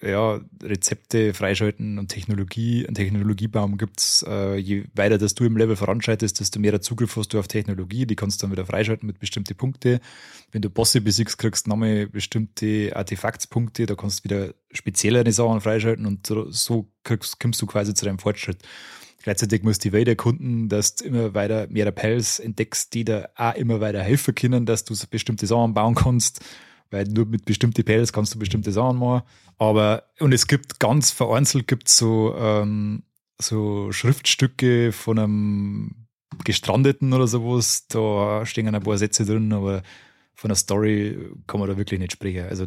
ja, 0.02 0.42
Rezepte 0.64 1.34
freischalten 1.34 2.00
und 2.00 2.08
Technologie, 2.08 2.86
einen 2.86 2.96
Technologiebaum 2.96 3.78
gibt's. 3.78 4.26
Äh, 4.28 4.58
je 4.58 4.86
weiter 4.96 5.18
dass 5.18 5.36
du 5.36 5.44
im 5.46 5.56
Level 5.56 5.76
voranschreitest, 5.76 6.40
desto 6.40 6.60
mehr 6.60 6.82
Zugriff 6.82 7.16
hast 7.16 7.34
du 7.34 7.40
auf 7.40 7.48
Technologie. 7.48 8.08
Die 8.08 8.16
kannst 8.16 8.42
du 8.42 8.46
dann 8.46 8.52
wieder 8.52 8.66
freischalten 8.66 9.06
mit 9.06 9.20
bestimmten 9.20 9.56
Punkten. 9.56 10.00
Wenn 10.52 10.64
du 10.64 10.70
Bosse 10.70 11.02
besiegst, 11.02 11.38
kriegst 11.38 11.68
du 11.68 11.70
nochmal 11.70 12.08
bestimmte 12.08 12.96
Artefaktspunkte. 12.96 13.86
Da 13.86 13.96
kannst 13.96 14.20
du 14.20 14.24
wieder 14.24 14.54
speziellere 14.72 15.32
Sachen 15.32 15.62
freischalten 15.62 16.08
und 16.08 16.26
so, 16.26 16.90
kriegst, 17.04 17.40
kommst 17.40 17.62
du 17.62 17.68
quasi 17.68 17.94
zu 17.94 18.06
deinem 18.06 18.20
Fortschritt. 18.20 18.58
Gleichzeitig 19.22 19.62
musst 19.62 19.86
du 19.86 19.90
die 19.90 19.94
Welt 19.94 20.08
erkunden, 20.08 20.68
dass 20.68 20.96
du 20.96 21.06
immer 21.06 21.36
weiter 21.36 21.68
mehr 21.68 21.92
Pelz 21.92 22.40
entdeckst, 22.40 22.92
die 22.96 23.06
da 23.06 23.30
auch 23.36 23.54
immer 23.54 23.80
weiter 23.80 24.02
helfen 24.02 24.34
können, 24.34 24.66
dass 24.66 24.84
du 24.84 24.96
bestimmte 25.12 25.46
Sachen 25.46 25.76
bauen 25.76 25.94
kannst 25.94 26.44
weil 26.92 27.06
nur 27.06 27.26
mit 27.26 27.46
bestimmten 27.46 27.84
Pelz 27.84 28.14
kannst 28.14 28.36
du 28.36 28.40
bestimmte 28.40 28.72
Sachen 28.72 29.00
machen. 29.00 29.24
Aber, 29.58 30.04
und 30.20 30.34
es 30.34 30.48
gibt 30.48 30.80
ganz 30.80 31.12
vereinzelt 31.12 31.68
gibt 31.68 31.90
so, 31.90 32.36
ähm, 32.38 33.04
so 33.42 33.92
Schriftstücke 33.92 34.92
von 34.92 35.18
einem 35.18 35.96
Gestrandeten 36.44 37.14
oder 37.14 37.28
sowas, 37.28 37.88
da 37.88 38.46
stehen 38.46 38.74
ein 38.74 38.84
paar 38.84 38.98
Sätze 38.98 39.26
drin, 39.26 39.52
aber 39.54 39.84
von 40.34 40.50
der 40.50 40.56
Story 40.56 41.18
kann 41.48 41.60
man 41.60 41.70
da 41.70 41.78
wirklich 41.78 42.00
nicht 42.00 42.14
sprechen. 42.14 42.46
Also, 42.48 42.66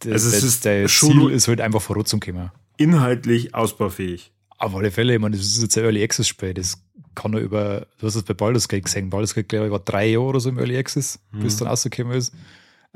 das, 0.00 0.12
also 0.12 0.36
es 0.36 0.42
ist 0.42 0.64
der 0.64 0.86
Ziel 0.86 1.30
ist 1.30 1.48
halt 1.48 1.60
einfach 1.60 1.80
voran 1.80 2.04
zum 2.04 2.20
kommen. 2.20 2.50
Inhaltlich 2.76 3.54
ausbaufähig. 3.54 4.32
Auf 4.58 4.74
alle 4.74 4.90
Fälle, 4.90 5.14
ich 5.14 5.20
meine, 5.20 5.36
das 5.36 5.46
ist 5.46 5.62
jetzt 5.62 5.76
ein 5.76 5.84
Early 5.84 6.02
Access 6.02 6.28
Spiel, 6.28 6.54
das 6.54 6.82
kann 7.14 7.34
er 7.34 7.40
über, 7.40 7.86
du 7.98 8.06
hast 8.06 8.14
es 8.14 8.22
bei 8.22 8.34
Baldur's 8.34 8.68
Gate 8.68 8.84
gesehen, 8.84 9.10
Baldur's 9.10 9.34
Gate, 9.34 9.48
glaube 9.48 9.66
ich, 9.66 9.72
war 9.72 9.80
drei 9.80 10.06
Jahre 10.06 10.24
oder 10.24 10.40
so 10.40 10.48
im 10.48 10.58
Early 10.58 10.76
Access, 10.76 11.18
mhm. 11.32 11.40
bis 11.40 11.54
es 11.54 11.58
dann 11.58 11.68
rausgekommen 11.68 12.16
ist. 12.16 12.32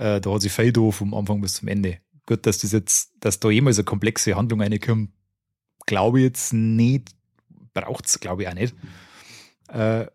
Äh, 0.01 0.21
da 0.23 0.33
hat 0.33 0.41
sich 0.41 0.51
viel 0.51 0.73
da 0.73 0.91
vom 0.91 1.13
Anfang 1.13 1.43
bis 1.43 1.55
zum 1.55 1.69
Ende. 1.69 1.99
Gut, 2.25 2.47
dass 2.47 2.59
das 2.59 2.73
jetzt, 2.73 3.13
dass 3.21 3.39
da 3.39 3.51
jemals 3.51 3.77
eine 3.77 3.85
komplexe 3.85 4.35
Handlung 4.35 4.63
reinkommt, 4.63 5.11
glaube 5.85 6.21
ich 6.21 6.25
jetzt 6.25 6.55
nicht, 6.55 7.11
braucht 7.75 8.07
es, 8.07 8.19
glaube 8.19 8.43
ich, 8.43 8.49
auch 8.49 8.55
nicht. 8.55 8.75
Äh, 9.69 10.07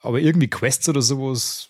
aber 0.00 0.20
irgendwie 0.20 0.48
Quests 0.48 0.88
oder 0.88 1.02
sowas 1.02 1.68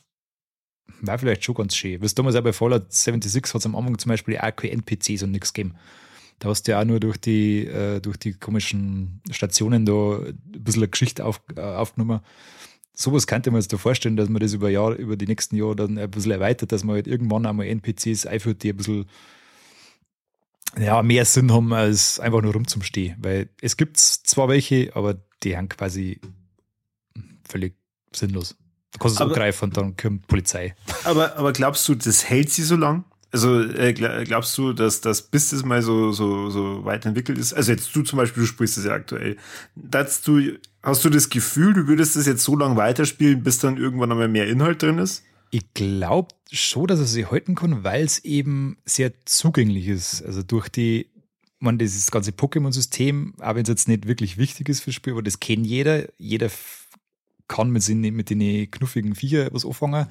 wäre 1.01 1.19
vielleicht 1.19 1.45
schon 1.45 1.57
ganz 1.57 1.75
schön. 1.75 2.01
Was 2.01 2.15
damals 2.15 2.37
auch 2.37 2.45
bei 2.45 2.53
Fallout 2.53 2.93
76 2.93 3.53
hat 3.53 3.61
es 3.61 3.67
am 3.67 3.75
Anfang 3.75 3.99
zum 3.99 4.11
Beispiel 4.11 4.39
auch 4.39 4.55
keine 4.55 4.75
NPCs 4.75 5.25
und 5.25 5.33
nichts 5.33 5.53
gegeben. 5.53 5.75
Da 6.39 6.51
hast 6.51 6.63
du 6.63 6.73
ja 6.73 6.81
auch 6.81 6.85
nur 6.85 7.01
durch 7.01 7.17
die, 7.17 7.67
äh, 7.67 8.01
durch 8.01 8.19
die 8.19 8.35
komischen 8.35 9.21
Stationen 9.31 9.85
da 9.85 10.19
ein 10.19 10.39
bisschen 10.45 10.83
eine 10.83 10.91
Geschichte 10.91 11.25
auf, 11.25 11.43
äh, 11.57 11.61
aufgenommen 11.61 12.21
sowas 12.99 13.27
könnte 13.29 13.51
man 13.51 13.61
sich 13.61 13.69
da 13.69 13.77
vorstellen, 13.77 14.17
dass 14.17 14.29
man 14.29 14.41
das 14.41 14.53
über 14.53 14.69
Jahr, 14.71 14.95
über 14.95 15.17
die 15.17 15.27
nächsten 15.27 15.57
Jahre 15.57 15.77
dann 15.77 15.99
ein 15.99 16.11
bisschen 16.11 16.33
erweitert, 16.33 16.73
dass 16.73 16.83
man 16.83 16.97
halt 16.97 17.07
irgendwann 17.07 17.47
einmal 17.47 17.67
NPCs 17.67 18.27
einführt, 18.27 18.63
die 18.63 18.71
ein 18.71 18.77
bisschen 18.77 19.07
ja, 20.77 21.03
mehr 21.03 21.25
Sinn 21.25 21.53
haben, 21.53 21.73
als 21.73 22.19
einfach 22.19 22.43
nur 22.43 22.53
rumzustehen. 22.53 23.17
Weil 23.21 23.51
es 23.61 23.77
gibt 23.77 23.99
zwar 23.99 24.49
welche, 24.49 24.95
aber 24.97 25.15
die 25.45 25.57
haben 25.57 25.69
quasi 25.69 26.21
völlig 27.49 27.77
sinnlos. 28.13 28.57
Du 28.93 28.99
kannst 28.99 29.17
es 29.17 29.23
angreifen 29.23 29.67
und 29.67 29.77
dann 29.77 29.97
kommt 29.97 30.27
Polizei. 30.27 30.75
Aber, 31.05 31.37
aber 31.37 31.53
glaubst 31.53 31.89
du, 31.89 31.95
das 31.95 32.29
hält 32.29 32.51
sie 32.51 32.65
so 32.65 32.75
lang? 32.75 33.05
Also 33.31 33.61
äh, 33.61 33.93
glaubst 33.93 34.57
du, 34.57 34.73
dass 34.73 35.03
das 35.03 35.23
bis 35.23 35.51
das 35.51 35.63
mal 35.65 35.83
so, 35.83 36.13
so, 36.13 36.49
so 36.49 36.85
weit 36.85 37.05
entwickelt 37.05 37.37
ist? 37.39 37.53
Also 37.53 37.73
jetzt 37.73 37.95
du 37.95 38.03
zum 38.03 38.17
Beispiel, 38.17 38.43
du 38.43 38.47
spielst 38.47 38.79
das 38.79 38.87
ja 38.87 38.93
aktuell. 38.93 39.37
Du, 39.75 40.59
hast 40.83 41.05
du 41.05 41.11
das 41.11 41.29
Gefühl, 41.29 41.75
du 41.75 41.87
würdest 41.87 42.17
das 42.17 42.27
jetzt 42.27 42.43
so 42.43 42.57
lange 42.57 42.77
weiterspielen, 42.77 43.43
bis 43.43 43.59
dann 43.59 43.77
irgendwann 43.77 44.11
einmal 44.13 44.29
mehr 44.29 44.49
Inhalt 44.49 44.83
drin 44.83 44.99
ist? 44.99 45.25
Ich 45.51 45.75
glaube 45.75 46.29
schon, 46.51 46.87
dass 46.87 47.01
er 47.01 47.07
sie 47.07 47.27
halten 47.27 47.55
kann, 47.55 47.85
weil 47.85 48.05
es 48.05 48.25
eben 48.25 48.79
sehr 48.87 49.13
zugänglich 49.27 49.89
ist. 49.89 50.23
Also 50.23 50.43
durch 50.43 50.71
die, 50.71 51.11
man, 51.59 51.79
dieses 51.79 52.11
ganze 52.11 52.31
Pokémon-System, 52.31 53.35
auch 53.41 53.55
wenn 53.55 53.63
es 53.63 53.69
jetzt 53.69 53.89
nicht 53.89 54.07
wirklich 54.07 54.39
wichtig 54.39 54.71
ist 54.71 54.81
fürs 54.81 54.97
Spiel, 54.97 55.13
aber 55.13 55.23
das 55.23 55.41
kennt 55.41 55.67
jeder. 55.67 56.07
Jeder 56.19 56.51
kann 57.49 57.71
mit, 57.71 57.87
den, 57.89 58.01
mit 58.01 58.31
den 58.31 58.71
knuffigen 58.71 59.15
Viecher 59.15 59.53
was 59.53 59.65
anfangen. 59.65 60.07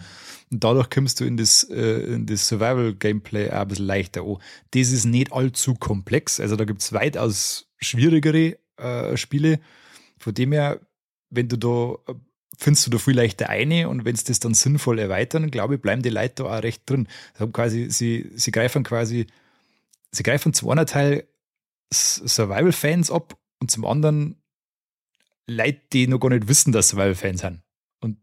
Und 0.52 0.63
dadurch 0.63 0.89
kommst 0.89 1.19
du 1.19 1.26
in 1.26 1.38
das, 1.38 1.63
äh, 1.65 2.19
das 2.19 2.47
Survival-Gameplay 2.47 3.52
auch 3.52 3.62
ein 3.62 3.67
bisschen 3.67 3.86
leichter 3.86 4.23
an. 4.23 4.38
Das 4.71 4.91
ist 4.91 5.06
nicht 5.06 5.32
allzu 5.32 5.76
komplex. 5.76 6.39
Also 6.39 6.56
da 6.56 6.65
gibt 6.65 6.82
es 6.82 6.93
weitaus 6.93 7.69
schwierigere 7.80 8.58
äh, 8.78 9.15
Spiele. 9.15 9.60
Von 10.17 10.34
dem 10.34 10.52
her, 10.52 10.82
wenn 11.30 11.47
du 11.47 11.58
da 11.58 12.13
findest 12.58 12.88
du 12.88 12.91
da 12.91 12.97
viel 12.97 13.15
leichter 13.15 13.50
eine 13.50 13.88
und 13.88 14.04
wenn 14.04 14.15
es 14.15 14.23
das 14.23 14.39
dann 14.39 14.56
sinnvoll 14.56 14.97
erweitern, 14.97 15.52
glaube 15.52 15.76
ich, 15.76 15.82
bleiben 15.82 16.02
die 16.02 16.10
Leute 16.10 16.43
da 16.43 16.45
auch 16.45 16.63
recht 16.63 16.89
drin. 16.89 17.08
Also 17.34 17.47
quasi, 17.52 17.89
sie, 17.89 18.32
sie 18.36 18.52
greifen 18.52 18.84
quasi, 18.84 19.28
sie 20.12 20.23
greifen 20.23 20.54
zum 20.54 20.69
einen 20.69 20.88
Teil 20.88 21.28
Survival-Fans 21.93 23.12
ab 23.12 23.38
und 23.60 23.69
zum 23.69 23.86
anderen 23.86 24.41
Leute, 25.48 25.82
die 25.94 26.08
noch 26.08 26.20
gar 26.20 26.30
nicht 26.30 26.48
wissen, 26.48 26.72
dass 26.72 26.90
Survival-Fans 26.90 27.42
sind. 27.42 27.62
Und 28.02 28.18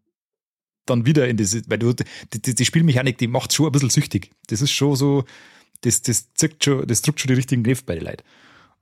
dann 0.87 1.07
wieder 1.07 1.27
in 1.27 1.37
diese, 1.37 1.63
weil 1.69 1.79
du, 1.79 1.93
die, 1.95 2.43
die, 2.43 2.55
die 2.55 2.65
Spielmechanik, 2.65 3.19
die 3.19 3.29
macht 3.29 3.53
schon 3.53 3.67
ein 3.67 3.73
bisschen 3.73 3.91
süchtig. 3.91 4.31
Das 4.49 4.61
ist 4.61 4.73
schon 4.73 4.95
so, 4.95 5.25
das, 5.81 6.03
das 6.03 6.35
zirkt 6.35 6.65
schon, 6.65 6.87
das 6.87 7.03
drückt 7.03 7.21
schon 7.21 7.29
die 7.29 7.35
richtigen 7.35 7.63
Griff 7.63 7.85
bei 7.85 7.95
den 7.95 8.05
Leuten. 8.05 8.25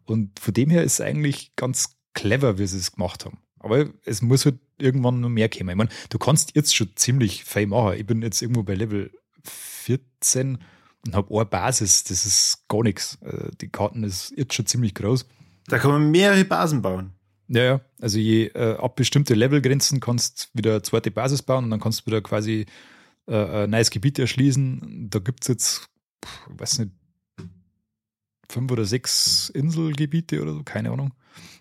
Und 0.04 0.38
von 0.40 0.52
dem 0.52 0.70
her 0.70 0.82
ist 0.82 0.94
es 0.94 1.00
eigentlich 1.00 1.54
ganz 1.56 1.96
clever, 2.14 2.58
wie 2.58 2.66
sie 2.66 2.78
es 2.78 2.92
gemacht 2.92 3.24
haben. 3.24 3.38
Aber 3.60 3.88
es 4.04 4.22
muss 4.22 4.44
halt 4.44 4.58
irgendwann 4.78 5.20
noch 5.20 5.28
mehr 5.28 5.48
kommen. 5.48 5.70
Ich 5.70 5.76
meine, 5.76 5.90
du 6.10 6.18
kannst 6.18 6.56
jetzt 6.56 6.74
schon 6.74 6.90
ziemlich 6.96 7.44
viel 7.44 7.68
machen. 7.68 7.96
Ich 7.96 8.06
bin 8.06 8.20
jetzt 8.22 8.42
irgendwo 8.42 8.64
bei 8.64 8.74
Level 8.74 9.12
14 9.44 10.58
und 11.06 11.14
habe 11.14 11.34
eine 11.34 11.46
Basis. 11.46 12.02
Das 12.04 12.26
ist 12.26 12.64
gar 12.68 12.82
nichts. 12.82 13.18
Äh, 13.22 13.50
die 13.60 13.68
Karten 13.68 14.02
ist 14.02 14.32
jetzt 14.36 14.54
schon 14.54 14.66
ziemlich 14.66 14.94
groß. 14.94 15.26
Da 15.66 15.78
kann 15.78 15.92
man 15.92 16.10
mehrere 16.10 16.44
Basen 16.44 16.82
bauen. 16.82 17.12
Ja, 17.52 17.62
ja. 17.64 17.80
Also 18.00 18.18
je 18.18 18.46
äh, 18.46 18.76
ab 18.78 18.96
bestimmte 18.96 19.34
Levelgrenzen 19.34 20.00
kannst 20.00 20.50
du 20.54 20.58
wieder 20.58 20.82
zweite 20.82 21.10
Basis 21.10 21.42
bauen 21.42 21.64
und 21.64 21.70
dann 21.70 21.80
kannst 21.80 22.00
du 22.00 22.06
wieder 22.06 22.22
quasi 22.22 22.64
äh, 23.26 23.64
ein 23.64 23.70
neues 23.70 23.90
Gebiet 23.90 24.18
erschließen. 24.18 25.08
Da 25.10 25.18
gibt 25.18 25.44
es 25.44 25.48
jetzt, 25.48 25.90
ich 26.24 26.60
weiß 26.60 26.78
nicht, 26.78 26.92
fünf 28.48 28.72
oder 28.72 28.86
sechs 28.86 29.50
Inselgebiete 29.50 30.40
oder 30.40 30.54
so, 30.54 30.62
keine 30.62 30.92
Ahnung. 30.92 31.12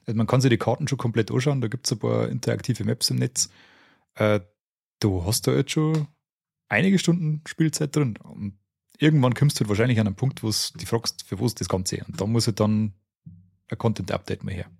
Also 0.05 0.17
man 0.17 0.27
kann 0.27 0.39
sich 0.39 0.49
die 0.49 0.57
Karten 0.57 0.87
schon 0.87 0.97
komplett 0.97 1.29
anschauen, 1.29 1.59
da 1.59 1.67
gibt 1.67 1.85
es 1.85 1.91
ein 1.91 1.99
paar 1.99 2.29
interaktive 2.29 2.85
Maps 2.85 3.09
im 3.09 3.17
Netz. 3.17 3.49
Äh, 4.15 4.39
du 5.01 5.25
hast 5.25 5.45
da 5.47 5.53
jetzt 5.53 5.71
schon 5.71 6.07
einige 6.69 6.99
Stunden 6.99 7.41
Spielzeit 7.45 7.93
drin. 7.93 8.15
Und 8.15 8.57
irgendwann 8.97 9.33
kommst 9.33 9.59
du 9.59 9.61
halt 9.61 9.69
wahrscheinlich 9.69 9.99
an 9.99 10.07
einen 10.07 10.15
Punkt, 10.15 10.41
wo 10.41 10.49
du 10.49 10.77
dich 10.77 10.87
fragst, 10.87 11.23
für 11.27 11.41
was 11.41 11.53
das 11.53 11.67
Ganze. 11.67 12.01
Und 12.07 12.21
da 12.21 12.25
muss 12.25 12.47
halt 12.47 12.61
dann 12.61 12.93
ein 13.67 13.77
Content-Update 13.77 14.45
mal 14.45 14.53
her 14.53 14.71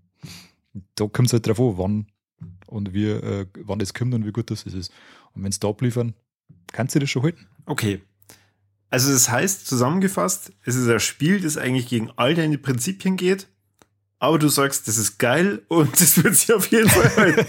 da 0.96 1.08
kommt 1.08 1.28
es 1.28 1.34
halt 1.34 1.48
drauf 1.48 1.60
an, 1.60 1.78
wann 1.78 2.08
und 2.68 2.94
wie, 2.94 3.10
äh, 3.10 3.46
wann 3.60 3.80
das 3.80 3.94
kommt 3.94 4.14
und 4.14 4.26
wie 4.26 4.32
gut 4.32 4.52
das 4.52 4.64
ist. 4.64 4.92
Und 5.34 5.44
wenn 5.44 5.50
es 5.50 5.60
da 5.60 5.70
abliefern, 5.70 6.14
kannst 6.72 6.96
du 6.96 7.00
das 7.00 7.10
schon 7.10 7.24
halten. 7.24 7.48
Okay. 7.66 8.02
Also 8.90 9.12
das 9.12 9.30
heißt, 9.30 9.68
zusammengefasst, 9.68 10.52
es 10.66 10.76
ist 10.76 10.90
ein 10.90 11.00
Spiel, 11.00 11.40
das 11.40 11.58
eigentlich 11.58 11.88
gegen 11.88 12.12
all 12.18 12.36
deine 12.36 12.58
Prinzipien 12.58 13.16
geht, 13.16 13.48
aber 14.20 14.38
du 14.38 14.50
sagst, 14.50 14.88
das 14.88 14.98
ist 14.98 15.18
geil 15.18 15.62
und 15.68 15.92
das 16.02 16.24
wird 16.24 16.36
sich 16.36 16.54
auf 16.54 16.68
jeden 16.68 16.90
Fall 16.90 17.16
halten. 17.16 17.46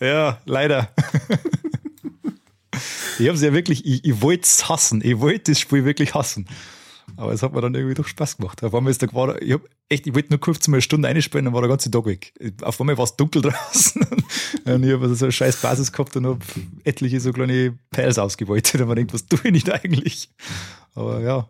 ja, 0.00 0.40
leider. 0.44 0.94
ich 3.18 3.26
habe 3.26 3.36
es 3.36 3.42
ja 3.42 3.52
wirklich, 3.52 3.86
ich, 3.86 4.04
ich 4.04 4.22
wollte 4.22 4.44
es 4.44 4.68
hassen. 4.68 5.00
Ich 5.02 5.18
wollte 5.18 5.52
das 5.52 5.60
Spiel 5.60 5.84
wirklich 5.84 6.14
hassen. 6.14 6.46
Aber 7.16 7.32
es 7.32 7.42
hat 7.42 7.52
mir 7.52 7.60
dann 7.60 7.74
irgendwie 7.74 7.94
doch 7.94 8.06
Spaß 8.06 8.38
gemacht. 8.38 8.62
Auf 8.64 8.74
einmal 8.74 8.90
ist 8.90 9.00
der 9.00 9.08
geworden, 9.08 9.38
ich 9.40 9.52
hab 9.52 9.62
echt, 9.88 10.06
ich 10.06 10.14
wollte 10.14 10.30
nur 10.30 10.40
kurz 10.40 10.66
mal 10.68 10.76
eine 10.76 10.82
Stunde 10.82 11.08
einspielen, 11.08 11.44
dann 11.44 11.54
war 11.54 11.60
der 11.60 11.68
ganze 11.68 11.90
Tag 11.90 12.06
weg. 12.06 12.32
Auf 12.62 12.80
einmal 12.80 12.98
war 12.98 13.04
es 13.04 13.16
dunkel 13.16 13.42
draußen. 13.42 14.02
und 14.64 14.84
ich 14.84 14.92
habe 14.92 15.02
also 15.02 15.14
so 15.14 15.26
eine 15.26 15.32
scheiß 15.32 15.60
Basis 15.62 15.92
gehabt 15.92 16.16
und 16.16 16.26
habe 16.26 16.40
etliche 16.84 17.20
so 17.20 17.32
kleine 17.32 17.78
Perls 17.90 18.18
ausgeweitet. 18.18 18.80
Und 18.80 18.88
man 18.88 18.96
denkt, 18.96 19.14
was 19.14 19.26
tue 19.26 19.40
ich 19.44 19.52
nicht 19.52 19.70
eigentlich? 19.70 20.30
Aber 20.94 21.20
ja, 21.20 21.48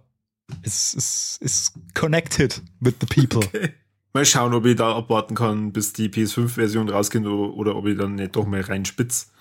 es 0.62 0.94
ist, 0.94 1.38
ist 1.40 1.72
connected 1.94 2.62
with 2.80 2.94
the 3.00 3.06
people. 3.06 3.46
Okay. 3.46 3.70
Mal 4.12 4.24
schauen, 4.24 4.54
ob 4.54 4.64
ich 4.64 4.76
da 4.76 4.94
abwarten 4.94 5.34
kann, 5.34 5.72
bis 5.72 5.92
die 5.92 6.08
PS5-Version 6.08 6.88
rausgeht 6.88 7.26
oder, 7.26 7.54
oder, 7.54 7.76
ob 7.76 7.86
ich 7.86 7.98
dann 7.98 8.14
nicht 8.14 8.36
doch 8.36 8.46
mal 8.46 8.60
reinspitz 8.60 9.32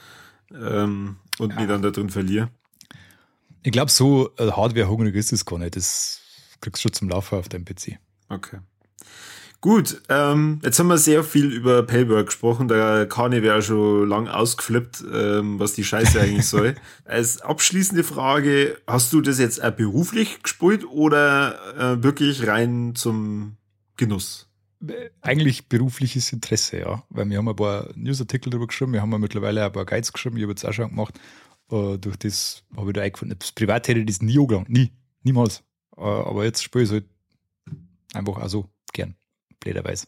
ähm, 0.52 1.18
und 1.38 1.52
ja. 1.52 1.60
mich 1.60 1.68
dann 1.68 1.84
da 1.84 1.92
drin 1.92 2.10
verliere. 2.10 2.50
Ich 3.64 3.72
glaube, 3.72 3.92
so 3.92 4.30
äh, 4.38 4.52
hardware-hungrig 4.52 5.16
ist 5.16 5.32
es 5.32 5.46
gar 5.46 5.58
nicht. 5.58 5.76
Das 5.76 6.22
kriegst 6.62 6.84
du 6.84 6.90
schon 6.90 6.94
zum 6.94 7.10
Laufen 7.10 7.38
auf 7.38 7.50
deinem 7.50 7.66
PC. 7.66 7.98
Okay. 8.30 8.60
Gut, 9.64 10.02
ähm, 10.10 10.60
jetzt 10.62 10.78
haben 10.78 10.88
wir 10.88 10.98
sehr 10.98 11.24
viel 11.24 11.46
über 11.46 11.84
Paywork 11.84 12.26
gesprochen. 12.26 12.68
Der 12.68 13.08
Kani 13.08 13.42
wäre 13.42 13.62
schon 13.62 14.10
lang 14.10 14.28
ausgeflippt, 14.28 15.06
ähm, 15.10 15.58
was 15.58 15.72
die 15.72 15.86
Scheiße 15.86 16.20
eigentlich 16.20 16.48
soll. 16.48 16.76
Als 17.06 17.40
abschließende 17.40 18.04
Frage, 18.04 18.78
hast 18.86 19.14
du 19.14 19.22
das 19.22 19.40
jetzt 19.40 19.64
auch 19.64 19.72
beruflich 19.72 20.44
gespielt 20.44 20.84
oder 20.86 21.58
äh, 21.78 22.04
wirklich 22.04 22.46
rein 22.46 22.92
zum 22.96 23.56
Genuss? 23.96 24.50
Eigentlich 25.22 25.70
berufliches 25.70 26.34
Interesse, 26.34 26.80
ja. 26.80 27.04
Weil 27.10 27.30
wir 27.30 27.38
haben 27.38 27.48
ein 27.48 27.56
paar 27.56 27.88
Newsartikel 27.96 28.50
darüber 28.50 28.68
geschrieben, 28.68 28.92
wir 28.92 29.02
haben 29.02 29.18
mittlerweile 29.22 29.64
ein 29.64 29.72
paar 29.72 29.86
Guides 29.86 30.12
geschrieben, 30.12 30.36
ich 30.36 30.44
habe 30.44 30.52
jetzt 30.52 30.66
auch 30.66 30.74
schon 30.74 30.90
gemacht. 30.90 31.18
Uh, 31.72 31.98
durch 31.98 32.18
das 32.18 32.64
habe 32.76 32.90
ich 32.90 32.94
da 32.94 33.02
eingefunden. 33.02 33.38
Das 33.40 33.52
privat 33.52 33.88
hätte 33.88 34.00
ich 34.00 34.06
das 34.06 34.22
nie 34.22 34.38
angelangt. 34.38 34.70
Nie. 34.70 34.92
Niemals. 35.24 35.64
Uh, 35.96 36.02
aber 36.02 36.44
jetzt 36.44 36.64
spiele 36.64 36.84
ich 36.84 36.90
es 36.90 36.94
halt 36.94 37.06
Einfach 38.14 38.38
also 38.38 38.70
gern. 38.94 39.16
Blöderweise. 39.60 40.06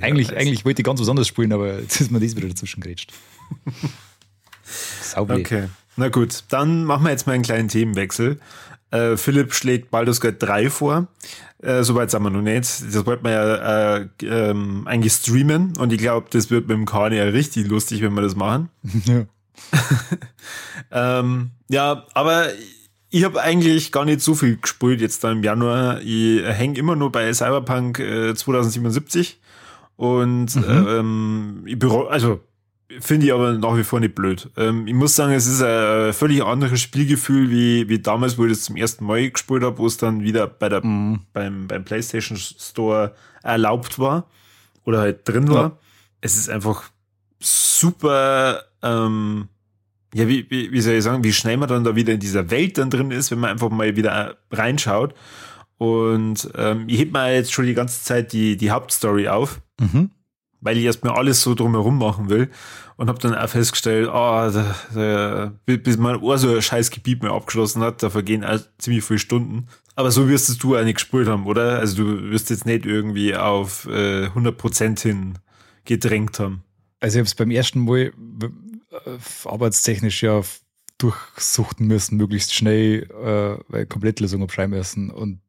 Eigentlich, 0.00 0.36
eigentlich 0.36 0.64
wollte 0.64 0.82
ich 0.82 0.86
ganz 0.86 1.00
was 1.00 1.08
anderes 1.08 1.28
spielen, 1.28 1.52
aber 1.52 1.80
jetzt 1.80 2.00
ist 2.00 2.10
mir 2.10 2.20
das 2.20 2.36
wieder 2.36 2.48
dazwischen 2.48 2.80
gerätscht. 2.80 3.12
Saublöd. 5.02 5.40
Okay, 5.40 5.68
na 5.96 6.08
gut, 6.08 6.44
dann 6.48 6.84
machen 6.84 7.04
wir 7.04 7.10
jetzt 7.10 7.26
mal 7.26 7.34
einen 7.34 7.44
kleinen 7.44 7.68
Themenwechsel. 7.68 8.40
Äh, 8.90 9.16
Philipp 9.16 9.54
schlägt 9.54 9.90
Baldur's 9.90 10.20
Gate 10.20 10.42
3 10.42 10.70
vor. 10.70 11.06
Äh, 11.58 11.84
Soweit 11.84 12.10
sind 12.10 12.22
wir 12.22 12.30
noch 12.30 12.42
nicht. 12.42 12.62
Das 12.62 13.06
wollten 13.06 13.24
wir 13.24 13.30
ja 13.30 13.96
äh, 13.96 14.08
ähm, 14.22 14.86
eigentlich 14.86 15.12
streamen 15.12 15.76
und 15.76 15.92
ich 15.92 15.98
glaube, 15.98 16.26
das 16.30 16.50
wird 16.50 16.66
mit 16.66 16.76
dem 16.76 16.86
Kani 16.86 17.16
ja 17.16 17.24
richtig 17.24 17.68
lustig, 17.68 18.02
wenn 18.02 18.14
wir 18.14 18.22
das 18.22 18.34
machen. 18.34 18.70
Ja. 19.04 19.24
ähm, 20.90 21.50
ja, 21.68 22.06
aber 22.14 22.48
ich 23.10 23.24
habe 23.24 23.40
eigentlich 23.40 23.92
gar 23.92 24.04
nicht 24.04 24.20
so 24.20 24.34
viel 24.34 24.56
gespielt 24.56 25.00
jetzt 25.00 25.24
da 25.24 25.32
im 25.32 25.42
Januar. 25.42 26.00
Ich 26.00 26.42
hänge 26.44 26.78
immer 26.78 26.96
nur 26.96 27.10
bei 27.10 27.32
Cyberpunk 27.32 27.98
äh, 27.98 28.34
2077 28.34 29.40
und 29.96 30.54
mhm. 30.56 30.86
ähm, 30.88 31.62
ich 31.66 31.78
bereue, 31.78 32.08
also 32.08 32.40
finde 32.98 33.26
ich 33.26 33.32
aber 33.32 33.52
nach 33.52 33.76
wie 33.76 33.84
vor 33.84 34.00
nicht 34.00 34.14
blöd. 34.14 34.50
Ähm, 34.56 34.86
ich 34.86 34.94
muss 34.94 35.14
sagen, 35.14 35.32
es 35.32 35.46
ist 35.46 35.62
ein 35.62 36.12
völlig 36.12 36.42
anderes 36.42 36.80
Spielgefühl 36.80 37.50
wie, 37.50 37.88
wie 37.88 38.00
damals, 38.00 38.38
wo 38.38 38.44
ich 38.44 38.52
das 38.52 38.62
zum 38.62 38.76
ersten 38.76 39.04
Mal 39.04 39.30
gespielt 39.30 39.62
habe, 39.62 39.78
wo 39.78 39.86
es 39.86 39.96
dann 39.96 40.22
wieder 40.22 40.46
bei 40.46 40.68
der, 40.68 40.84
mhm. 40.84 41.20
beim, 41.32 41.68
beim 41.68 41.84
PlayStation 41.84 42.36
Store 42.38 43.14
erlaubt 43.42 43.98
war 43.98 44.26
oder 44.84 45.00
halt 45.00 45.28
drin 45.28 45.48
war. 45.48 45.62
Ja. 45.62 45.78
Es 46.20 46.36
ist 46.36 46.48
einfach 46.48 46.90
super, 47.40 48.62
ähm, 48.82 49.48
ja, 50.14 50.28
wie, 50.28 50.48
wie, 50.50 50.72
wie 50.72 50.80
soll 50.80 50.94
ich 50.94 51.04
sagen, 51.04 51.24
wie 51.24 51.32
schnell 51.32 51.56
man 51.56 51.68
dann 51.68 51.84
da 51.84 51.96
wieder 51.96 52.12
in 52.12 52.20
dieser 52.20 52.50
Welt 52.50 52.78
dann 52.78 52.90
drin 52.90 53.10
ist, 53.10 53.30
wenn 53.30 53.38
man 53.38 53.50
einfach 53.50 53.70
mal 53.70 53.96
wieder 53.96 54.36
reinschaut. 54.50 55.14
Und 55.78 56.50
ähm, 56.56 56.84
ich 56.88 57.00
heb 57.00 57.12
mal 57.12 57.32
jetzt 57.32 57.52
schon 57.52 57.66
die 57.66 57.74
ganze 57.74 58.04
Zeit 58.04 58.32
die, 58.32 58.56
die 58.56 58.70
Hauptstory 58.70 59.28
auf. 59.28 59.60
Mhm 59.80 60.10
weil 60.60 60.76
ich 60.76 60.84
erstmal 60.84 61.14
alles 61.14 61.42
so 61.42 61.54
drumherum 61.54 61.98
machen 61.98 62.28
will 62.28 62.50
und 62.96 63.08
habe 63.08 63.18
dann 63.18 63.34
auch 63.34 63.48
festgestellt, 63.48 64.08
oh, 64.08 64.12
da, 64.12 64.74
da, 64.94 65.52
bis 65.64 65.96
mein 65.96 66.16
Ohr 66.16 66.38
so 66.38 66.54
ein 66.54 66.62
scheiß 66.62 66.90
Gebiet 66.90 67.22
mehr 67.22 67.32
abgeschlossen 67.32 67.82
hat, 67.82 68.02
da 68.02 68.10
vergehen 68.10 68.44
auch 68.44 68.58
ziemlich 68.78 69.04
viele 69.04 69.18
Stunden. 69.18 69.68
Aber 69.96 70.10
so 70.10 70.28
wirst 70.28 70.48
es 70.48 70.58
du 70.58 70.76
auch 70.76 70.84
nicht 70.84 70.94
gespielt 70.94 71.28
haben, 71.28 71.46
oder? 71.46 71.78
Also 71.78 72.04
du 72.04 72.30
wirst 72.30 72.50
jetzt 72.50 72.66
nicht 72.66 72.86
irgendwie 72.86 73.34
auf 73.34 73.86
äh, 73.86 74.26
100% 74.26 75.00
hin 75.00 75.38
gedrängt 75.84 76.38
haben. 76.38 76.62
Also 77.00 77.16
ich 77.16 77.20
habe 77.20 77.26
es 77.26 77.34
beim 77.34 77.50
ersten 77.50 77.80
Mal 77.80 78.12
äh, 78.92 79.18
arbeitstechnisch 79.44 80.22
ja 80.22 80.42
durchsuchten 80.98 81.86
müssen, 81.86 82.16
möglichst 82.18 82.54
schnell, 82.54 83.04
äh, 83.04 83.64
weil 83.68 83.86
Komplettlösung 83.86 84.42
abschreiben 84.42 84.76
müssen 84.76 85.10
und 85.10 85.40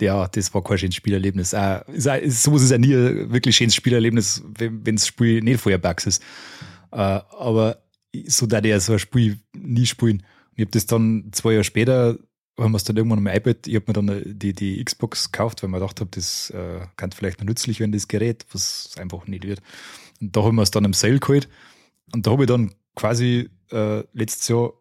ja, 0.00 0.26
das 0.26 0.52
war 0.52 0.64
kein 0.64 0.78
schönes 0.78 0.96
Spielerlebnis. 0.96 1.52
Äh, 1.52 1.80
ist, 1.92 2.06
ist, 2.06 2.42
sowas 2.42 2.62
ist 2.62 2.70
ja 2.70 2.78
nie 2.78 2.90
wirklich 2.90 3.56
schönes 3.56 3.74
Spielerlebnis, 3.74 4.42
wenn 4.56 4.96
das 4.96 5.06
Spiel 5.06 5.42
nicht 5.42 5.60
vorher 5.60 5.78
Bugs 5.78 6.06
ist. 6.06 6.22
Äh, 6.90 6.96
aber 6.96 7.82
so 8.26 8.46
da 8.46 8.60
der 8.60 8.80
so 8.80 8.94
ein 8.94 8.98
Spiel 8.98 9.38
nie 9.56 9.86
spielen. 9.86 10.18
Und 10.18 10.56
ich 10.56 10.62
habe 10.62 10.70
das 10.70 10.86
dann 10.86 11.28
zwei 11.32 11.52
Jahre 11.52 11.64
später, 11.64 12.18
haben 12.58 12.72
wir 12.72 12.76
es 12.76 12.84
dann 12.84 12.96
irgendwann 12.96 13.18
am 13.18 13.26
iPad, 13.26 13.66
ich 13.66 13.74
habe 13.76 13.84
mir 13.88 13.92
dann 13.92 14.22
die, 14.38 14.52
die 14.52 14.84
Xbox 14.84 15.32
gekauft, 15.32 15.62
weil 15.62 15.70
man 15.70 15.80
gedacht 15.80 16.00
habe, 16.00 16.10
das 16.12 16.50
äh, 16.50 16.80
kann 16.96 17.12
vielleicht 17.12 17.40
noch 17.40 17.46
nützlich 17.46 17.80
werden, 17.80 17.92
das 17.92 18.08
Gerät, 18.08 18.44
was 18.52 18.90
einfach 18.98 19.26
nicht 19.26 19.44
wird. 19.44 19.62
Und 20.22 20.36
da 20.36 20.42
haben 20.42 20.56
wir 20.56 20.62
es 20.62 20.70
dann 20.70 20.86
am 20.86 20.94
Sale 20.94 21.18
geholt. 21.18 21.48
Und 22.14 22.26
da 22.26 22.30
habe 22.30 22.44
ich 22.44 22.48
dann 22.48 22.72
quasi 22.94 23.50
äh, 23.70 24.04
letztes 24.12 24.48
Jahr 24.48 24.72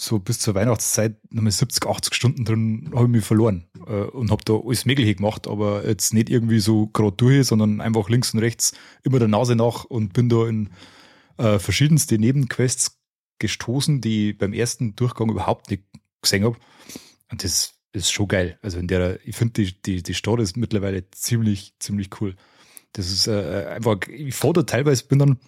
so 0.00 0.18
bis 0.18 0.38
zur 0.38 0.54
Weihnachtszeit 0.54 1.16
nochmal 1.32 1.52
70, 1.52 1.86
80 1.86 2.14
Stunden 2.14 2.44
drin, 2.44 2.90
habe 2.94 3.04
ich 3.04 3.10
mich 3.10 3.24
verloren 3.24 3.66
äh, 3.86 4.02
und 4.02 4.30
habe 4.30 4.44
da 4.44 4.54
alles 4.54 4.84
Mögliche 4.84 5.14
gemacht, 5.14 5.46
aber 5.46 5.86
jetzt 5.86 6.12
nicht 6.12 6.28
irgendwie 6.28 6.58
so 6.58 6.88
gerade 6.88 7.16
durch, 7.16 7.46
sondern 7.46 7.80
einfach 7.80 8.08
links 8.10 8.34
und 8.34 8.40
rechts 8.40 8.72
immer 9.04 9.18
der 9.18 9.28
Nase 9.28 9.56
nach 9.56 9.84
und 9.84 10.12
bin 10.12 10.28
da 10.28 10.46
in 10.46 10.68
äh, 11.38 11.58
verschiedenste 11.58 12.18
Nebenquests 12.18 12.98
gestoßen, 13.38 14.00
die 14.00 14.30
ich 14.30 14.38
beim 14.38 14.52
ersten 14.52 14.96
Durchgang 14.96 15.30
überhaupt 15.30 15.70
nicht 15.70 15.84
gesehen 16.20 16.44
habe. 16.44 16.56
Und 17.30 17.42
das 17.42 17.74
ist 17.92 18.12
schon 18.12 18.28
geil. 18.28 18.58
Also 18.62 18.78
in 18.78 18.88
der, 18.88 19.18
ich 19.26 19.36
finde 19.36 19.62
die, 19.62 19.80
die, 19.80 20.02
die 20.02 20.14
Stadt 20.14 20.40
ist 20.40 20.56
mittlerweile 20.56 21.10
ziemlich, 21.10 21.74
ziemlich 21.78 22.10
cool. 22.20 22.36
Das 22.96 23.10
ist 23.10 23.26
äh, 23.26 23.66
einfach, 23.66 23.98
ich 24.08 24.34
fahre 24.34 24.54
da 24.54 24.62
teilweise, 24.62 25.04
bin 25.04 25.18
dann 25.18 25.38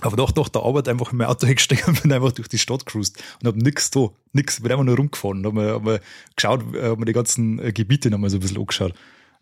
aber 0.00 0.16
doch, 0.16 0.32
doch, 0.32 0.48
der 0.48 0.62
Arbeit 0.62 0.88
einfach 0.88 1.12
in 1.12 1.18
mein 1.18 1.28
Auto 1.28 1.46
gesteckt 1.54 1.88
und 1.88 2.02
bin 2.02 2.12
einfach 2.12 2.32
durch 2.32 2.48
die 2.48 2.58
Stadt 2.58 2.84
cruised 2.84 3.22
und 3.40 3.46
habe 3.46 3.58
nichts 3.58 3.90
da, 3.90 4.08
nix, 4.32 4.60
bin 4.60 4.70
einfach 4.70 4.84
nur 4.84 4.96
rumgefahren 4.96 5.46
und 5.46 5.56
habe 5.56 5.72
hab 5.72 5.82
mir 5.82 6.00
geschaut, 6.36 6.74
äh, 6.74 6.82
habe 6.82 6.96
mir 6.98 7.06
die 7.06 7.12
ganzen 7.12 7.58
äh, 7.58 7.72
Gebiete 7.72 8.10
nochmal 8.10 8.28
so 8.28 8.36
ein 8.36 8.40
bisschen 8.40 8.58
angeschaut. 8.58 8.92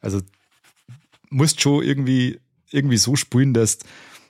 Also 0.01 0.21
musst 1.31 1.61
schon 1.61 1.83
irgendwie, 1.83 2.39
irgendwie 2.71 2.99
so 2.99 3.17
spielen, 3.17 3.55
dass 3.55 3.79
du 3.79 3.87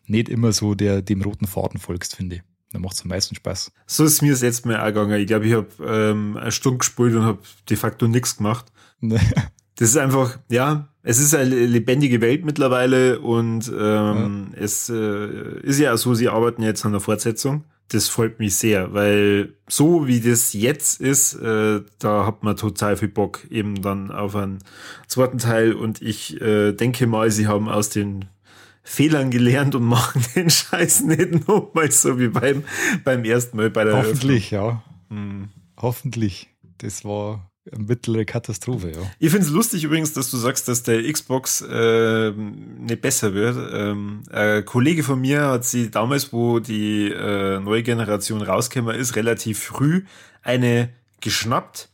nicht 0.06 0.28
immer 0.28 0.52
so 0.52 0.74
der, 0.74 1.02
dem 1.02 1.20
roten 1.22 1.46
Faden 1.46 1.78
folgst, 1.80 2.16
finde 2.16 2.36
ich. 2.36 2.42
Dann 2.72 2.80
macht 2.80 2.94
es 2.94 3.02
am 3.02 3.08
meisten 3.08 3.34
Spaß. 3.34 3.72
So 3.86 4.04
ist 4.04 4.22
mir 4.22 4.34
jetzt 4.34 4.64
mal 4.64 4.80
auch 4.80 4.86
gegangen. 4.86 5.20
Ich 5.20 5.26
glaube, 5.26 5.46
ich 5.46 5.52
habe 5.52 5.68
ähm, 5.84 6.38
eine 6.38 6.52
Stunde 6.52 6.78
gespielt 6.78 7.14
und 7.14 7.24
habe 7.24 7.38
de 7.68 7.76
facto 7.76 8.08
nichts 8.08 8.38
gemacht. 8.38 8.72
das 9.76 9.90
ist 9.90 9.96
einfach, 9.96 10.38
ja, 10.50 10.88
es 11.02 11.18
ist 11.18 11.34
eine 11.34 11.66
lebendige 11.66 12.20
Welt 12.20 12.44
mittlerweile 12.44 13.20
und 13.20 13.68
ähm, 13.76 14.52
ja. 14.54 14.62
es 14.62 14.88
äh, 14.88 15.60
ist 15.62 15.80
ja 15.80 15.96
so, 15.96 16.14
sie 16.14 16.28
arbeiten 16.28 16.62
jetzt 16.62 16.84
an 16.84 16.92
der 16.92 17.00
Fortsetzung. 17.00 17.64
Das 17.88 18.08
freut 18.08 18.38
mich 18.38 18.56
sehr, 18.56 18.94
weil 18.94 19.54
so 19.68 20.06
wie 20.06 20.20
das 20.20 20.52
jetzt 20.52 21.00
ist, 21.00 21.34
äh, 21.34 21.80
da 21.98 22.26
hat 22.26 22.42
man 22.42 22.56
total 22.56 22.96
viel 22.96 23.08
Bock 23.08 23.44
eben 23.50 23.82
dann 23.82 24.10
auf 24.10 24.36
einen 24.36 24.60
zweiten 25.08 25.38
Teil 25.38 25.74
und 25.74 26.00
ich 26.00 26.40
äh, 26.40 26.72
denke 26.72 27.06
mal, 27.06 27.30
sie 27.30 27.48
haben 27.48 27.68
aus 27.68 27.90
den 27.90 28.26
Fehlern 28.82 29.30
gelernt 29.30 29.74
und 29.74 29.84
machen 29.88 30.24
den 30.34 30.48
Scheiß 30.48 31.02
nicht 31.02 31.48
nochmal 31.48 31.90
so 31.90 32.18
wie 32.18 32.28
beim, 32.28 32.64
beim 33.04 33.24
ersten 33.24 33.56
Mal 33.56 33.70
bei 33.70 33.84
der 33.84 33.96
Hoffentlich, 33.96 34.52
Eröffnung. 34.52 34.82
ja. 35.10 35.16
Hm. 35.16 35.48
Hoffentlich. 35.76 36.48
Das 36.78 37.04
war 37.04 37.51
mittlere 37.70 38.24
Katastrophe, 38.24 38.90
ja. 38.90 39.00
Ich 39.18 39.30
finde 39.30 39.46
es 39.46 39.52
lustig 39.52 39.84
übrigens, 39.84 40.12
dass 40.12 40.30
du 40.30 40.36
sagst, 40.36 40.66
dass 40.68 40.82
der 40.82 41.10
Xbox 41.10 41.60
äh, 41.60 42.32
nicht 42.32 43.00
besser 43.00 43.34
wird. 43.34 43.56
Ähm, 43.72 44.22
ein 44.30 44.64
Kollege 44.64 45.02
von 45.02 45.20
mir 45.20 45.46
hat 45.46 45.64
sie 45.64 45.90
damals, 45.90 46.32
wo 46.32 46.58
die 46.58 47.10
äh, 47.10 47.60
neue 47.60 47.82
Generation 47.82 48.42
rausgekommen 48.42 48.96
ist, 48.96 49.16
relativ 49.16 49.60
früh 49.60 50.04
eine 50.42 50.90
geschnappt. 51.20 51.88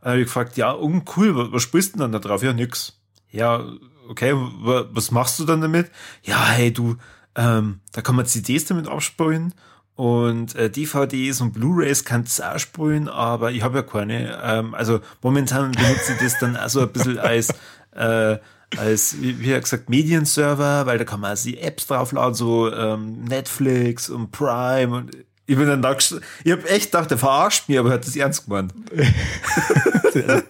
Dann 0.00 0.12
habe 0.12 0.20
ich 0.20 0.26
gefragt, 0.26 0.56
ja, 0.56 0.74
oh, 0.74 1.02
cool, 1.16 1.36
was, 1.36 1.52
was 1.52 1.62
spielst 1.62 1.94
du 1.94 1.98
denn 1.98 2.12
dann 2.12 2.22
da 2.22 2.28
drauf? 2.28 2.42
Ja, 2.42 2.52
nix. 2.52 3.00
Ja, 3.30 3.66
okay, 4.08 4.32
was 4.34 5.10
machst 5.10 5.38
du 5.40 5.44
dann 5.44 5.60
damit? 5.60 5.90
Ja, 6.22 6.46
hey, 6.46 6.72
du, 6.72 6.96
ähm, 7.34 7.80
da 7.92 8.02
kann 8.02 8.16
man 8.16 8.26
CDs 8.26 8.66
damit 8.66 8.88
abspielen 8.88 9.52
und 9.98 10.54
äh, 10.54 10.70
DVDs 10.70 11.40
und 11.40 11.52
Blu-rays 11.54 12.04
kann 12.04 12.22
es 12.22 12.40
auch 12.40 12.56
spulen, 12.60 13.08
aber 13.08 13.50
ich 13.50 13.64
habe 13.64 13.78
ja 13.78 13.82
keine. 13.82 14.40
Ähm, 14.44 14.72
also 14.72 15.00
momentan 15.22 15.72
benutze 15.72 16.12
ich 16.12 16.20
das 16.20 16.38
dann 16.38 16.54
also 16.54 16.82
ein 16.82 16.92
bisschen 16.92 17.18
als, 17.24 17.48
äh, 17.96 18.38
als 18.76 19.20
wie, 19.20 19.40
wie 19.40 19.48
gesagt, 19.48 19.90
Medienserver, 19.90 20.86
weil 20.86 20.98
da 20.98 21.04
kann 21.04 21.18
man 21.18 21.30
also 21.30 21.48
die 21.48 21.58
Apps 21.58 21.88
draufladen, 21.88 22.34
so 22.34 22.72
ähm, 22.72 23.24
Netflix 23.24 24.08
und 24.08 24.30
Prime 24.30 24.94
und 24.94 25.16
ich 25.46 25.56
bin 25.56 25.66
dann 25.66 25.82
da, 25.82 25.96
ich 25.96 26.12
habe 26.52 26.68
echt 26.68 26.92
gedacht, 26.92 27.10
der 27.10 27.18
verarscht 27.18 27.68
mich, 27.68 27.76
aber 27.76 27.90
hat 27.90 28.06
das 28.06 28.14
ernst 28.14 28.44
gemeint. 28.44 28.72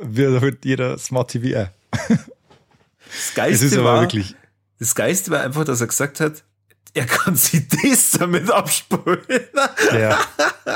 Wird 0.00 0.40
halt 0.40 0.64
jeder 0.64 0.96
Smart 0.96 1.30
TV 1.30 1.60
auch. 1.60 1.68
Das 1.90 3.34
Geiste 3.34 3.84
war, 3.84 4.00
wirklich 4.00 4.34
das 4.78 4.94
Geiste 4.94 5.30
war 5.30 5.42
einfach, 5.42 5.64
dass 5.64 5.82
er 5.82 5.88
gesagt 5.88 6.20
hat, 6.20 6.42
er 6.94 7.06
kann 7.06 7.36
CDs 7.36 8.12
damit 8.12 8.50
abspulen. 8.50 9.18
Ja. 9.92 10.18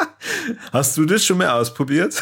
Hast 0.72 0.96
du 0.96 1.04
das 1.04 1.24
schon 1.24 1.38
mal 1.38 1.48
ausprobiert? 1.50 2.20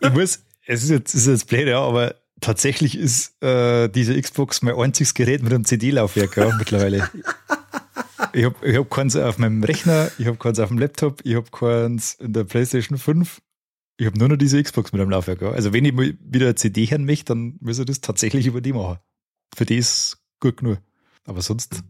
ich 0.00 0.12
muss, 0.12 0.40
es 0.66 0.84
ist 0.84 0.90
jetzt, 0.90 1.14
ist 1.14 1.26
jetzt 1.26 1.48
blöd, 1.48 1.66
ja, 1.66 1.80
aber 1.80 2.14
tatsächlich 2.40 2.96
ist 2.96 3.42
äh, 3.42 3.88
diese 3.88 4.20
Xbox 4.20 4.62
mein 4.62 4.76
einziges 4.76 5.14
Gerät 5.14 5.42
mit 5.42 5.52
einem 5.52 5.64
CD-Laufwerk 5.64 6.36
ja, 6.36 6.54
mittlerweile. 6.56 7.10
Ich 8.32 8.44
habe 8.44 8.56
ich 8.62 8.76
hab 8.76 8.90
keins 8.90 9.16
auf 9.16 9.38
meinem 9.38 9.62
Rechner, 9.62 10.10
ich 10.18 10.26
habe 10.26 10.36
keins 10.36 10.58
auf 10.58 10.68
dem 10.68 10.78
Laptop, 10.78 11.20
ich 11.24 11.34
habe 11.34 11.50
keins 11.50 12.14
in 12.14 12.32
der 12.32 12.44
PlayStation 12.44 12.98
5. 12.98 13.40
Ich 13.96 14.06
habe 14.06 14.18
nur 14.18 14.28
noch 14.28 14.36
diese 14.36 14.60
Xbox 14.60 14.92
mit 14.92 15.00
einem 15.00 15.10
Laufwerk. 15.10 15.40
Ja. 15.40 15.50
Also 15.52 15.72
wenn 15.72 15.84
ich 15.84 15.92
mal 15.92 16.16
wieder 16.20 16.46
eine 16.46 16.54
CD 16.56 16.86
hören 16.86 17.04
möchte, 17.04 17.26
dann 17.26 17.56
muss 17.60 17.78
ich 17.78 17.86
das 17.86 18.00
tatsächlich 18.00 18.46
über 18.46 18.60
die 18.60 18.72
machen. 18.72 18.98
Für 19.54 19.64
die 19.64 19.76
ist 19.76 20.18
gut 20.40 20.56
genug. 20.56 20.78
Aber 21.26 21.42
sonst 21.42 21.84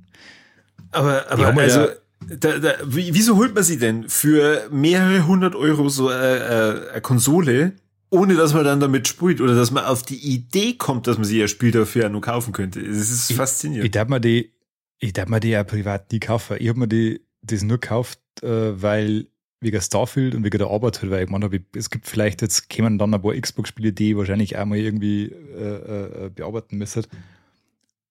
aber, 0.91 1.31
aber 1.31 1.61
also, 1.61 1.81
ja 1.81 1.89
da, 2.29 2.59
da, 2.59 2.75
wieso 2.85 3.37
holt 3.37 3.55
man 3.55 3.64
sie 3.64 3.79
denn 3.79 4.09
für 4.09 4.68
mehrere 4.70 5.27
hundert 5.27 5.55
Euro 5.55 5.89
so 5.89 6.11
äh, 6.11 6.14
äh, 6.14 6.91
eine 6.91 7.01
Konsole, 7.01 7.72
ohne 8.11 8.35
dass 8.35 8.55
man 8.55 8.64
dann 8.64 8.81
damit 8.81 9.09
spielt 9.09 9.41
oder 9.41 9.55
dass 9.55 9.70
man 9.70 9.85
auf 9.85 10.03
die 10.03 10.18
Idee 10.18 10.75
kommt, 10.75 11.07
dass 11.07 11.18
man 11.18 11.25
sie 11.25 11.39
ja 11.39 11.49
Spiel 11.49 11.70
dafür 11.70 12.09
nur 12.09 12.20
kaufen 12.20 12.53
könnte? 12.53 12.83
Das 12.83 13.11
ist 13.11 13.31
ich, 13.31 13.37
faszinierend. 13.37 13.87
Ich 13.87 13.91
darf 13.91 14.09
mir 14.09 14.20
die, 14.20 14.53
ich 14.99 15.12
darf 15.12 15.29
mir 15.29 15.41
die 15.41 15.51
ja 15.51 15.64
privat 15.64 16.12
nie 16.12 16.20
kaufen. 16.20 16.57
Ich 16.61 16.68
habe 16.68 16.79
mir 16.79 16.89
die, 16.89 17.20
das 17.43 17.62
nur 17.62 17.79
gekauft, 17.79 18.20
äh, 18.43 18.81
weil 18.81 19.27
wegen 19.61 19.81
Starfield 19.81 20.35
und 20.35 20.45
wegen 20.45 20.59
der 20.59 20.68
Arbeit 20.68 21.01
halt, 21.01 21.11
weil 21.11 21.25
ich 21.25 21.31
meine, 21.31 21.49
es 21.75 21.89
gibt 21.89 22.07
vielleicht 22.07 22.43
jetzt 22.43 22.68
kämen 22.68 22.99
dann 22.99 23.14
ein 23.14 23.22
paar 23.22 23.35
Xbox-Spiele, 23.35 23.93
die 23.93 24.11
ich 24.11 24.16
wahrscheinlich 24.16 24.59
auch 24.59 24.64
mal 24.66 24.79
irgendwie 24.79 25.27
äh, 25.27 26.27
äh, 26.27 26.31
bearbeiten 26.31 26.77
müssen. 26.77 27.07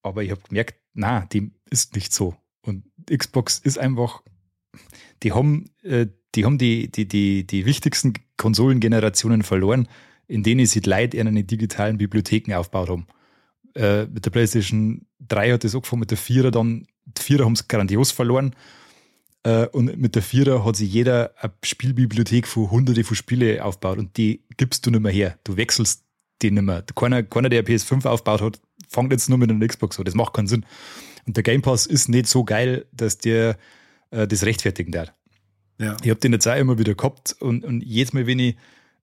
Aber 0.02 0.24
ich 0.24 0.32
habe 0.32 0.42
gemerkt, 0.48 0.76
na, 0.94 1.22
dem 1.26 1.54
ist 1.70 1.96
nicht 1.96 2.12
so. 2.12 2.36
Und 2.66 2.86
Xbox 3.06 3.60
ist 3.60 3.78
einfach, 3.78 4.24
die 5.22 5.32
haben, 5.32 5.70
äh, 5.84 6.08
die 6.36 6.46
haben 6.46 6.58
die, 6.58 6.92
die, 6.92 7.08
die, 7.08 7.46
die 7.46 7.66
wichtigsten 7.66 8.14
Konsolengenerationen 8.38 9.44
verloren, 9.44 9.88
in 10.28 10.44
denen 10.44 10.66
sie 10.66 10.80
Leute 10.80 11.18
in 11.18 11.34
den 11.34 11.46
digitalen 11.46 11.98
Bibliotheken 11.98 12.54
aufgebaut 12.56 12.90
haben. 12.90 13.08
Äh, 13.76 14.06
mit 14.06 14.26
der 14.26 14.32
PlayStation 14.32 15.06
3 15.28 15.54
hat 15.54 15.64
das 15.64 15.76
angefangen, 15.76 16.02
mit 16.02 16.12
der 16.12 16.18
4er 16.18 16.52
dann, 16.52 16.88
die 17.06 17.22
4er 17.22 17.46
haben 17.46 17.54
es 17.54 17.68
grandios 17.68 18.12
verloren. 18.12 18.56
Äh, 19.44 19.68
und 19.68 19.98
mit 19.98 20.16
der 20.16 20.24
4er 20.24 20.64
hat 20.66 20.76
sich 20.78 20.92
jeder 20.92 21.34
eine 21.38 21.54
Spielbibliothek 21.64 22.48
von 22.48 22.72
hunderte 22.72 23.04
von 23.04 23.16
Spiele 23.16 23.64
aufgebaut 23.64 23.98
und 23.98 24.18
die 24.18 24.44
gibst 24.58 24.86
du 24.86 24.92
nicht 24.92 25.02
mehr 25.02 25.12
her. 25.12 25.38
Du 25.44 25.58
wechselst 25.58 26.06
die 26.42 26.52
nicht 26.52 26.64
mehr. 26.64 26.84
Keiner, 26.96 27.24
keiner 27.24 27.50
der 27.50 27.66
PS5 27.66 28.06
aufgebaut 28.06 28.42
hat, 28.42 28.62
fängt 28.88 29.12
jetzt 29.12 29.30
nur 29.30 29.38
mit 29.38 29.50
einer 29.50 29.68
Xbox 29.68 30.00
an. 30.00 30.06
Das 30.06 30.16
macht 30.16 30.34
keinen 30.34 30.48
Sinn. 30.48 30.66
Und 31.26 31.38
der 31.38 31.44
Game 31.44 31.62
Pass 31.62 31.86
ist 31.86 32.10
nicht 32.10 32.28
so 32.28 32.44
geil, 32.44 32.86
dass 32.92 33.18
der 33.18 33.58
äh, 34.12 34.28
das 34.28 34.46
rechtfertigen 34.46 34.92
darf. 34.92 35.14
Ja. 35.80 35.98
Ich 36.04 36.10
habe 36.10 36.20
den 36.20 36.34
jetzt 36.34 36.48
auch 36.48 36.56
immer 36.56 36.78
wieder 36.78 36.96
gehabt 36.96 37.36
und, 37.40 37.66
und 37.66 37.82
jedes 37.82 38.14
Mal, 38.14 38.28
wenn 38.28 38.40
ich 38.40 38.56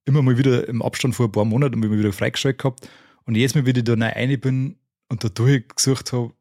immer 0.04 0.22
mal 0.22 0.38
wieder 0.38 0.68
im 0.68 0.82
Abstand 0.82 1.14
vor 1.14 1.26
ein 1.26 1.32
paar 1.32 1.44
Monaten 1.44 1.82
immer 1.82 1.96
wieder 1.96 2.12
freigeschaltet 2.12 2.60
gehabt 2.60 2.88
und 3.24 3.34
jedes 3.34 3.54
Mal, 3.54 3.66
wenn 3.66 3.76
ich 3.76 3.84
da 3.84 3.94
rein 3.94 4.40
bin 4.40 4.76
und 5.08 5.24
da 5.24 5.28
durchgesucht 5.28 6.12
habe, 6.12 6.32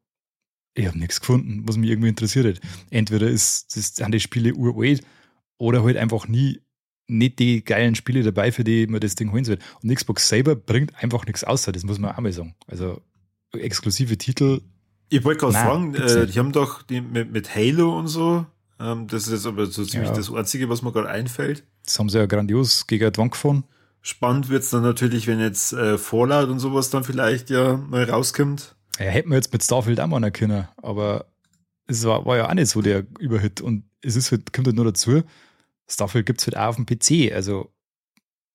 ich 0.74 0.86
habe 0.86 0.98
nichts 0.98 1.20
gefunden, 1.20 1.62
was 1.66 1.76
mich 1.76 1.90
irgendwie 1.90 2.08
interessiert 2.08 2.46
hat. 2.46 2.60
Entweder 2.90 3.28
ist, 3.28 3.76
das, 3.76 3.96
sind 3.96 4.12
die 4.12 4.20
Spiele 4.20 4.54
uralt 4.54 5.02
oder 5.58 5.82
halt 5.82 5.96
einfach 5.96 6.28
nie 6.28 6.60
nicht 7.10 7.40
die 7.40 7.64
geilen 7.64 7.96
Spiele 7.96 8.22
dabei, 8.22 8.52
für 8.52 8.62
die 8.62 8.86
man 8.86 9.00
das 9.00 9.16
Ding 9.16 9.32
holen 9.32 9.44
soll. 9.44 9.58
Und 9.82 9.92
Xbox 9.92 10.28
selber 10.28 10.54
bringt 10.54 10.94
einfach 11.02 11.26
nichts 11.26 11.42
außer, 11.42 11.72
das 11.72 11.82
muss 11.82 11.98
man 11.98 12.14
auch 12.14 12.20
mal 12.20 12.32
sagen. 12.32 12.54
Also 12.68 13.02
exklusive 13.52 14.16
Titel. 14.16 14.60
Ich 15.10 15.24
wollte 15.24 15.40
gerade 15.40 15.54
fragen, 15.54 15.94
äh, 15.94 16.26
die 16.26 16.38
haben 16.38 16.52
doch 16.52 16.82
die 16.82 17.00
mit, 17.00 17.30
mit 17.32 17.54
Halo 17.54 17.98
und 17.98 18.06
so, 18.06 18.46
ähm, 18.80 19.06
das 19.08 19.26
ist 19.26 19.32
jetzt 19.32 19.46
aber 19.46 19.66
so 19.66 19.84
ziemlich 19.84 20.08
ja. 20.08 20.16
das 20.16 20.32
Einzige, 20.32 20.68
was 20.70 20.82
mir 20.82 20.92
gerade 20.92 21.08
einfällt. 21.08 21.64
Das 21.84 21.98
haben 21.98 22.08
sie 22.08 22.18
ja 22.18 22.26
grandios 22.26 22.86
gegen 22.86 23.12
die 23.12 23.18
Wand 23.18 23.32
gefahren. 23.32 23.64
Spannend 24.00 24.48
wird 24.48 24.62
es 24.62 24.70
dann 24.70 24.82
natürlich, 24.82 25.26
wenn 25.26 25.38
jetzt 25.38 25.74
äh, 25.74 25.98
Fallout 25.98 26.48
und 26.48 26.58
sowas 26.58 26.88
dann 26.88 27.04
vielleicht 27.04 27.50
ja 27.50 27.76
mal 27.76 28.04
rauskommt. 28.04 28.74
Ja, 28.98 29.06
hätten 29.06 29.28
wir 29.28 29.36
jetzt 29.36 29.52
mit 29.52 29.62
Starfield 29.62 30.00
auch 30.00 30.06
mal 30.06 30.30
können, 30.30 30.66
aber 30.78 31.26
es 31.86 32.04
war, 32.04 32.24
war 32.24 32.38
ja 32.38 32.48
auch 32.48 32.54
nicht 32.54 32.68
so 32.68 32.80
der 32.80 33.04
Überhit 33.18 33.60
und 33.60 33.84
es 34.00 34.16
ist 34.16 34.30
halt, 34.30 34.52
kommt 34.52 34.66
halt 34.66 34.76
nur 34.76 34.86
dazu, 34.86 35.22
Starfield 35.86 36.24
gibt 36.24 36.40
es 36.40 36.46
halt 36.46 36.56
auch 36.56 36.68
auf 36.68 36.76
dem 36.76 36.86
PC, 36.86 37.34
also 37.34 37.70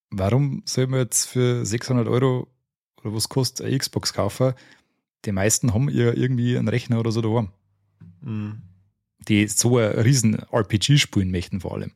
warum 0.09 0.63
soll 0.65 0.87
man 0.87 1.01
jetzt 1.01 1.25
für 1.25 1.65
600 1.65 2.07
Euro 2.07 2.47
oder 3.03 3.13
was 3.13 3.29
kostet 3.29 3.67
eine 3.67 3.77
Xbox 3.77 4.13
kaufen? 4.13 4.53
Die 5.25 5.31
meisten 5.31 5.73
haben 5.73 5.89
ja 5.89 6.13
irgendwie 6.13 6.57
einen 6.57 6.67
Rechner 6.67 6.99
oder 6.99 7.11
so 7.11 7.21
daheim. 7.21 7.49
Mhm. 8.21 8.61
Die 9.27 9.47
so 9.47 9.77
ein 9.77 9.91
riesen 9.99 10.39
RPG 10.51 10.97
spielen 10.97 11.31
möchten 11.31 11.61
vor 11.61 11.73
allem. 11.73 11.91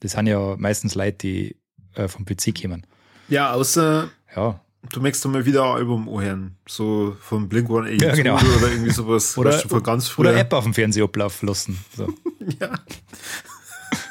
Das 0.00 0.12
sind 0.12 0.26
ja 0.26 0.56
meistens 0.58 0.94
Leute, 0.94 1.18
die 1.18 1.56
äh, 1.94 2.08
vom 2.08 2.24
PC 2.24 2.60
kommen. 2.60 2.86
Ja, 3.28 3.52
außer 3.52 4.10
ja. 4.34 4.60
du 4.90 5.00
möchtest 5.00 5.26
mal 5.26 5.46
wieder 5.46 5.64
ein 5.64 5.76
Album 5.76 6.08
anhören. 6.08 6.56
So 6.68 7.16
von 7.20 7.48
Blink 7.48 7.70
One 7.70 7.90
ja, 7.94 8.14
genau. 8.14 8.36
oder 8.36 8.70
irgendwie 8.70 8.90
sowas. 8.90 9.36
oder, 9.38 9.52
von 9.52 9.82
ganz 9.82 10.08
früher. 10.08 10.30
oder 10.30 10.38
App 10.38 10.52
auf 10.52 10.64
dem 10.64 10.74
Fernseher 10.74 11.04
ablaufen 11.04 11.48
lassen. 11.48 11.78
So. 11.96 12.12
ja. 12.60 12.70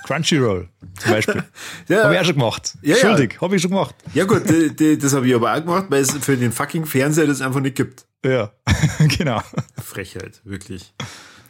Crunchyroll 0.05 0.70
zum 0.99 1.11
Beispiel. 1.11 1.43
ja. 1.88 2.03
Habe 2.03 2.13
ich 2.13 2.20
auch 2.20 2.26
schon 2.26 2.36
gemacht. 2.36 2.78
Ja, 2.82 2.95
Schuldig, 2.95 3.34
ja. 3.34 3.41
habe 3.41 3.55
ich 3.55 3.61
schon 3.61 3.72
gemacht. 3.72 3.95
Ja 4.13 4.26
gut, 4.26 4.49
die, 4.49 4.76
die, 4.76 4.97
das 4.97 5.13
habe 5.13 5.28
ich 5.28 5.36
aber 5.36 5.53
auch 5.53 5.61
gemacht, 5.61 5.86
weil 5.89 6.01
es 6.01 6.11
für 6.11 6.38
den 6.38 6.51
fucking 6.51 6.86
Fernseher 6.86 7.28
das 7.28 7.41
einfach 7.41 7.59
nicht 7.59 7.76
gibt. 7.76 8.05
Ja, 8.26 8.51
genau. 9.17 9.39
Frechheit, 9.78 10.41
wirklich. 10.43 10.93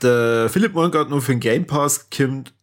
Der 0.02 0.50
Philipp 0.50 0.74
Morgart 0.74 1.10
nur 1.10 1.22
für 1.22 1.32
den 1.32 1.40
Game 1.40 1.66
Pass 1.66 2.10
kommt 2.10 2.54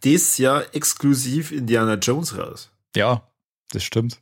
das 0.00 0.36
Jahr 0.36 0.74
exklusiv 0.74 1.52
Indiana 1.52 1.94
Jones 1.94 2.36
raus. 2.36 2.70
Ja, 2.94 3.32
das 3.70 3.82
stimmt. 3.82 4.20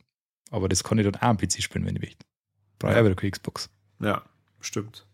Aber 0.51 0.69
das 0.69 0.83
kann 0.83 0.97
ich 0.99 1.05
dann 1.05 1.15
auch 1.15 1.21
am 1.21 1.37
PC 1.37 1.61
spielen, 1.61 1.85
wenn 1.85 1.97
ich 1.97 2.01
will. 2.01 2.15
Brauche 2.79 2.93
ich 2.93 2.97
ja. 2.97 3.03
wieder 3.03 3.15
keine 3.15 3.31
Xbox. 3.31 3.69
Ja, 4.01 4.23
stimmt. 4.61 5.05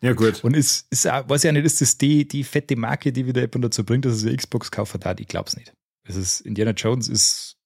Ja, 0.00 0.14
gut. 0.14 0.42
Und 0.44 0.56
ist, 0.56 0.86
ist 0.90 1.06
auch, 1.06 1.28
weiß 1.28 1.44
ich 1.44 1.50
auch 1.50 1.52
nicht, 1.52 1.66
ist 1.66 1.82
das 1.82 1.98
die, 1.98 2.26
die 2.26 2.44
fette 2.44 2.76
Marke, 2.76 3.12
die 3.12 3.26
wieder 3.26 3.42
jemand 3.42 3.66
dazu 3.66 3.84
bringt, 3.84 4.06
dass 4.06 4.12
er 4.12 4.18
sich 4.18 4.28
eine 4.28 4.36
Xbox 4.38 4.70
kauft 4.70 5.04
hat? 5.04 5.20
Ich 5.20 5.28
glaube 5.28 5.48
es 5.48 5.56
nicht. 5.56 5.74
Es 6.04 6.16
ist, 6.16 6.40
Indiana 6.40 6.70
Jones 6.70 7.08
ist, 7.08 7.56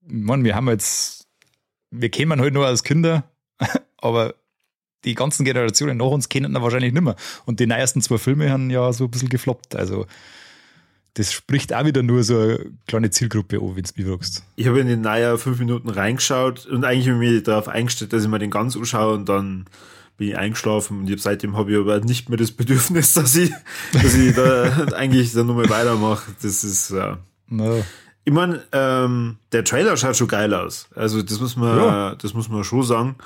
man, 0.00 0.42
wir 0.44 0.54
haben 0.54 0.68
jetzt, 0.68 1.26
wir 1.90 2.10
kennen 2.10 2.40
halt 2.40 2.54
nur 2.54 2.66
als 2.66 2.82
Kinder, 2.82 3.30
aber 3.98 4.34
die 5.04 5.14
ganzen 5.14 5.44
Generationen 5.44 5.98
nach 5.98 6.06
uns 6.06 6.28
kennen 6.28 6.54
ihn 6.54 6.62
wahrscheinlich 6.62 6.92
nicht 6.92 7.02
mehr. 7.02 7.16
Und 7.46 7.60
die 7.60 7.66
neuesten 7.66 8.00
zwei 8.00 8.18
Filme 8.18 8.50
haben 8.50 8.70
ja 8.70 8.92
so 8.92 9.04
ein 9.04 9.10
bisschen 9.10 9.28
gefloppt. 9.28 9.76
Also, 9.76 10.06
das 11.14 11.32
spricht 11.32 11.74
auch 11.74 11.84
wieder 11.84 12.02
nur 12.02 12.22
so 12.22 12.38
eine 12.38 12.66
kleine 12.86 13.10
Zielgruppe 13.10 13.58
an, 13.58 13.76
wenn 13.76 13.84
du 13.84 14.10
fragst. 14.10 14.44
Ich 14.56 14.66
habe 14.66 14.80
in 14.80 14.86
den 14.86 15.00
naja 15.00 15.36
fünf 15.36 15.58
Minuten 15.58 15.88
reingeschaut 15.88 16.66
und 16.66 16.84
eigentlich 16.84 17.08
habe 17.08 17.24
ich 17.24 17.32
mich 17.32 17.42
darauf 17.42 17.68
eingestellt, 17.68 18.12
dass 18.12 18.22
ich 18.22 18.28
mir 18.28 18.38
den 18.38 18.50
ganz 18.50 18.76
anschaue 18.76 19.14
und 19.14 19.28
dann 19.28 19.66
bin 20.16 20.28
ich 20.28 20.36
eingeschlafen 20.36 21.00
und 21.00 21.20
seitdem 21.20 21.56
habe 21.56 21.72
ich 21.72 21.78
aber 21.78 22.00
nicht 22.00 22.28
mehr 22.28 22.38
das 22.38 22.52
Bedürfnis, 22.52 23.14
dass 23.14 23.34
ich, 23.36 23.52
dass 23.92 24.14
ich 24.14 24.34
da 24.34 24.86
eigentlich 24.94 25.32
dann 25.32 25.46
nochmal 25.46 25.68
weitermache. 25.70 26.30
Das 26.42 26.64
ist, 26.64 26.90
ja. 26.90 27.18
No. 27.48 27.84
Ich 28.24 28.32
meine, 28.32 28.62
ähm, 28.72 29.38
der 29.52 29.64
Trailer 29.64 29.96
schaut 29.96 30.16
schon 30.16 30.28
geil 30.28 30.52
aus. 30.52 30.88
Also 30.94 31.22
das 31.22 31.40
muss 31.40 31.56
man, 31.56 31.78
ja. 31.78 32.14
das 32.14 32.34
muss 32.34 32.48
man 32.48 32.62
schon 32.62 32.82
sagen. 32.82 33.16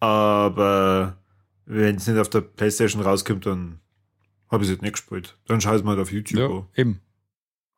Aber 0.00 1.18
wenn 1.66 1.96
es 1.96 2.06
nicht 2.06 2.18
auf 2.18 2.30
der 2.30 2.40
Playstation 2.40 3.02
rauskommt, 3.02 3.46
dann 3.46 3.80
habe 4.50 4.64
ich 4.64 4.70
es 4.70 4.80
nicht 4.80 4.94
gespielt. 4.94 5.36
Dann 5.46 5.60
schaue 5.60 5.74
ich 5.74 5.80
es 5.80 5.84
mal 5.84 5.98
auf 6.00 6.10
YouTube 6.10 6.38
ja, 6.38 6.46
an. 6.46 6.66
Eben. 6.74 7.00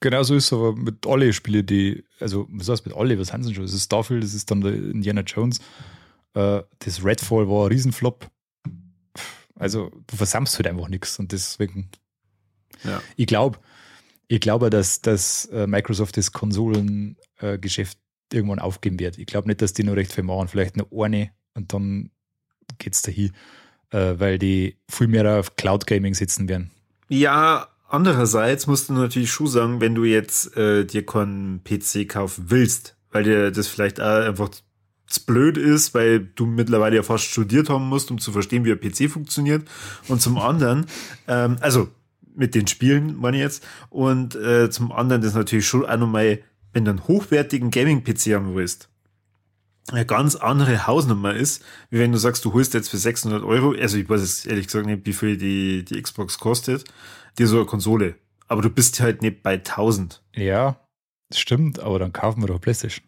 Genau 0.00 0.22
so 0.22 0.34
ist 0.34 0.46
es 0.46 0.52
aber 0.52 0.74
mit 0.74 1.06
alle 1.06 1.32
Spiele, 1.32 1.62
die, 1.62 2.04
also 2.18 2.48
was 2.50 2.68
heißt 2.68 2.86
mit 2.86 2.96
alle, 2.96 3.18
was 3.18 3.32
haben 3.32 3.44
sie 3.44 3.54
schon? 3.54 3.64
Das 3.64 3.72
ist 3.72 3.84
Starfield, 3.84 4.24
das 4.24 4.34
ist 4.34 4.50
dann 4.50 4.60
der 4.60 4.74
Indiana 4.74 5.20
Jones. 5.20 5.60
Äh, 6.34 6.62
das 6.80 7.04
Redfall 7.04 7.48
war 7.48 7.66
ein 7.66 7.72
Riesenflop. 7.72 8.28
Also 9.54 9.92
du 10.08 10.16
versammst 10.16 10.56
halt 10.56 10.66
einfach 10.66 10.88
nichts 10.88 11.18
und 11.18 11.30
deswegen. 11.30 11.88
Ja. 12.82 13.00
Ich 13.16 13.26
glaube, 13.26 13.60
ich 14.26 14.40
glaube, 14.40 14.70
dass, 14.70 15.02
dass 15.02 15.44
äh, 15.46 15.66
Microsoft 15.68 16.16
das 16.16 16.32
Konsolengeschäft 16.32 17.98
äh, 18.32 18.36
irgendwann 18.36 18.58
aufgeben 18.58 18.98
wird. 18.98 19.18
Ich 19.18 19.26
glaube 19.26 19.46
nicht, 19.46 19.62
dass 19.62 19.72
die 19.72 19.84
nur 19.84 19.94
recht 19.94 20.12
viel 20.12 20.24
machen. 20.24 20.48
Vielleicht 20.48 20.76
nur 20.76 20.88
eine 21.04 21.30
und 21.54 21.72
dann 21.72 22.10
geht 22.78 22.94
es 22.94 23.02
dahin, 23.02 23.32
äh, 23.90 24.14
weil 24.18 24.38
die 24.38 24.76
viel 24.88 25.08
mehr 25.08 25.38
auf 25.38 25.56
Cloud 25.56 25.86
Gaming 25.86 26.14
sitzen 26.14 26.48
werden. 26.48 26.70
Ja, 27.08 27.68
andererseits 27.88 28.66
musst 28.66 28.88
du 28.88 28.94
natürlich 28.94 29.30
schon 29.30 29.46
sagen, 29.46 29.80
wenn 29.80 29.94
du 29.94 30.04
jetzt 30.04 30.56
äh, 30.56 30.84
dir 30.84 31.04
keinen 31.04 31.62
PC 31.64 32.08
kaufen 32.08 32.46
willst, 32.48 32.96
weil 33.10 33.24
dir 33.24 33.50
das 33.50 33.68
vielleicht 33.68 34.00
auch 34.00 34.24
einfach 34.24 34.50
blöd 35.26 35.58
ist, 35.58 35.94
weil 35.94 36.20
du 36.20 36.46
mittlerweile 36.46 36.96
ja 36.96 37.02
fast 37.02 37.24
studiert 37.24 37.68
haben 37.68 37.88
musst, 37.88 38.10
um 38.10 38.18
zu 38.18 38.32
verstehen, 38.32 38.64
wie 38.64 38.72
ein 38.72 38.80
PC 38.80 39.10
funktioniert. 39.10 39.68
Und 40.08 40.22
zum 40.22 40.38
anderen, 40.38 40.86
ähm, 41.28 41.58
also 41.60 41.88
mit 42.34 42.54
den 42.54 42.66
Spielen, 42.66 43.16
meine 43.18 43.36
ich 43.36 43.42
jetzt. 43.42 43.64
Und 43.90 44.34
äh, 44.34 44.70
zum 44.70 44.92
anderen 44.92 45.22
das 45.22 45.34
natürlich 45.34 45.66
schon 45.66 45.84
auch 45.84 45.96
nochmal, 45.98 46.40
wenn 46.72 46.84
du 46.84 46.92
einen 46.92 47.06
hochwertigen 47.06 47.70
Gaming-PC 47.70 48.34
haben 48.34 48.54
willst, 48.54 48.88
eine 49.90 50.06
ganz 50.06 50.36
andere 50.36 50.86
Hausnummer 50.86 51.34
ist, 51.34 51.64
wie 51.90 51.98
wenn 51.98 52.12
du 52.12 52.18
sagst, 52.18 52.44
du 52.44 52.52
holst 52.52 52.74
jetzt 52.74 52.88
für 52.88 52.98
600 52.98 53.42
Euro, 53.42 53.72
also 53.72 53.96
ich 53.96 54.08
weiß 54.08 54.20
jetzt 54.20 54.46
ehrlich 54.46 54.66
gesagt 54.66 54.86
nicht, 54.86 55.06
wie 55.06 55.12
viel 55.12 55.36
die, 55.36 55.84
die 55.84 56.00
Xbox 56.00 56.38
kostet, 56.38 56.84
dir 57.38 57.46
so 57.46 57.56
eine 57.56 57.66
Konsole. 57.66 58.14
Aber 58.48 58.62
du 58.62 58.70
bist 58.70 59.00
halt 59.00 59.22
nicht 59.22 59.42
bei 59.42 59.54
1000. 59.54 60.22
Ja, 60.34 60.78
das 61.30 61.40
stimmt, 61.40 61.80
aber 61.80 61.98
dann 61.98 62.12
kaufen 62.12 62.42
wir 62.42 62.48
doch 62.48 62.60
Playstation. 62.60 63.04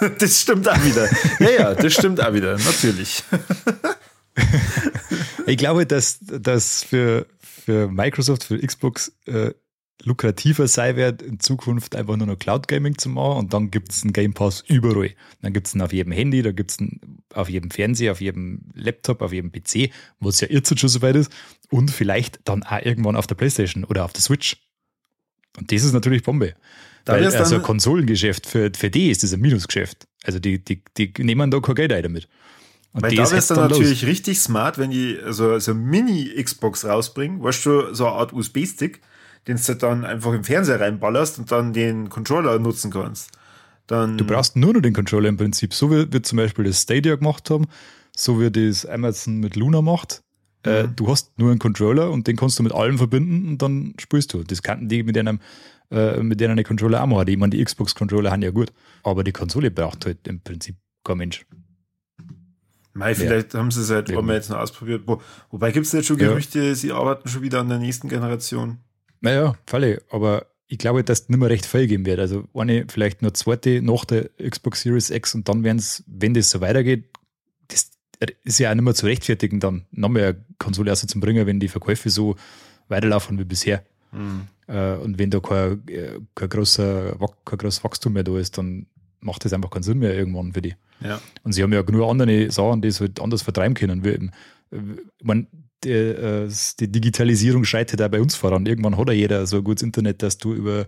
das 0.18 0.40
stimmt 0.40 0.68
auch 0.68 0.82
wieder. 0.84 1.08
Ja, 1.40 1.50
ja, 1.50 1.74
das 1.74 1.92
stimmt 1.92 2.22
auch 2.22 2.32
wieder, 2.32 2.56
natürlich. 2.56 3.22
ich 5.46 5.56
glaube, 5.58 5.84
dass, 5.84 6.18
dass 6.20 6.82
für, 6.82 7.26
für 7.40 7.88
Microsoft, 7.88 8.44
für 8.44 8.58
Xbox 8.58 9.12
äh, 9.26 9.52
lukrativer 10.04 10.68
sein 10.68 10.96
wird, 10.96 11.22
in 11.22 11.40
Zukunft 11.40 11.96
einfach 11.96 12.16
nur 12.16 12.26
noch 12.26 12.38
Cloud 12.38 12.68
Gaming 12.68 12.98
zu 12.98 13.08
machen 13.08 13.38
und 13.38 13.52
dann 13.52 13.70
gibt 13.70 13.92
es 13.92 14.02
einen 14.02 14.12
Game 14.12 14.32
Pass 14.32 14.62
überall. 14.66 15.10
Dann 15.42 15.52
gibt 15.52 15.66
es 15.66 15.74
ihn 15.74 15.82
auf 15.82 15.92
jedem 15.92 16.12
Handy, 16.12 16.42
da 16.42 16.52
gibt 16.52 16.70
es 16.70 16.80
ihn 16.80 17.00
auf 17.34 17.48
jedem 17.48 17.70
Fernseher, 17.70 18.12
auf 18.12 18.20
jedem 18.20 18.60
Laptop, 18.74 19.22
auf 19.22 19.32
jedem 19.32 19.50
PC, 19.50 19.90
wo 20.20 20.28
es 20.28 20.40
ja 20.40 20.48
jetzt 20.50 20.78
schon 20.78 20.88
so 20.88 21.02
weit 21.02 21.16
ist 21.16 21.32
und 21.70 21.90
vielleicht 21.90 22.40
dann 22.44 22.62
auch 22.62 22.80
irgendwann 22.82 23.16
auf 23.16 23.26
der 23.26 23.34
Playstation 23.34 23.84
oder 23.84 24.04
auf 24.04 24.12
der 24.12 24.22
Switch. 24.22 24.56
Und 25.56 25.72
das 25.72 25.82
ist 25.82 25.92
natürlich 25.92 26.22
Bombe. 26.22 26.54
Da 27.04 27.14
Weil 27.14 27.24
also 27.24 27.56
ein 27.56 27.62
Konsolengeschäft 27.62 28.46
für, 28.46 28.70
für 28.76 28.90
die 28.90 29.10
ist 29.10 29.22
das 29.22 29.32
ein 29.32 29.40
Minusgeschäft. 29.40 30.06
Also 30.24 30.38
die, 30.38 30.62
die, 30.62 30.82
die 30.96 31.12
nehmen 31.18 31.50
da 31.50 31.58
kein 31.60 31.74
Geld 31.74 31.92
ein 31.92 32.02
damit. 32.02 32.28
Und 32.92 33.02
Weil 33.02 33.14
da 33.14 33.24
wäre 33.30 33.38
es 33.38 33.46
dann, 33.46 33.58
dann 33.58 33.70
natürlich 33.70 34.06
richtig 34.06 34.38
smart, 34.38 34.78
wenn 34.78 34.90
die 34.90 35.18
so, 35.28 35.58
so 35.58 35.74
Mini-Xbox 35.74 36.84
rausbringen, 36.84 37.42
weißt 37.42 37.66
du, 37.66 37.94
so 37.94 38.06
eine 38.06 38.16
Art 38.16 38.32
USB-Stick, 38.32 39.00
den 39.46 39.58
du 39.64 39.74
dann 39.76 40.04
einfach 40.04 40.32
im 40.32 40.44
Fernseher 40.44 40.80
reinballerst 40.80 41.38
und 41.38 41.50
dann 41.52 41.72
den 41.72 42.08
Controller 42.08 42.58
nutzen 42.58 42.90
kannst. 42.90 43.30
Dann 43.86 44.18
Du 44.18 44.26
brauchst 44.26 44.56
nur 44.56 44.74
noch 44.74 44.82
den 44.82 44.92
Controller 44.92 45.28
im 45.28 45.36
Prinzip. 45.36 45.72
So 45.72 45.90
wie 45.90 46.12
wir 46.12 46.22
zum 46.22 46.36
Beispiel 46.36 46.64
das 46.64 46.82
Stadia 46.82 47.16
gemacht 47.16 47.48
haben, 47.50 47.66
so 48.16 48.40
wie 48.40 48.50
das 48.50 48.84
Amazon 48.84 49.38
mit 49.38 49.56
Luna 49.56 49.80
macht. 49.80 50.22
Äh, 50.64 50.82
Mhm. 50.84 50.96
du 50.96 51.08
hast 51.08 51.38
nur 51.38 51.50
einen 51.50 51.58
Controller 51.60 52.10
und 52.10 52.26
den 52.26 52.36
kannst 52.36 52.58
du 52.58 52.62
mit 52.64 52.72
allem 52.72 52.98
verbinden 52.98 53.48
und 53.48 53.62
dann 53.62 53.94
spielst 53.98 54.34
du. 54.34 54.42
Das 54.42 54.62
kannten 54.62 54.88
die 54.88 55.02
mit 55.04 55.16
einem, 55.16 55.40
äh, 55.90 56.20
mit 56.22 56.40
denen 56.40 56.52
eine 56.52 56.64
Controller 56.64 57.02
auch 57.02 57.06
machen. 57.06 57.28
Ich 57.28 57.36
meine, 57.38 57.50
die 57.50 57.64
Xbox-Controller 57.64 58.30
haben 58.32 58.42
ja 58.42 58.50
gut. 58.50 58.72
Aber 59.04 59.22
die 59.24 59.32
Konsole 59.32 59.70
braucht 59.70 60.04
halt 60.04 60.26
im 60.26 60.40
Prinzip 60.40 60.76
kein 61.04 61.16
Mensch. 61.18 61.46
Mei, 62.92 63.14
vielleicht 63.14 63.54
haben 63.54 63.70
sie 63.70 63.80
es 63.82 63.90
halt 63.90 64.08
Eben. 64.10 64.18
einmal 64.18 64.34
jetzt 64.34 64.50
noch 64.50 64.58
ausprobiert. 64.58 65.02
Wo, 65.06 65.22
wobei 65.50 65.70
gibt 65.70 65.86
es 65.86 65.92
jetzt 65.92 66.06
schon 66.06 66.18
Ja. 66.18 66.28
Gerüchte, 66.28 66.74
sie 66.74 66.90
arbeiten 66.90 67.28
schon 67.28 67.42
wieder 67.42 67.60
an 67.60 67.68
der 67.68 67.78
nächsten 67.78 68.08
Generation. 68.08 68.78
Naja, 69.20 69.56
völlig. 69.66 70.00
Aber 70.10 70.46
ich 70.68 70.78
glaube, 70.78 71.02
dass 71.02 71.22
es 71.22 71.28
nicht 71.28 71.38
mehr 71.38 71.48
recht 71.48 71.66
viel 71.66 71.86
geben 71.86 72.06
wird. 72.06 72.20
Also 72.20 72.44
eine, 72.54 72.86
vielleicht 72.88 73.22
nur 73.22 73.34
zweite 73.34 73.82
nach 73.82 74.04
der 74.04 74.30
Xbox 74.38 74.82
Series 74.82 75.10
X 75.10 75.34
und 75.34 75.48
dann 75.48 75.64
werden 75.64 75.78
es, 75.78 76.04
wenn 76.06 76.34
das 76.34 76.50
so 76.50 76.60
weitergeht, 76.60 77.04
das 77.68 77.90
ist 78.44 78.58
ja 78.58 78.70
auch 78.70 78.74
nicht 78.74 78.84
mehr 78.84 78.94
zu 78.94 79.06
rechtfertigen, 79.06 79.60
dann 79.60 79.86
noch 79.92 80.08
mehr 80.08 80.36
Konsole 80.58 80.90
erst 80.90 81.08
zum 81.08 81.20
Bringen, 81.20 81.46
wenn 81.46 81.60
die 81.60 81.68
Verkäufe 81.68 82.10
so 82.10 82.36
weiterlaufen 82.88 83.38
wie 83.38 83.44
bisher. 83.44 83.82
Äh, 84.66 84.96
und 84.96 85.18
wenn 85.18 85.30
da 85.30 85.40
kein, 85.40 85.86
äh, 85.88 86.18
kein, 86.34 86.48
großer, 86.48 87.16
kein 87.44 87.58
großes 87.58 87.84
Wachstum 87.84 88.12
mehr 88.14 88.24
da 88.24 88.38
ist, 88.38 88.58
dann 88.58 88.86
macht 89.20 89.44
das 89.44 89.52
einfach 89.52 89.70
keinen 89.70 89.82
Sinn 89.82 89.98
mehr 89.98 90.14
irgendwann 90.14 90.52
für 90.52 90.62
die. 90.62 90.74
Ja. 91.00 91.20
Und 91.42 91.52
sie 91.52 91.62
haben 91.62 91.72
ja 91.72 91.82
genug 91.82 92.08
andere 92.08 92.50
Sachen, 92.50 92.82
die 92.82 92.90
sie 92.90 93.00
halt 93.00 93.20
anders 93.20 93.42
vertreiben 93.42 93.74
können. 93.74 94.04
Äh, 94.04 94.28
ich 94.70 95.24
mein, 95.24 95.46
die, 95.84 95.90
äh, 95.90 96.50
die 96.80 96.88
Digitalisierung 96.90 97.64
schreitet 97.64 98.00
auch 98.02 98.08
bei 98.08 98.20
uns 98.20 98.34
voran. 98.36 98.66
Irgendwann 98.66 98.96
hat 98.96 99.08
ja 99.08 99.14
jeder 99.14 99.46
so 99.46 99.58
ein 99.58 99.64
gutes 99.64 99.82
Internet, 99.82 100.22
dass 100.22 100.38
du 100.38 100.54
über 100.54 100.86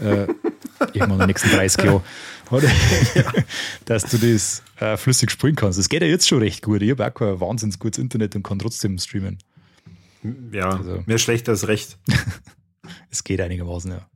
äh, 0.00 0.26
irgendwann 0.92 1.12
in 1.12 1.18
den 1.18 1.26
nächsten 1.28 1.50
30 1.50 1.84
Jahren, 1.84 2.02
dass 3.84 4.04
du 4.04 4.18
das 4.18 4.62
äh, 4.80 4.96
flüssig 4.96 5.30
spielen 5.30 5.54
kannst. 5.56 5.78
Das 5.78 5.88
geht 5.88 6.02
ja 6.02 6.08
jetzt 6.08 6.28
schon 6.28 6.38
recht 6.40 6.62
gut. 6.62 6.82
Ich 6.82 6.90
habe 6.90 7.06
auch 7.06 7.14
kein 7.14 7.40
wahnsinnig 7.40 7.78
gutes 7.78 7.98
Internet 7.98 8.34
und 8.36 8.42
kann 8.42 8.58
trotzdem 8.58 8.98
streamen. 8.98 9.38
Ja, 10.52 10.70
Also- 10.70 11.02
mehr 11.06 11.18
schlecht 11.18 11.48
als 11.48 11.68
recht. 11.68 11.98
Es 13.10 13.22
geht 13.22 13.38
einigermaßen, 13.40 13.90
ja. 13.90 14.08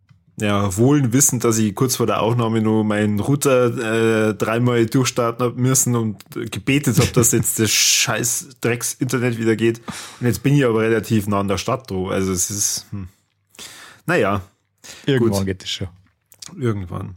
Ja, 0.43 0.77
wohl 0.77 1.13
wissend, 1.13 1.45
dass 1.45 1.59
ich 1.59 1.75
kurz 1.75 1.97
vor 1.97 2.07
der 2.07 2.21
Aufnahme 2.21 2.61
nur 2.61 2.83
meinen 2.83 3.21
Router 3.21 4.29
äh, 4.31 4.35
dreimal 4.35 4.87
durchstarten 4.87 5.47
hab 5.47 5.57
müssen 5.57 5.95
und 5.95 6.25
gebetet 6.33 6.99
habe, 6.99 7.13
dass 7.13 7.31
jetzt 7.33 7.59
das 7.61 7.71
scheiß 7.71 8.57
Drecks-Internet 8.61 9.39
wieder 9.39 9.55
geht. 9.55 9.81
Und 10.21 10.27
jetzt 10.27 10.43
bin 10.43 10.57
ich 10.57 10.65
aber 10.65 10.81
relativ 10.81 11.29
nah 11.29 11.41
an 11.41 11.49
der 11.49 11.59
Stadt 11.59 11.91
dran. 11.91 12.07
Also 12.07 12.33
es 12.33 12.51
ist, 12.51 12.87
hm. 12.91 13.09
naja, 14.07 14.43
Irgendwann 15.07 15.39
Gut. 15.39 15.47
geht 15.47 15.63
das 15.63 15.71
schon. 15.71 15.89
irgendwann. 16.59 17.17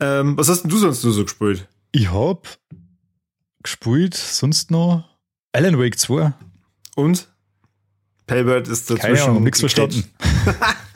Ähm, 0.00 0.36
was 0.36 0.48
hast 0.48 0.62
denn 0.62 0.70
du 0.70 0.78
sonst 0.78 1.02
nur 1.04 1.12
so 1.12 1.24
gespielt? 1.24 1.66
Ich 1.92 2.10
habe 2.10 2.42
gespielt, 3.62 4.14
sonst 4.14 4.70
noch 4.70 5.04
Alan 5.52 5.78
Wake 5.78 5.98
2. 5.98 6.32
Und? 6.94 7.28
Paybird 8.26 8.68
ist 8.68 8.90
dazwischen. 8.90 9.14
Keine 9.14 9.22
Ahnung, 9.22 9.42
nichts 9.44 9.60
verstanden. 9.60 10.04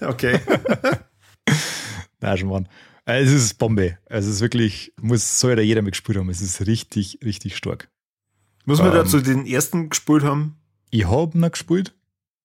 Okay. 0.00 0.40
Nein, 2.20 2.38
schon 2.38 2.48
Mann. 2.48 2.68
Äh, 3.04 3.22
Es 3.22 3.32
ist 3.32 3.54
Bombe. 3.58 3.98
Also 4.08 4.28
es 4.28 4.36
ist 4.36 4.40
wirklich, 4.40 4.92
muss, 5.00 5.38
soll 5.40 5.52
ja 5.56 5.60
jeder 5.62 5.82
mitgespielt 5.82 6.18
haben. 6.18 6.28
Es 6.30 6.40
ist 6.40 6.66
richtig, 6.66 7.18
richtig 7.24 7.56
stark. 7.56 7.88
Muss 8.64 8.78
man 8.78 8.88
Ähm. 8.88 8.94
dazu 8.94 9.20
den 9.20 9.46
ersten 9.46 9.90
gespielt 9.90 10.22
haben? 10.24 10.56
Ich 10.90 11.06
habe 11.06 11.36
ihn 11.38 11.50
gespielt. 11.50 11.94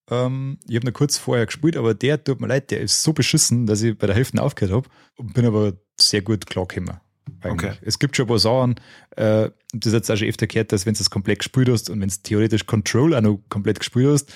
Ähm, 0.09 0.57
ich 0.67 0.75
habe 0.75 0.87
ihn 0.87 0.93
kurz 0.93 1.17
vorher 1.17 1.45
gespielt, 1.45 1.77
aber 1.77 1.93
der 1.93 2.23
tut 2.23 2.41
mir 2.41 2.47
leid, 2.47 2.69
der 2.71 2.81
ist 2.81 3.01
so 3.01 3.13
beschissen, 3.13 3.65
dass 3.65 3.81
ich 3.81 3.97
bei 3.97 4.07
der 4.07 4.15
Hälfte 4.15 4.41
aufgehört 4.41 4.75
habe 4.75 4.89
und 5.17 5.33
bin 5.33 5.45
aber 5.45 5.73
sehr 5.99 6.21
gut 6.21 6.45
klargekommen. 6.47 6.99
eigentlich. 7.41 7.71
Okay. 7.71 7.77
Es 7.83 7.97
gibt 7.97 8.15
schon 8.15 8.25
ein 8.25 8.29
paar 8.29 8.39
Sachen, 8.39 8.75
äh, 9.15 9.49
das 9.73 9.93
hat 9.93 10.09
auch 10.11 10.17
schon 10.17 10.27
öfter 10.27 10.47
gehört, 10.47 10.71
dass 10.73 10.85
wenn 10.85 10.95
du 10.95 10.99
es 11.01 11.09
komplett 11.09 11.39
gespielt 11.39 11.69
hast 11.69 11.89
und 11.89 12.01
wenn 12.01 12.09
du 12.09 12.15
theoretisch 12.23 12.65
Control 12.65 13.15
auch 13.15 13.21
noch 13.21 13.39
komplett 13.49 13.79
gespielt 13.79 14.07
hast, 14.09 14.33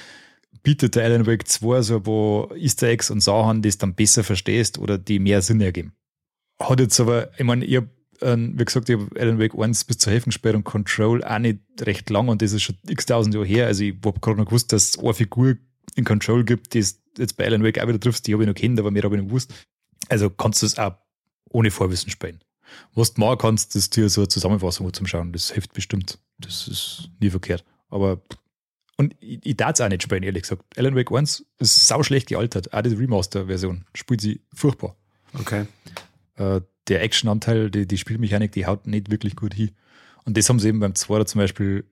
bietet 0.63 0.95
der 0.95 1.05
Alan 1.05 1.25
Wake 1.25 1.47
2 1.47 1.81
so 1.81 1.97
ein 1.97 2.03
paar 2.03 2.55
Easter 2.55 2.87
Eggs 2.87 3.11
und 3.11 3.21
Sachen, 3.21 3.61
die 3.61 3.69
du 3.69 3.77
dann 3.77 3.95
besser 3.95 4.23
verstehst 4.23 4.77
oder 4.77 4.97
die 4.97 5.19
mehr 5.19 5.41
Sinn 5.41 5.61
ergeben. 5.61 5.93
Hat 6.59 6.79
jetzt 6.79 6.99
aber, 6.99 7.31
ich 7.37 7.43
meine, 7.43 7.65
ich 7.65 7.77
habe, 7.77 7.89
ähm, 8.21 8.53
wie 8.57 8.65
gesagt, 8.65 8.89
ich 8.89 8.97
habe 8.97 9.19
Alan 9.19 9.39
Wake 9.39 9.55
1 9.57 9.83
bis 9.85 9.97
zur 9.97 10.13
Hälfte 10.13 10.55
und 10.55 10.63
Control 10.63 11.23
auch 11.23 11.39
nicht 11.39 11.59
recht 11.81 12.09
lang 12.09 12.29
und 12.29 12.41
das 12.41 12.53
ist 12.53 12.63
schon 12.63 12.77
x 12.87 13.05
tausend 13.05 13.35
Jahre 13.35 13.45
her. 13.45 13.67
Also 13.67 13.83
ich 13.83 13.95
habe 14.05 14.19
gerade 14.19 14.37
noch 14.37 14.45
gewusst, 14.45 14.71
dass 14.71 14.89
es 14.89 14.99
eine 14.99 15.13
Figur 15.13 15.55
in 15.95 16.03
Control 16.05 16.43
gibt, 16.43 16.73
die 16.73 16.79
es 16.79 17.01
jetzt 17.17 17.37
bei 17.37 17.45
Alan 17.45 17.63
Wake 17.63 17.79
auch 17.79 17.87
wieder 17.87 17.99
triffst, 17.99 18.27
die 18.27 18.33
habe 18.33 18.43
ich 18.43 18.47
noch 18.47 18.55
kennt, 18.55 18.79
aber 18.79 18.91
mehr 18.91 19.03
habe 19.03 19.15
ich 19.15 19.21
nicht 19.21 19.29
gewusst. 19.29 19.53
Also 20.09 20.29
kannst 20.29 20.61
du 20.61 20.65
es 20.65 20.77
auch 20.77 20.95
ohne 21.49 21.71
Vorwissen 21.71 22.09
spielen. 22.09 22.39
Was 22.93 23.13
du 23.13 23.21
machen 23.21 23.37
kannst, 23.37 23.75
ist 23.75 23.95
dir 23.95 24.09
so 24.09 24.21
eine 24.21 24.27
Zusammenfassung 24.27 24.91
zum 24.93 25.07
Schauen. 25.07 25.31
Das 25.31 25.51
hilft 25.51 25.73
bestimmt. 25.73 26.19
Das 26.39 26.67
ist 26.67 27.09
nie 27.19 27.29
verkehrt. 27.29 27.63
Aber 27.89 28.21
und 28.97 29.15
ich, 29.19 29.39
ich 29.43 29.57
darf 29.57 29.71
es 29.73 29.81
auch 29.81 29.89
nicht 29.89 30.03
spielen, 30.03 30.23
ehrlich 30.23 30.43
gesagt. 30.43 30.63
Alan 30.77 30.95
Wake 30.95 31.11
1 31.11 31.45
ist 31.59 31.87
sau 31.87 32.03
schlecht 32.03 32.27
gealtert. 32.27 32.73
Auch 32.73 32.81
die 32.81 32.93
Remaster-Version 32.93 33.85
spielt 33.93 34.21
sie 34.21 34.41
furchtbar. 34.53 34.95
Okay. 35.39 35.65
Äh, 36.35 36.61
der 36.87 37.01
Action-Anteil, 37.01 37.71
die, 37.71 37.87
die 37.87 37.97
Spielmechanik, 37.97 38.51
die 38.51 38.65
haut 38.65 38.87
nicht 38.87 39.11
wirklich 39.11 39.35
gut 39.35 39.53
hin. 39.53 39.71
Und 40.23 40.37
das 40.37 40.49
haben 40.49 40.59
sie 40.59 40.69
eben 40.69 40.79
beim 40.79 40.95
2 40.95 41.23
zum 41.25 41.39
Beispiel 41.39 41.85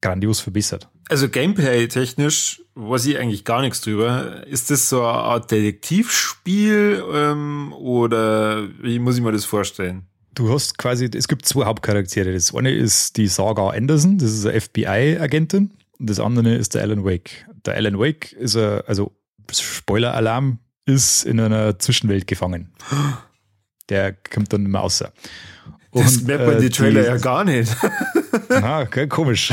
grandios 0.00 0.40
verbessert. 0.40 0.88
Also 1.08 1.28
Gameplay-technisch 1.28 2.62
weiß 2.74 3.06
ich 3.06 3.18
eigentlich 3.18 3.44
gar 3.44 3.62
nichts 3.62 3.80
drüber. 3.80 4.46
Ist 4.46 4.70
das 4.70 4.88
so 4.88 5.00
eine 5.00 5.18
Art 5.18 5.50
Detektivspiel 5.50 7.02
ähm, 7.12 7.72
oder 7.72 8.68
wie 8.82 8.98
muss 8.98 9.16
ich 9.16 9.22
mir 9.22 9.32
das 9.32 9.44
vorstellen? 9.44 10.06
Du 10.34 10.52
hast 10.52 10.78
quasi, 10.78 11.10
es 11.12 11.26
gibt 11.26 11.46
zwei 11.46 11.64
Hauptcharaktere. 11.64 12.32
Das 12.32 12.54
eine 12.54 12.70
ist 12.70 13.16
die 13.16 13.26
Saga 13.26 13.70
Anderson, 13.70 14.18
das 14.18 14.32
ist 14.32 14.46
eine 14.46 14.60
FBI-Agentin. 14.60 15.72
Das 15.98 16.20
andere 16.20 16.54
ist 16.54 16.74
der 16.74 16.82
Alan 16.82 17.04
Wake. 17.04 17.46
Der 17.66 17.74
Alan 17.74 17.98
Wake 17.98 18.32
ist 18.32 18.56
ein, 18.56 18.82
also 18.86 19.16
Spoiler-Alarm, 19.50 20.58
ist 20.86 21.24
in 21.24 21.40
einer 21.40 21.78
Zwischenwelt 21.78 22.26
gefangen. 22.26 22.72
Der 23.88 24.12
kommt 24.12 24.52
dann 24.52 24.64
mehr 24.64 24.80
raus. 24.80 25.02
Das 25.92 26.22
merkt 26.22 26.46
man 26.46 26.56
äh, 26.56 26.60
die 26.60 26.70
Trailer 26.70 27.00
die- 27.02 27.06
ja 27.08 27.16
gar 27.16 27.44
nicht. 27.44 27.74
Ah, 28.50 28.82
okay, 28.82 29.06
komisch. 29.08 29.52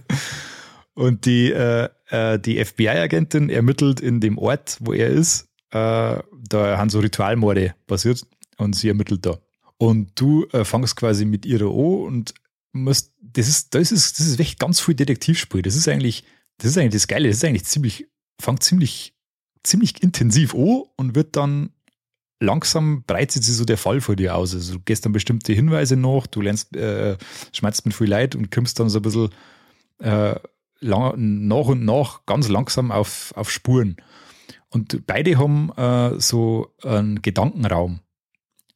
Und 0.94 1.26
die, 1.26 1.52
äh, 1.52 1.88
äh, 2.08 2.38
die 2.38 2.62
FBI-Agentin 2.64 3.50
ermittelt 3.50 4.00
in 4.00 4.20
dem 4.20 4.38
Ort, 4.38 4.78
wo 4.80 4.92
er 4.92 5.08
ist. 5.08 5.48
Äh, 5.70 6.20
da 6.48 6.78
haben 6.78 6.88
so 6.90 7.00
Ritualmorde 7.00 7.74
passiert 7.86 8.22
und 8.56 8.74
sie 8.74 8.88
ermittelt 8.88 9.26
da. 9.26 9.38
Und 9.78 10.18
du 10.18 10.46
äh, 10.52 10.64
fangst 10.64 10.96
quasi 10.96 11.24
mit 11.26 11.44
ihrer 11.44 11.66
an 11.66 12.04
und 12.06 12.34
musst, 12.82 13.12
das 13.20 13.48
ist, 13.48 13.74
das 13.74 13.92
ist, 13.92 14.18
das 14.18 14.26
ist 14.26 14.40
echt 14.40 14.58
ganz 14.58 14.80
viel 14.80 14.94
Detektivspiel. 14.94 15.62
Das 15.62 15.76
ist 15.76 15.88
eigentlich, 15.88 16.24
das 16.58 16.70
ist 16.70 16.78
eigentlich 16.78 16.92
das 16.92 17.08
Geile. 17.08 17.28
Das 17.28 17.38
ist 17.38 17.44
eigentlich 17.44 17.64
ziemlich, 17.64 18.06
fängt 18.40 18.62
ziemlich, 18.62 19.14
ziemlich 19.62 20.02
intensiv 20.02 20.54
an 20.54 20.84
und 20.96 21.14
wird 21.14 21.36
dann 21.36 21.70
langsam 22.40 23.02
breitet 23.04 23.44
sich 23.44 23.54
so 23.54 23.64
der 23.64 23.78
Fall 23.78 24.00
vor 24.00 24.16
dir 24.16 24.36
aus. 24.36 24.54
Also 24.54 24.74
du 24.74 24.80
gehst 24.80 25.04
dann 25.04 25.12
bestimmte 25.12 25.52
Hinweise 25.52 25.96
nach, 25.96 26.26
du 26.26 26.40
lernst, 26.40 26.76
äh, 26.76 27.16
schmeißt 27.52 27.86
mit 27.86 27.94
viel 27.94 28.08
Leid 28.08 28.34
und 28.34 28.50
kommst 28.50 28.78
dann 28.78 28.88
so 28.88 28.98
ein 28.98 29.02
bisschen 29.02 29.30
äh, 29.98 30.38
lang, 30.80 31.46
nach 31.46 31.66
und 31.66 31.84
nach 31.84 32.26
ganz 32.26 32.48
langsam 32.48 32.92
auf, 32.92 33.32
auf 33.36 33.50
Spuren. 33.50 33.96
Und 34.68 35.06
beide 35.06 35.38
haben 35.38 35.72
äh, 35.76 36.20
so 36.20 36.74
einen 36.82 37.22
Gedankenraum. 37.22 38.00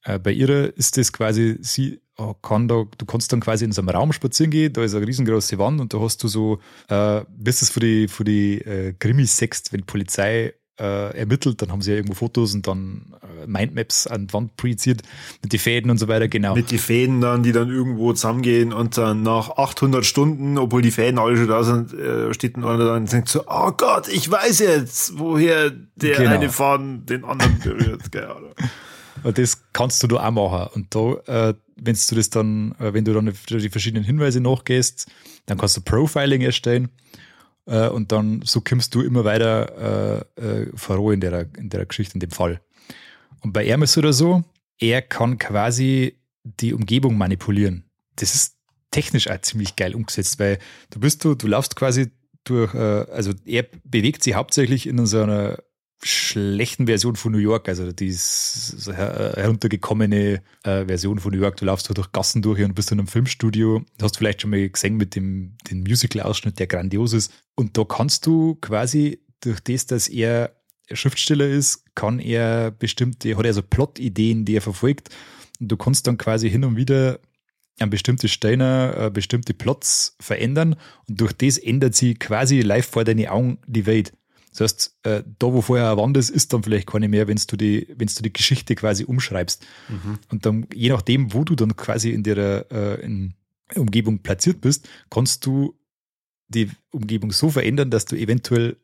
Äh, 0.04 0.18
bei 0.18 0.32
ihrer 0.32 0.74
ist 0.76 0.96
das 0.96 1.12
quasi, 1.12 1.58
sie 1.60 2.00
kann 2.42 2.68
da, 2.68 2.84
du 2.96 3.06
kannst 3.06 3.32
dann 3.32 3.40
quasi 3.40 3.64
in 3.64 3.72
so 3.72 3.80
einem 3.82 3.90
Raum 3.90 4.12
spazieren 4.12 4.50
gehen, 4.50 4.72
da 4.72 4.82
ist 4.82 4.94
eine 4.94 5.06
riesengroße 5.06 5.58
Wand 5.58 5.80
und 5.80 5.92
da 5.94 6.00
hast 6.00 6.22
du 6.22 6.28
so, 6.28 6.58
äh, 6.88 7.22
bis 7.36 7.62
es 7.62 7.70
für 7.70 7.80
die, 7.80 8.08
für 8.08 8.24
die 8.24 8.58
äh, 8.60 8.94
Krimis 8.98 9.36
sechst, 9.36 9.72
wenn 9.72 9.80
die 9.80 9.86
Polizei 9.86 10.54
äh, 10.78 11.16
ermittelt, 11.18 11.60
dann 11.60 11.70
haben 11.70 11.82
sie 11.82 11.90
ja 11.90 11.96
irgendwo 11.98 12.14
Fotos 12.14 12.54
und 12.54 12.66
dann 12.66 13.14
äh, 13.22 13.46
Mindmaps 13.46 14.06
an 14.06 14.26
die 14.28 14.32
Wand 14.32 14.56
projiziert 14.56 15.02
mit 15.42 15.52
den 15.52 15.60
Fäden 15.60 15.90
und 15.90 15.98
so 15.98 16.08
weiter, 16.08 16.26
genau. 16.26 16.54
Mit 16.54 16.70
die 16.70 16.78
Fäden 16.78 17.20
dann, 17.20 17.42
die 17.42 17.52
dann 17.52 17.68
irgendwo 17.68 18.14
zusammengehen 18.14 18.72
und 18.72 18.96
dann 18.96 19.22
nach 19.22 19.50
800 19.58 20.06
Stunden, 20.06 20.56
obwohl 20.56 20.80
die 20.80 20.90
Fäden 20.90 21.18
alle 21.18 21.36
schon 21.36 21.48
da 21.48 21.62
sind, 21.64 21.92
äh, 21.92 22.32
steht 22.32 22.56
ein 22.56 22.64
einer 22.64 22.84
da 22.86 22.96
und 22.96 23.12
denkt 23.12 23.28
so, 23.28 23.44
oh 23.46 23.72
Gott, 23.76 24.08
ich 24.08 24.30
weiß 24.30 24.60
jetzt, 24.60 25.18
woher 25.18 25.70
der 25.96 26.16
Genau. 26.16 26.30
eine 26.30 26.48
Faden 26.48 27.04
den 27.04 27.24
anderen 27.24 27.58
berührt. 27.58 28.10
Keine 28.10 28.30
Ahnung. 28.30 28.54
Und 29.22 29.38
das 29.38 29.72
kannst 29.72 30.02
du 30.02 30.06
da 30.06 30.26
auch 30.26 30.30
machen. 30.30 30.70
Und 30.74 30.94
da, 30.94 31.50
äh, 31.50 31.54
wenn 31.76 31.96
du 32.08 32.14
das 32.14 32.30
dann, 32.30 32.74
äh, 32.78 32.92
wenn 32.92 33.04
du 33.04 33.12
dann 33.12 33.26
die 33.26 33.68
verschiedenen 33.68 34.04
Hinweise 34.04 34.40
nachgehst, 34.40 35.10
dann 35.46 35.58
kannst 35.58 35.76
du 35.76 35.80
Profiling 35.82 36.42
erstellen. 36.42 36.88
Äh, 37.66 37.88
und 37.88 38.12
dann 38.12 38.42
so 38.44 38.60
kommst 38.60 38.94
du 38.94 39.02
immer 39.02 39.24
weiter 39.24 40.26
äh, 40.36 40.42
äh, 40.42 40.70
voran 40.74 41.14
in 41.14 41.20
der, 41.20 41.46
in 41.56 41.68
der 41.68 41.86
Geschichte, 41.86 42.14
in 42.14 42.20
dem 42.20 42.30
Fall. 42.30 42.60
Und 43.42 43.52
bei 43.52 43.64
ihm 43.64 43.84
oder 43.96 44.12
so, 44.12 44.44
er 44.78 45.02
kann 45.02 45.38
quasi 45.38 46.18
die 46.42 46.72
Umgebung 46.72 47.16
manipulieren. 47.16 47.84
Das 48.16 48.34
ist 48.34 48.56
technisch 48.90 49.28
auch 49.28 49.40
ziemlich 49.40 49.76
geil 49.76 49.94
umgesetzt, 49.94 50.38
weil 50.38 50.58
du 50.90 51.00
bist 51.00 51.24
du, 51.24 51.34
du 51.34 51.46
laufst 51.46 51.76
quasi, 51.76 52.10
durch, 52.44 52.74
äh, 52.74 52.78
also 52.78 53.32
er 53.44 53.66
bewegt 53.84 54.22
sich 54.22 54.34
hauptsächlich 54.34 54.86
in 54.86 55.04
so 55.06 55.22
einer 55.22 55.58
schlechten 56.02 56.86
Version 56.86 57.16
von 57.16 57.32
New 57.32 57.38
York, 57.38 57.68
also 57.68 57.92
die 57.92 58.12
heruntergekommene 58.12 60.42
äh, 60.62 60.84
Version 60.86 61.18
von 61.18 61.32
New 61.32 61.40
York. 61.40 61.56
Du 61.56 61.66
laufst 61.66 61.86
so 61.86 61.94
durch 61.94 62.12
Gassen 62.12 62.42
durch 62.42 62.62
und 62.62 62.74
bist 62.74 62.90
in 62.90 62.98
einem 62.98 63.06
Filmstudio. 63.06 63.82
Du 63.98 64.04
hast 64.04 64.16
vielleicht 64.16 64.42
schon 64.42 64.50
mal 64.50 64.68
gesehen 64.68 64.96
mit 64.96 65.14
dem 65.14 65.56
den 65.70 65.82
Musical-Ausschnitt, 65.82 66.58
der 66.58 66.66
grandios 66.66 67.12
ist. 67.12 67.32
Und 67.54 67.76
da 67.76 67.84
kannst 67.84 68.26
du 68.26 68.56
quasi 68.56 69.20
durch 69.40 69.60
das, 69.60 69.86
dass 69.86 70.08
er 70.08 70.56
Schriftsteller 70.92 71.46
ist, 71.46 71.84
kann 71.94 72.18
er 72.18 72.70
bestimmte, 72.70 73.36
hat 73.36 73.46
er 73.46 73.54
so 73.54 73.62
Plot-Ideen, 73.62 74.44
die 74.44 74.56
er 74.56 74.62
verfolgt. 74.62 75.10
Und 75.60 75.70
du 75.70 75.76
kannst 75.76 76.06
dann 76.06 76.18
quasi 76.18 76.50
hin 76.50 76.64
und 76.64 76.76
wieder 76.76 77.20
an 77.78 77.90
bestimmte 77.90 78.28
Steine, 78.28 78.94
äh, 78.96 79.10
bestimmte 79.10 79.54
Plots 79.54 80.16
verändern 80.20 80.76
und 81.08 81.20
durch 81.20 81.32
das 81.32 81.58
ändert 81.58 81.94
sie 81.94 82.14
quasi 82.14 82.60
live 82.60 82.86
vor 82.86 83.04
deine 83.04 83.30
Augen 83.30 83.58
die 83.66 83.86
Welt. 83.86 84.12
Das 84.50 84.60
heißt, 84.60 84.96
äh, 85.04 85.22
da 85.38 85.46
wo 85.52 85.62
vorher 85.62 85.92
eine 85.92 86.00
Wand 86.00 86.16
ist, 86.16 86.30
ist 86.30 86.52
dann 86.52 86.62
vielleicht 86.62 86.88
keine 86.88 87.08
mehr, 87.08 87.28
wenn 87.28 87.40
du 87.46 87.56
die, 87.56 87.86
wenn 87.96 88.08
du 88.08 88.22
die 88.22 88.32
Geschichte 88.32 88.74
quasi 88.74 89.04
umschreibst. 89.04 89.64
Mhm. 89.88 90.18
Und 90.30 90.46
dann, 90.46 90.66
je 90.74 90.88
nachdem, 90.88 91.32
wo 91.32 91.44
du 91.44 91.54
dann 91.54 91.76
quasi 91.76 92.10
in 92.10 92.22
der 92.22 92.66
äh, 92.70 93.00
in 93.04 93.34
Umgebung 93.76 94.18
platziert 94.20 94.60
bist, 94.60 94.88
kannst 95.08 95.46
du 95.46 95.78
die 96.48 96.70
Umgebung 96.90 97.30
so 97.30 97.50
verändern, 97.50 97.90
dass 97.90 98.06
du 98.06 98.16
eventuell 98.16 98.76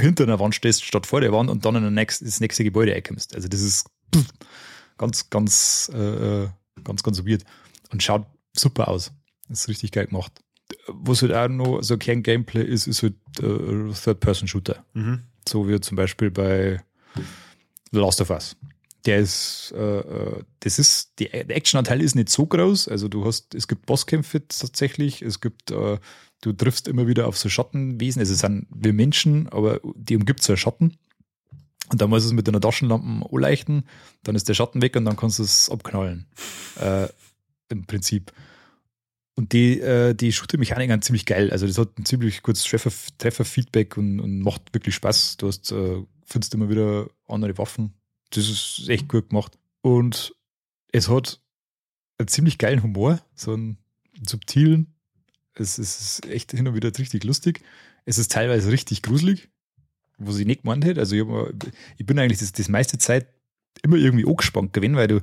hinter 0.00 0.24
einer 0.24 0.38
Wand 0.38 0.54
stehst, 0.54 0.84
statt 0.84 1.06
vor 1.06 1.20
der 1.20 1.32
Wand 1.32 1.50
und 1.50 1.64
dann 1.64 1.74
in 1.74 1.94
nächst, 1.94 2.22
das 2.22 2.40
nächste 2.40 2.62
Gebäude 2.62 2.94
einkommst. 2.94 3.34
Also 3.34 3.48
das 3.48 3.60
ist 3.60 3.88
pff, 4.14 4.28
ganz, 4.96 5.28
ganz, 5.30 5.90
äh, 5.92 6.42
äh 6.44 6.48
ganz, 6.84 7.02
ganz 7.02 7.24
weird 7.24 7.44
und 7.90 8.02
schaut 8.02 8.26
super 8.56 8.88
aus. 8.88 9.12
Das 9.48 9.60
ist 9.60 9.68
richtig 9.68 9.92
geil 9.92 10.06
gemacht 10.06 10.43
was 10.88 11.22
halt 11.22 11.32
auch 11.32 11.48
noch 11.48 11.82
so 11.82 11.98
kein 11.98 12.22
Gameplay 12.22 12.64
ist, 12.64 12.86
ist 12.86 13.02
halt 13.02 13.14
äh, 13.40 13.92
Third-Person-Shooter. 13.92 14.84
Mhm. 14.94 15.20
So 15.48 15.68
wie 15.68 15.80
zum 15.80 15.96
Beispiel 15.96 16.30
bei 16.30 16.82
The 17.92 17.98
Last 17.98 18.20
of 18.20 18.30
Us. 18.30 18.56
Der 19.04 19.18
ist, 19.18 19.74
äh, 19.76 19.98
äh 19.98 20.42
das 20.60 20.78
ist, 20.78 21.18
die, 21.18 21.28
der 21.28 21.56
Action-Anteil 21.56 22.00
ist 22.00 22.14
nicht 22.14 22.30
so 22.30 22.46
groß. 22.46 22.88
Also 22.88 23.08
du 23.08 23.24
hast, 23.24 23.54
es 23.54 23.68
gibt 23.68 23.86
Bosskämpfe 23.86 24.46
tatsächlich, 24.48 25.20
es 25.20 25.40
gibt, 25.40 25.70
äh, 25.70 25.98
du 26.40 26.52
triffst 26.52 26.88
immer 26.88 27.06
wieder 27.06 27.28
auf 27.28 27.36
so 27.36 27.48
Schattenwesen. 27.48 28.20
Also 28.20 28.32
es 28.32 28.40
sind 28.40 28.66
wir 28.70 28.92
Menschen, 28.92 29.48
aber 29.48 29.80
die 29.94 30.16
umgibt 30.16 30.42
so 30.42 30.56
Schatten. 30.56 30.96
Und 31.90 32.00
dann 32.00 32.08
musst 32.08 32.24
du 32.24 32.28
es 32.28 32.32
mit 32.32 32.48
einer 32.48 32.60
Taschenlampe 32.60 33.28
anleuchten, 33.30 33.84
dann 34.22 34.34
ist 34.34 34.48
der 34.48 34.54
Schatten 34.54 34.80
weg 34.80 34.96
und 34.96 35.04
dann 35.04 35.16
kannst 35.16 35.38
du 35.38 35.42
es 35.42 35.68
abknallen. 35.68 36.26
Äh, 36.80 37.08
Im 37.68 37.84
Prinzip. 37.84 38.32
Und 39.36 39.52
die, 39.52 39.80
äh, 39.80 40.14
die 40.14 40.32
Shooter-Mechanik 40.32 40.90
ist 40.90 41.04
ziemlich 41.04 41.26
geil. 41.26 41.50
Also 41.50 41.66
das 41.66 41.78
hat 41.78 41.98
ein 41.98 42.04
ziemlich 42.04 42.42
kurzes 42.42 42.64
Treffer-Feedback 43.18 43.96
und, 43.96 44.20
und 44.20 44.40
macht 44.40 44.72
wirklich 44.72 44.94
Spaß. 44.94 45.38
Du 45.38 45.48
hast, 45.48 45.72
äh, 45.72 46.02
findest 46.24 46.54
immer 46.54 46.68
wieder 46.68 47.08
andere 47.26 47.58
Waffen. 47.58 47.94
Das 48.30 48.48
ist 48.48 48.88
echt 48.88 49.08
gut 49.08 49.30
gemacht. 49.30 49.58
Und 49.80 50.34
es 50.92 51.08
hat 51.08 51.40
einen 52.18 52.28
ziemlich 52.28 52.58
geilen 52.58 52.82
Humor, 52.82 53.20
so 53.34 53.52
einen 53.52 53.78
subtilen. 54.26 54.94
Es, 55.54 55.78
es 55.78 56.00
ist 56.00 56.26
echt 56.26 56.52
hin 56.52 56.68
und 56.68 56.74
wieder 56.74 56.96
richtig 56.96 57.24
lustig. 57.24 57.62
Es 58.04 58.18
ist 58.18 58.30
teilweise 58.30 58.70
richtig 58.70 59.02
gruselig, 59.02 59.48
wo 60.18 60.30
sie 60.30 60.44
nicht 60.44 60.62
gemeint 60.62 60.84
hätte. 60.84 61.00
Also 61.00 61.16
ich, 61.16 61.26
hab, 61.26 61.52
ich 61.96 62.06
bin 62.06 62.18
eigentlich 62.18 62.38
das, 62.38 62.52
das 62.52 62.68
meiste 62.68 62.98
Zeit 62.98 63.26
immer 63.82 63.96
irgendwie 63.96 64.26
angespannt 64.26 64.72
gewesen, 64.72 64.96
weil 64.96 65.08
du, 65.08 65.20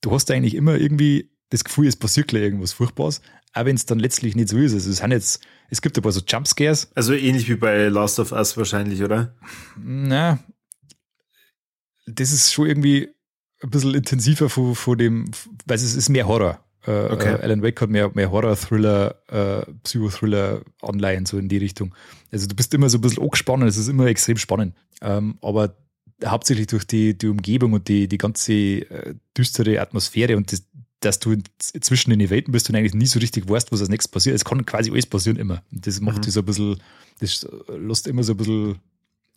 du 0.00 0.12
hast 0.12 0.30
eigentlich 0.30 0.54
immer 0.54 0.76
irgendwie 0.76 1.30
das 1.50 1.64
Gefühl, 1.64 1.86
es 1.86 1.96
passiert 1.96 2.28
gleich 2.28 2.42
irgendwas 2.42 2.72
Furchtbares, 2.72 3.20
auch 3.52 3.64
wenn 3.64 3.76
es 3.76 3.86
dann 3.86 3.98
letztlich 3.98 4.36
nicht 4.36 4.48
so 4.48 4.58
ist. 4.58 4.74
Also 4.74 4.90
es, 4.90 4.98
sind 4.98 5.12
jetzt, 5.12 5.40
es 5.70 5.80
gibt 5.80 5.96
ein 5.96 6.02
paar 6.02 6.12
so 6.12 6.20
Jumpscares. 6.26 6.90
Also 6.94 7.14
ähnlich 7.14 7.48
wie 7.48 7.56
bei 7.56 7.88
Last 7.88 8.18
of 8.18 8.32
Us 8.32 8.56
wahrscheinlich, 8.56 9.02
oder? 9.02 9.34
Na, 9.76 10.38
das 12.06 12.32
ist 12.32 12.52
schon 12.52 12.66
irgendwie 12.66 13.08
ein 13.62 13.70
bisschen 13.70 13.94
intensiver 13.94 14.48
von, 14.48 14.74
von 14.74 14.98
dem, 14.98 15.30
weil 15.66 15.76
es 15.76 15.94
ist 15.94 16.08
mehr 16.08 16.26
Horror. 16.26 16.60
Äh, 16.86 17.12
okay. 17.12 17.34
äh, 17.34 17.42
Alan 17.42 17.62
Wake 17.62 17.80
hat 17.80 17.90
mehr, 17.90 18.10
mehr 18.14 18.30
Horror-Thriller, 18.30 19.16
äh, 19.28 19.72
Psychothriller 19.82 20.62
online, 20.82 21.26
so 21.26 21.38
in 21.38 21.48
die 21.48 21.56
Richtung. 21.56 21.94
Also 22.30 22.46
du 22.46 22.54
bist 22.54 22.72
immer 22.74 22.88
so 22.88 22.98
ein 22.98 23.00
bisschen 23.00 23.22
angespannt, 23.22 23.64
es 23.64 23.76
ist 23.76 23.88
immer 23.88 24.06
extrem 24.06 24.36
spannend. 24.36 24.76
Ähm, 25.02 25.38
aber 25.42 25.76
hauptsächlich 26.24 26.68
durch 26.68 26.86
die, 26.86 27.18
die 27.18 27.28
Umgebung 27.28 27.72
und 27.72 27.88
die, 27.88 28.08
die 28.08 28.18
ganze 28.18 28.52
äh, 28.52 29.14
düstere 29.36 29.80
Atmosphäre 29.80 30.36
und 30.36 30.52
das, 30.52 30.62
dass 31.06 31.20
du 31.20 31.36
zwischen 31.58 32.10
den 32.10 32.30
Welten 32.30 32.52
bist 32.52 32.68
und 32.68 32.74
eigentlich 32.74 32.94
nie 32.94 33.06
so 33.06 33.20
richtig 33.20 33.48
weißt, 33.48 33.70
was 33.70 33.80
als 33.80 33.88
nächstes 33.88 34.10
passiert. 34.10 34.34
Es 34.34 34.44
kann 34.44 34.66
quasi 34.66 34.90
alles 34.90 35.06
passieren 35.06 35.38
immer. 35.38 35.62
Und 35.70 35.86
das 35.86 36.00
macht 36.00 36.18
mhm. 36.18 36.22
dich 36.22 36.34
so 36.34 36.40
ein 36.40 36.46
bisschen, 36.46 36.82
das 37.20 37.46
lässt 37.68 38.08
immer 38.08 38.24
so 38.24 38.32
ein 38.32 38.36
bisschen, 38.36 38.78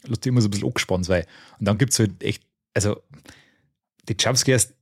lässt 0.03 0.26
immer 0.26 0.41
so 0.41 0.47
ein 0.47 0.51
bisschen 0.51 0.67
angespannt 0.67 1.05
sein. 1.05 1.26
Und 1.59 1.67
dann 1.67 1.78
gibt 1.78 1.93
es 1.93 1.99
halt 1.99 2.24
echt, 2.24 2.43
also 2.74 3.01
die 4.07 4.15
Jumpscares, 4.20 4.74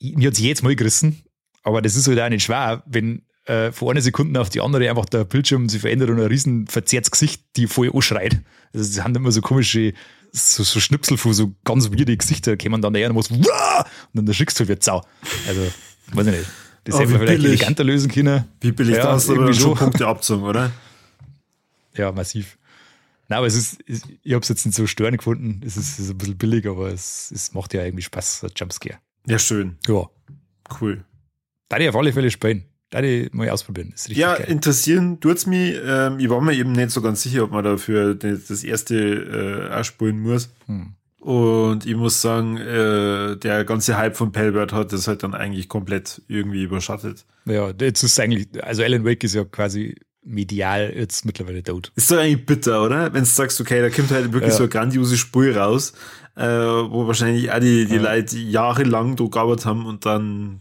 mir 0.00 0.28
hat 0.28 0.34
es 0.34 0.40
jedes 0.40 0.62
Mal 0.62 0.76
gerissen, 0.76 1.22
aber 1.64 1.82
das 1.82 1.96
ist 1.96 2.06
halt 2.06 2.20
auch 2.20 2.28
nicht 2.28 2.44
schwer, 2.44 2.84
wenn 2.86 3.22
äh, 3.46 3.72
von 3.72 3.90
einer 3.90 4.00
Sekunde 4.00 4.40
auf 4.40 4.48
die 4.48 4.60
andere 4.60 4.88
einfach 4.88 5.06
der 5.06 5.24
Bildschirm 5.24 5.68
sich 5.68 5.80
verändert 5.80 6.10
und 6.10 6.20
ein 6.20 6.26
riesen 6.26 6.68
verzerrtes 6.68 7.10
Gesicht, 7.10 7.42
die 7.56 7.66
voll 7.66 7.90
anschreit. 7.92 8.40
Also 8.72 8.86
das 8.86 9.04
sind 9.04 9.16
immer 9.16 9.32
so 9.32 9.40
komische, 9.40 9.94
so, 10.30 10.62
so 10.62 10.78
Schnipsel 10.78 11.16
von 11.16 11.34
so 11.34 11.54
ganz 11.64 11.90
weirde 11.90 12.16
Gesichter, 12.16 12.56
kommen 12.56 12.82
dann 12.82 12.92
daher 12.92 13.10
und 13.10 13.16
was, 13.16 13.30
und 13.32 13.44
dann 14.12 14.28
erschrickst 14.28 14.60
du 14.60 14.64
halt 14.64 14.78
wie 14.78 14.84
Sau. 14.84 15.02
Also 15.48 15.72
Weiß 16.12 16.26
ich 16.26 16.32
nicht. 16.32 16.46
Das 16.84 16.94
oh, 16.94 17.00
hätte 17.00 17.10
man 17.10 17.20
vielleicht 17.20 17.42
billig. 17.42 17.60
eleganter 17.60 17.84
lösen 17.84 18.10
können. 18.10 18.44
Wie 18.60 18.72
billig, 18.72 18.96
ja, 18.96 19.02
da 19.02 19.12
hast 19.12 19.28
du 19.28 19.34
aber 19.34 19.52
schon 19.52 19.74
Punkte 19.74 20.06
abzogen, 20.06 20.44
oder? 20.44 20.70
Ja, 21.94 22.12
massiv. 22.12 22.58
Nein, 23.28 23.38
aber 23.38 23.46
es 23.46 23.54
ist, 23.54 23.78
ich 23.86 24.32
habe 24.34 24.42
es 24.42 24.50
jetzt 24.50 24.66
nicht 24.66 24.74
so 24.74 24.86
störend 24.86 25.16
gefunden. 25.16 25.62
Es 25.64 25.78
ist, 25.78 25.98
es 25.98 26.00
ist 26.00 26.10
ein 26.10 26.18
bisschen 26.18 26.36
billig, 26.36 26.66
aber 26.66 26.92
es, 26.92 27.32
es 27.34 27.54
macht 27.54 27.72
ja 27.72 27.82
irgendwie 27.82 28.02
Spaß, 28.02 28.40
der 28.40 28.50
Jumpscare. 28.54 28.98
Ja, 29.26 29.38
schön. 29.38 29.78
Ja. 29.86 30.08
Cool. 30.78 31.04
Da 31.70 31.78
ich 31.78 31.88
auf 31.88 31.96
alle 31.96 32.12
Fälle 32.12 32.30
spielen. 32.30 32.64
Da 32.90 33.02
ich 33.02 33.32
mal 33.32 33.48
ausprobieren. 33.50 33.94
ja, 34.08 34.36
geil. 34.36 34.46
interessieren 34.48 35.18
tut's 35.18 35.46
mich. 35.46 35.76
Ähm, 35.84 36.20
ich 36.20 36.28
war 36.28 36.40
mir 36.40 36.54
eben 36.54 36.72
nicht 36.72 36.90
so 36.90 37.02
ganz 37.02 37.22
sicher, 37.22 37.42
ob 37.42 37.50
man 37.50 37.64
dafür 37.64 38.14
das 38.14 38.62
erste 38.62 38.94
äh, 38.94 39.74
ausspielen 39.74 40.20
muss. 40.20 40.50
Hm. 40.66 40.94
Und 41.26 41.84
ich 41.84 41.96
muss 41.96 42.22
sagen, 42.22 42.56
äh, 42.56 43.36
der 43.36 43.64
ganze 43.64 43.96
Hype 43.96 44.16
von 44.16 44.30
Pelbert 44.30 44.72
hat 44.72 44.92
das 44.92 45.08
halt 45.08 45.24
dann 45.24 45.34
eigentlich 45.34 45.68
komplett 45.68 46.22
irgendwie 46.28 46.62
überschattet. 46.62 47.26
Ja, 47.46 47.72
jetzt 47.80 48.04
ist 48.04 48.20
eigentlich, 48.20 48.46
also 48.62 48.84
Alan 48.84 49.04
Wake 49.04 49.24
ist 49.24 49.34
ja 49.34 49.42
quasi 49.42 49.96
medial 50.22 50.92
jetzt 50.94 51.24
mittlerweile 51.24 51.64
tot. 51.64 51.90
Ist 51.96 52.12
doch 52.12 52.18
eigentlich 52.18 52.46
bitter, 52.46 52.80
oder? 52.84 53.12
Wenn 53.12 53.24
du 53.24 53.26
sagst, 53.26 53.60
okay, 53.60 53.80
da 53.80 53.90
kommt 53.90 54.12
halt 54.12 54.32
wirklich 54.32 54.52
ja. 54.52 54.56
so 54.56 54.62
eine 54.62 54.68
grandiose 54.68 55.16
Spur 55.16 55.56
raus, 55.56 55.94
äh, 56.36 56.44
wo 56.44 57.08
wahrscheinlich 57.08 57.50
auch 57.50 57.58
die, 57.58 57.86
die 57.86 57.96
ja. 57.96 58.02
Leute 58.02 58.38
jahrelang 58.38 59.16
da 59.16 59.24
gearbeitet 59.24 59.66
haben 59.66 59.84
und 59.84 60.06
dann 60.06 60.60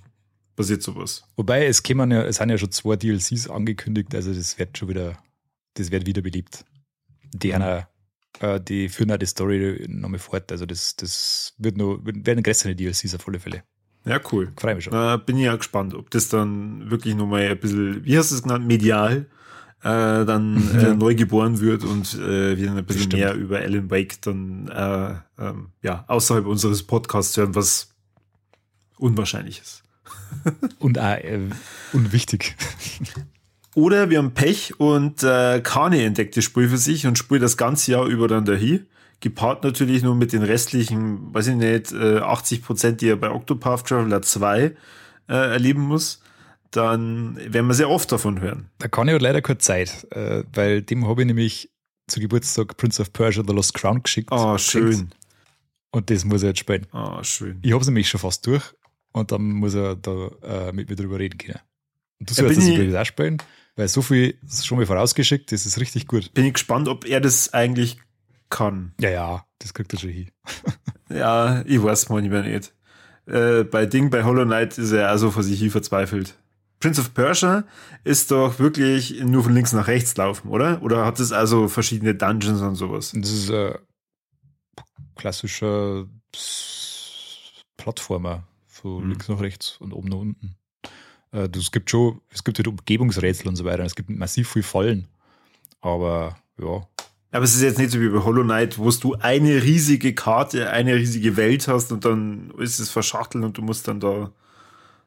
passiert 0.55 0.82
sowas. 0.82 1.26
Wobei, 1.36 1.68
es 1.68 1.84
kämen 1.84 2.09
ja, 2.09 2.24
es 2.24 2.38
sind 2.38 2.49
ja 2.49 2.57
schon 2.57 2.72
zwei 2.72 2.95
DLCs 2.95 3.51
angekündigt, 3.51 4.16
also 4.16 4.34
das 4.34 4.57
wird 4.57 4.76
schon 4.76 4.89
wieder, 4.89 5.16
das 5.76 5.91
wird 5.91 6.07
wieder 6.07 6.24
beliebt. 6.24 6.66
Die 7.36 7.49
mhm. 7.49 7.53
einer 7.53 7.88
äh, 8.39 8.59
die 8.59 8.89
führen 8.89 9.11
auch 9.11 9.17
die 9.17 9.25
Story 9.25 9.86
nochmal 9.88 10.19
fort. 10.19 10.51
Also 10.51 10.65
das, 10.65 10.95
das 10.95 11.53
wird 11.57 11.77
nur, 11.77 12.05
werden 12.05 12.43
größere 12.43 12.75
DLCs 12.75 13.15
auf 13.15 13.27
alle 13.27 13.39
Fälle. 13.39 13.63
Ja, 14.05 14.19
cool. 14.31 14.51
Freue 14.57 14.75
mich 14.75 14.83
schon. 14.83 14.93
Da 14.93 15.17
bin 15.17 15.38
ich 15.38 15.45
ja 15.45 15.55
gespannt, 15.55 15.95
ob 15.95 16.11
das 16.11 16.29
dann 16.29 16.89
wirklich 16.91 17.15
nochmal 17.15 17.43
ein 17.43 17.59
bisschen, 17.59 18.05
wie 18.05 18.17
hast 18.17 18.31
du 18.31 18.36
es 18.36 18.43
genannt, 18.43 18.67
medial 18.67 19.25
äh, 19.81 20.25
dann 20.25 20.77
äh, 20.79 20.95
neu 20.95 21.15
geboren 21.15 21.59
wird 21.59 21.83
und 21.83 22.13
äh, 22.15 22.57
wir 22.57 22.67
dann 22.67 22.77
ein 22.77 22.86
bisschen 22.86 23.11
mehr 23.11 23.33
über 23.33 23.59
Alan 23.59 23.89
Wake 23.89 24.21
dann 24.21 24.67
äh, 24.67 25.15
ähm, 25.41 25.69
ja, 25.81 26.05
außerhalb 26.07 26.45
unseres 26.45 26.83
Podcasts 26.83 27.36
hören, 27.38 27.55
was 27.55 27.93
unwahrscheinlich 28.97 29.61
ist. 29.61 29.83
und 30.79 30.97
äh, 30.97 31.39
unwichtig. 31.93 32.55
Oder 33.76 34.09
wir 34.09 34.19
haben 34.19 34.34
Pech 34.34 34.80
und 34.80 35.21
äh, 35.21 35.59
Kane 35.61 36.03
entdeckt 36.03 36.38
das 36.38 36.45
Spiel 36.45 36.69
für 36.69 36.78
sich 36.78 37.05
und 37.05 37.17
spielt 37.17 37.43
das 37.43 37.57
ganze 37.57 37.91
Jahr 37.91 38.05
über 38.05 38.30
dann 38.30 38.45
dahin. 38.45 38.88
Gepaart 39.19 39.63
natürlich 39.63 40.01
nur 40.01 40.15
mit 40.15 40.32
den 40.32 40.43
restlichen, 40.43 41.34
weiß 41.34 41.47
ich 41.47 41.55
nicht, 41.55 41.91
äh, 41.91 42.19
80 42.19 42.63
Prozent, 42.63 43.01
die 43.01 43.09
er 43.09 43.17
bei 43.17 43.30
Octopath 43.30 43.86
Traveler 43.86 44.21
2 44.21 44.61
äh, 44.61 44.71
erleben 45.28 45.82
muss. 45.82 46.21
Dann 46.71 47.38
werden 47.38 47.67
wir 47.67 47.73
sehr 47.73 47.89
oft 47.89 48.09
davon 48.11 48.39
hören. 48.39 48.69
Da 48.78 48.88
kann 48.88 49.07
ich 49.07 49.11
halt 49.11 49.21
leider 49.21 49.41
keine 49.41 49.57
Zeit, 49.57 50.07
äh, 50.11 50.43
weil 50.53 50.82
dem 50.82 51.05
habe 51.07 51.21
ich 51.21 51.28
nämlich 51.28 51.69
zu 52.07 52.21
Geburtstag 52.21 52.78
Prince 52.78 53.01
of 53.01 53.11
Persia 53.11 53.43
The 53.45 53.53
Lost 53.53 53.73
Crown 53.73 54.03
geschickt. 54.03 54.30
Oh, 54.32 54.57
schön. 54.57 55.09
Und 55.91 56.09
das 56.09 56.23
muss 56.23 56.43
er 56.43 56.49
jetzt 56.49 56.59
spielen. 56.59 56.88
Oh, 56.93 57.21
schön. 57.23 57.59
Ich 57.61 57.73
habe 57.73 57.82
es 57.82 57.88
nämlich 57.88 58.07
schon 58.07 58.21
fast 58.21 58.45
durch 58.47 58.63
und 59.11 59.32
dann 59.34 59.41
muss 59.51 59.73
er 59.73 59.97
da 59.97 60.30
äh, 60.43 60.71
mit 60.71 60.89
mir 60.89 60.95
drüber 60.95 61.19
reden 61.19 61.38
können. 61.38 61.59
Und 62.19 62.30
du 62.30 62.34
sollst 62.34 62.57
das 62.57 62.95
auch 62.95 63.05
spielen. 63.05 63.38
Weil 63.76 63.88
so 63.88 64.01
viel 64.01 64.38
ist 64.45 64.65
schon 64.65 64.78
mal 64.78 64.86
vorausgeschickt, 64.86 65.51
das 65.51 65.65
ist 65.65 65.80
richtig 65.80 66.07
gut. 66.07 66.34
Bin 66.34 66.45
ich 66.45 66.53
gespannt, 66.53 66.88
ob 66.88 67.05
er 67.05 67.19
das 67.19 67.53
eigentlich 67.53 67.99
kann. 68.49 68.93
Ja, 68.99 69.09
ja, 69.09 69.45
das 69.59 69.73
kriegt 69.73 69.91
er 69.93 69.99
schon 69.99 70.11
hin. 70.11 70.32
ja, 71.09 71.61
ich 71.65 71.82
weiß 71.82 72.09
manchmal 72.09 72.43
nicht. 72.43 72.73
Äh, 73.26 73.63
bei 73.63 73.86
Ding, 73.86 74.09
bei 74.09 74.23
Hollow 74.23 74.45
Knight 74.45 74.78
ist 74.78 74.91
er 74.91 75.09
also 75.09 75.32
vor 75.32 75.43
sich 75.43 75.59
hin 75.59 75.71
verzweifelt. 75.71 76.38
Prince 76.80 77.01
of 77.01 77.13
Persia 77.13 77.65
ist 78.03 78.32
doch 78.32 78.59
wirklich 78.59 79.21
nur 79.23 79.43
von 79.43 79.53
links 79.53 79.73
nach 79.73 79.88
rechts 79.88 80.15
laufen, 80.17 80.49
oder? 80.49 80.82
Oder 80.84 81.05
hat 81.05 81.19
es 81.19 81.32
also 81.32 81.67
verschiedene 81.67 82.15
Dungeons 82.15 82.61
und 82.61 82.76
sowas? 82.76 83.11
Das 83.15 83.32
ist 83.32 83.49
ein 83.49 83.76
klassischer 85.15 86.05
Plattformer, 87.78 88.47
von 88.67 89.01
hm. 89.01 89.09
links 89.09 89.28
nach 89.28 89.39
rechts 89.39 89.78
und 89.80 89.93
oben 89.93 90.09
nach 90.09 90.17
unten. 90.17 90.55
Äh, 91.36 91.49
es 91.57 91.71
gibt 91.71 91.89
schon, 91.89 92.21
es 92.29 92.43
gibt 92.43 92.57
halt 92.57 92.67
Umgebungsrätsel 92.67 93.47
und 93.47 93.55
so 93.55 93.65
weiter. 93.65 93.83
Es 93.83 93.95
gibt 93.95 94.09
massiv 94.09 94.51
viel 94.51 94.63
Fallen. 94.63 95.07
Aber 95.81 96.38
ja. 96.59 96.88
Aber 97.31 97.43
es 97.43 97.53
ist 97.53 97.61
jetzt 97.61 97.77
nicht 97.77 97.91
so 97.91 97.99
wie 97.99 98.07
bei 98.07 98.23
Hollow 98.23 98.43
Knight, 98.43 98.79
wo 98.79 98.89
du 98.89 99.15
eine 99.15 99.61
riesige 99.61 100.15
Karte, 100.15 100.69
eine 100.69 100.95
riesige 100.95 101.36
Welt 101.36 101.67
hast 101.67 101.91
und 101.91 102.05
dann 102.05 102.51
ist 102.57 102.79
es 102.79 102.89
verschachtelt 102.89 103.43
und 103.43 103.57
du 103.57 103.61
musst 103.61 103.88
dann 103.89 103.99
da 103.99 104.31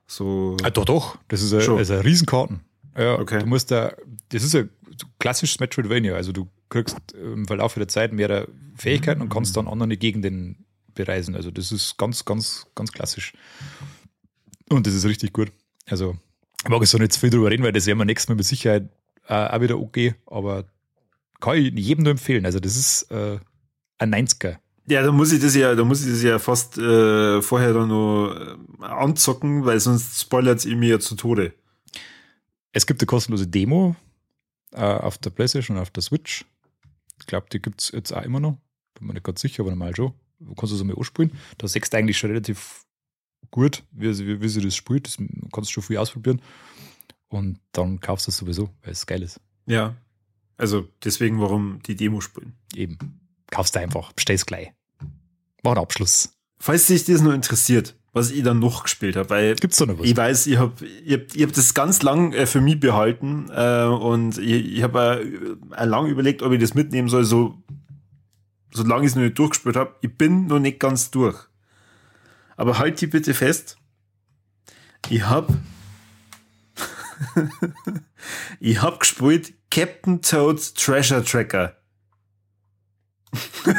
so. 0.06 0.56
Ah, 0.62 0.70
doch, 0.70 0.84
doch. 0.84 1.18
Das 1.28 1.40
ist 1.40 1.54
ein, 1.54 1.78
also 1.78 1.98
Riesenkarten. 1.98 2.60
Ja, 2.96 3.18
okay. 3.18 3.38
du 3.38 3.46
musst 3.46 3.70
da, 3.70 3.94
das 4.28 4.42
ist 4.42 4.54
ein 4.54 4.68
klassisches 5.18 5.58
Metroidvania. 5.58 6.14
Also 6.14 6.32
du 6.32 6.48
kriegst 6.68 6.98
im 7.12 7.46
Verlauf 7.46 7.74
der 7.74 7.88
Zeit 7.88 8.12
mehrere 8.12 8.48
Fähigkeiten 8.76 9.22
und 9.22 9.30
kannst 9.30 9.56
dann 9.56 9.66
andere 9.66 9.96
Gegenden 9.96 10.66
bereisen. 10.94 11.34
Also 11.34 11.50
das 11.50 11.72
ist 11.72 11.96
ganz, 11.96 12.26
ganz, 12.26 12.66
ganz 12.74 12.92
klassisch. 12.92 13.32
Und 14.68 14.86
das 14.86 14.92
ist 14.92 15.06
richtig 15.06 15.32
gut. 15.32 15.50
Also 15.88 16.16
ich 16.62 16.68
mag 16.68 16.80
jetzt 16.80 16.90
so 16.90 16.98
nicht 16.98 17.12
zu 17.12 17.20
viel 17.20 17.30
drüber 17.30 17.50
reden, 17.50 17.62
weil 17.62 17.72
das 17.72 17.86
werden 17.86 17.98
wir 17.98 18.04
nächstes 18.04 18.28
Mal 18.28 18.34
mit 18.34 18.44
Sicherheit 18.44 18.88
äh, 19.28 19.34
auch 19.34 19.60
wieder 19.60 19.78
okay, 19.78 20.14
aber 20.26 20.64
kann 21.40 21.56
ich 21.56 21.72
jedem 21.74 22.04
nur 22.04 22.12
empfehlen. 22.12 22.44
Also 22.44 22.60
das 22.60 22.76
ist 22.76 23.10
äh, 23.10 23.38
ein 23.98 24.14
90er. 24.14 24.56
Ja, 24.88 25.02
da 25.02 25.12
muss 25.12 25.32
ich 25.32 25.40
das 25.40 25.54
ja, 25.54 25.74
da 25.74 25.84
muss 25.84 26.04
ich 26.04 26.10
das 26.10 26.22
ja 26.22 26.38
fast 26.38 26.78
äh, 26.78 27.42
vorher 27.42 27.74
dann 27.74 27.88
noch 27.88 28.34
äh, 28.34 28.84
anzocken, 28.84 29.64
weil 29.64 29.78
sonst 29.80 30.20
spoilert 30.20 30.58
es 30.58 30.64
mir 30.64 30.88
ja 30.88 30.98
zu 30.98 31.14
Tode. 31.14 31.52
Es 32.72 32.86
gibt 32.86 33.00
eine 33.00 33.06
kostenlose 33.06 33.46
Demo 33.46 33.96
äh, 34.72 34.80
auf 34.80 35.18
der 35.18 35.30
Playstation 35.30 35.76
und 35.76 35.82
auf 35.82 35.90
der 35.90 36.02
Switch. 36.02 36.44
Ich 37.20 37.26
glaube, 37.26 37.46
die 37.52 37.60
gibt 37.60 37.82
es 37.82 37.90
jetzt 37.90 38.12
auch 38.12 38.22
immer 38.22 38.40
noch. 38.40 38.58
Bin 38.94 39.08
mir 39.08 39.14
nicht 39.14 39.24
ganz 39.24 39.40
sicher, 39.40 39.62
aber 39.62 39.70
normal 39.70 39.94
schon. 39.94 40.14
Du 40.40 40.54
kannst 40.54 40.72
du 40.72 40.76
es 40.76 40.80
einmal 40.80 40.96
ausspielen. 40.96 41.32
Da 41.58 41.68
siehst 41.68 41.92
du 41.92 41.96
eigentlich 41.96 42.16
schon 42.16 42.30
relativ 42.30 42.86
gut, 43.50 43.84
wie, 43.92 44.16
wie, 44.18 44.40
wie 44.40 44.48
sie 44.48 44.60
das 44.60 44.76
spielt. 44.76 45.06
Das 45.06 45.16
kannst 45.52 45.70
du 45.70 45.74
schon 45.74 45.82
viel 45.82 45.98
ausprobieren. 45.98 46.40
Und 47.28 47.60
dann 47.72 48.00
kaufst 48.00 48.26
du 48.26 48.30
es 48.30 48.36
sowieso, 48.38 48.70
weil 48.82 48.92
es 48.92 49.06
geil 49.06 49.22
ist. 49.22 49.40
Ja. 49.66 49.96
Also 50.56 50.88
deswegen, 51.04 51.40
warum 51.40 51.80
die 51.86 51.94
Demo 51.94 52.20
spielen. 52.20 52.54
Eben. 52.74 52.98
Kaufst 53.50 53.76
du 53.76 53.80
einfach, 53.80 54.12
bestellst 54.12 54.46
gleich. 54.46 54.72
Mach 55.62 55.72
einen 55.72 55.82
Abschluss. 55.82 56.34
Falls 56.58 56.86
dich 56.86 57.04
das 57.04 57.20
nur 57.20 57.34
interessiert, 57.34 57.96
was 58.12 58.30
ich 58.30 58.42
dann 58.42 58.58
noch 58.58 58.82
gespielt 58.82 59.16
habe, 59.16 59.30
weil 59.30 59.54
Gibt's 59.54 59.76
da 59.76 59.86
noch 59.86 59.98
was? 59.98 60.06
ich 60.06 60.16
weiß, 60.16 60.46
ich 60.48 60.56
habe 60.56 60.84
ich 61.04 61.12
hab, 61.12 61.34
ich 61.34 61.42
hab 61.42 61.52
das 61.52 61.74
ganz 61.74 62.02
lang 62.02 62.32
äh, 62.32 62.46
für 62.46 62.60
mich 62.60 62.80
behalten 62.80 63.48
äh, 63.54 63.84
und 63.84 64.38
ich, 64.38 64.78
ich 64.78 64.82
habe 64.82 65.56
äh, 65.76 65.84
lang 65.84 66.06
überlegt, 66.06 66.42
ob 66.42 66.52
ich 66.52 66.60
das 66.60 66.74
mitnehmen 66.74 67.08
soll, 67.08 67.24
so 67.24 67.62
solange 68.72 69.04
ich 69.04 69.10
es 69.10 69.16
noch 69.16 69.22
nicht 69.22 69.38
durchgespielt 69.38 69.76
habe. 69.76 69.94
Ich 70.00 70.16
bin 70.16 70.46
noch 70.46 70.58
nicht 70.58 70.80
ganz 70.80 71.10
durch. 71.10 71.47
Aber 72.58 72.78
halt 72.78 73.00
die 73.00 73.06
bitte 73.06 73.32
fest. 73.34 73.78
Ich 75.08 75.22
hab 75.22 75.48
ich 78.60 78.82
hab 78.82 79.00
gespielt 79.00 79.54
Captain 79.70 80.20
Toads 80.20 80.74
Treasure 80.74 81.24
Tracker. 81.24 81.76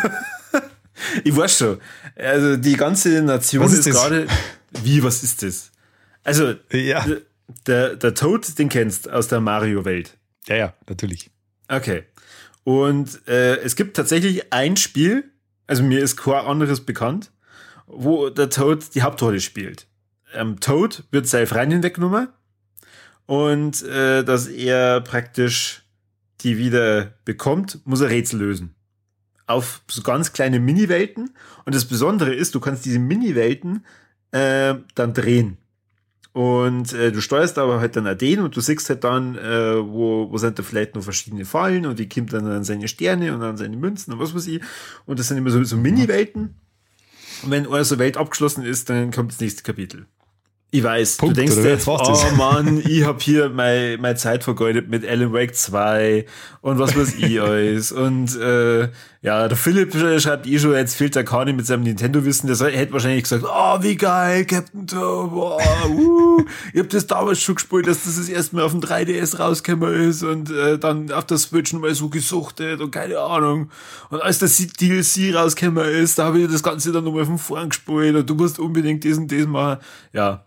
ich 1.24 1.36
weiß 1.36 1.58
schon. 1.58 1.82
Also 2.16 2.56
die 2.56 2.78
ganze 2.78 3.22
Nation 3.22 3.64
was 3.64 3.74
ist, 3.74 3.86
ist 3.86 3.94
gerade. 3.94 4.28
Wie, 4.84 5.04
was 5.04 5.24
ist 5.24 5.44
das? 5.44 5.72
Also, 6.24 6.54
ja. 6.72 7.06
der, 7.66 7.96
der 7.96 8.14
Toad, 8.14 8.58
den 8.60 8.70
kennst 8.70 9.10
aus 9.10 9.28
der 9.28 9.42
Mario-Welt. 9.42 10.16
Ja, 10.48 10.56
ja, 10.56 10.74
natürlich. 10.88 11.32
Okay. 11.68 12.04
Und 12.64 13.28
äh, 13.28 13.58
es 13.58 13.76
gibt 13.76 13.98
tatsächlich 13.98 14.54
ein 14.54 14.78
Spiel, 14.78 15.32
also 15.66 15.82
mir 15.82 16.02
ist 16.02 16.18
kein 16.18 16.46
anderes 16.46 16.86
bekannt, 16.86 17.32
wo 17.90 18.30
der 18.30 18.50
Toad 18.50 18.96
die 18.96 19.02
Hauptrolle 19.02 19.40
spielt. 19.40 19.88
Ähm, 20.34 20.60
Toad 20.60 21.04
wird 21.12 21.28
seine 21.28 21.48
Freundin 21.48 21.84
weggenommen 21.84 22.30
und 23.26 23.84
äh, 23.84 24.24
dass 24.24 24.48
er 24.48 25.02
praktisch 25.02 25.84
die 26.42 26.58
wieder 26.58 27.14
bekommt, 27.26 27.80
muss 27.86 28.02
er 28.02 28.10
Rätsel 28.10 28.40
lösen. 28.40 28.76
Auf 29.46 29.82
so 29.90 30.02
ganz 30.04 30.32
kleine 30.32 30.60
Mini-Welten. 30.60 31.32
Und 31.66 31.76
das 31.76 31.86
Besondere 31.86 32.34
ist, 32.34 32.56
du 32.56 32.60
kannst 32.60 32.86
diese 32.86 33.00
Mini-Welten 33.00 33.86
äh, 34.32 34.76
dann 34.96 35.14
drehen. 35.14 35.58
Und 36.32 36.94
äh, 36.94 37.12
du 37.12 37.22
steuerst 37.22 37.58
aber 37.58 37.80
halt 37.80 37.96
dann 37.96 38.08
auch 38.08 38.16
den 38.16 38.40
und 38.40 38.56
du 38.56 38.62
siehst 38.62 38.88
halt 38.90 39.04
dann, 39.04 39.36
äh, 39.36 39.78
wo, 39.78 40.32
wo 40.32 40.38
sind 40.38 40.60
da 40.60 40.64
vielleicht 40.64 40.96
noch 40.96 41.04
verschiedene 41.04 41.44
Fallen 41.44 41.86
und 41.86 41.98
wie 41.98 42.08
kommt 42.08 42.32
dann 42.32 42.46
an 42.46 42.64
seine 42.64 42.88
Sterne 42.88 43.34
und 43.34 43.42
an 43.42 43.58
seine 43.58 43.76
Münzen 43.76 44.14
und 44.14 44.20
was 44.20 44.36
weiß 44.36 44.48
ich. 44.48 44.62
Und 45.06 45.20
das 45.20 45.28
sind 45.28 45.38
immer 45.38 45.50
so, 45.50 45.64
so 45.64 45.76
Mini-Welten. 45.76 46.56
Und 47.44 47.52
wenn 47.52 47.68
eure 47.68 48.00
Welt 48.00 48.18
abgeschlossen 48.18 48.66
ist, 48.66 48.90
dann 48.90 49.12
kommt 49.12 49.32
das 49.32 49.40
nächste 49.40 49.64
Kapitel. 49.64 50.06
Ich 50.72 50.84
weiß, 50.84 51.18
Punkt, 51.18 51.36
du 51.36 51.42
denkst 51.42 51.56
jetzt, 51.64 51.88
oh 51.88 52.16
Mann, 52.38 52.80
ich 52.88 53.04
hab 53.04 53.24
hier 53.24 53.50
meine 53.50 53.98
mein 54.00 54.16
Zeit 54.18 54.44
vergeudet 54.44 54.88
mit 54.88 55.04
Alan 55.04 55.34
Wake 55.34 55.56
2 55.56 56.28
und 56.62 56.78
was 56.78 56.96
weiß 56.96 57.16
ich 57.16 57.42
alles. 57.42 57.92
Und 57.92 58.40
äh, 58.40 58.90
ja, 59.24 59.48
der 59.48 59.58
Philipp 59.58 59.96
schreibt 60.22 60.46
eh 60.46 60.60
schon, 60.60 60.74
jetzt 60.74 60.94
fehlt 60.94 61.16
der 61.16 61.24
Kani 61.24 61.54
mit 61.54 61.66
seinem 61.66 61.82
Nintendo-Wissen. 61.82 62.46
Der 62.46 62.56
hätte 62.70 62.94
wahrscheinlich 62.94 63.24
gesagt, 63.24 63.46
oh, 63.48 63.82
wie 63.82 63.96
geil, 63.96 64.46
Captain 64.46 64.86
Toad, 64.86 65.32
boah, 65.32 65.60
uh, 65.90 66.46
ich 66.72 66.80
hab 66.80 66.90
das 66.90 67.08
damals 67.08 67.42
schon 67.42 67.56
gespielt, 67.56 67.88
dass 67.88 68.04
das 68.04 68.18
das 68.18 68.30
erste 68.30 68.56
Mal 68.56 68.66
auf 68.66 68.72
dem 68.72 68.82
3DS 68.82 69.40
rausgekommen 69.40 70.08
ist 70.08 70.22
und 70.22 70.52
äh, 70.52 70.78
dann 70.78 71.12
auf 71.12 71.26
der 71.26 71.40
Switch 71.40 71.74
nochmal 71.74 71.96
so 71.96 72.10
gesuchtet 72.10 72.80
und 72.80 72.92
keine 72.92 73.18
Ahnung. 73.18 73.72
Und 74.12 74.22
als 74.22 74.38
das 74.38 74.56
DLC 74.58 75.34
rausgekommen 75.34 75.90
ist, 75.90 76.20
da 76.20 76.26
habe 76.26 76.42
ich 76.42 76.52
das 76.52 76.62
Ganze 76.62 76.92
dann 76.92 77.06
nochmal 77.06 77.26
von 77.26 77.40
vorn 77.40 77.70
gespielt 77.70 78.16
und 78.16 78.30
du 78.30 78.36
musst 78.36 78.60
unbedingt 78.60 79.04
diesen, 79.04 79.28
diesen 79.28 79.50
mal, 79.50 79.80
ja, 80.14 80.46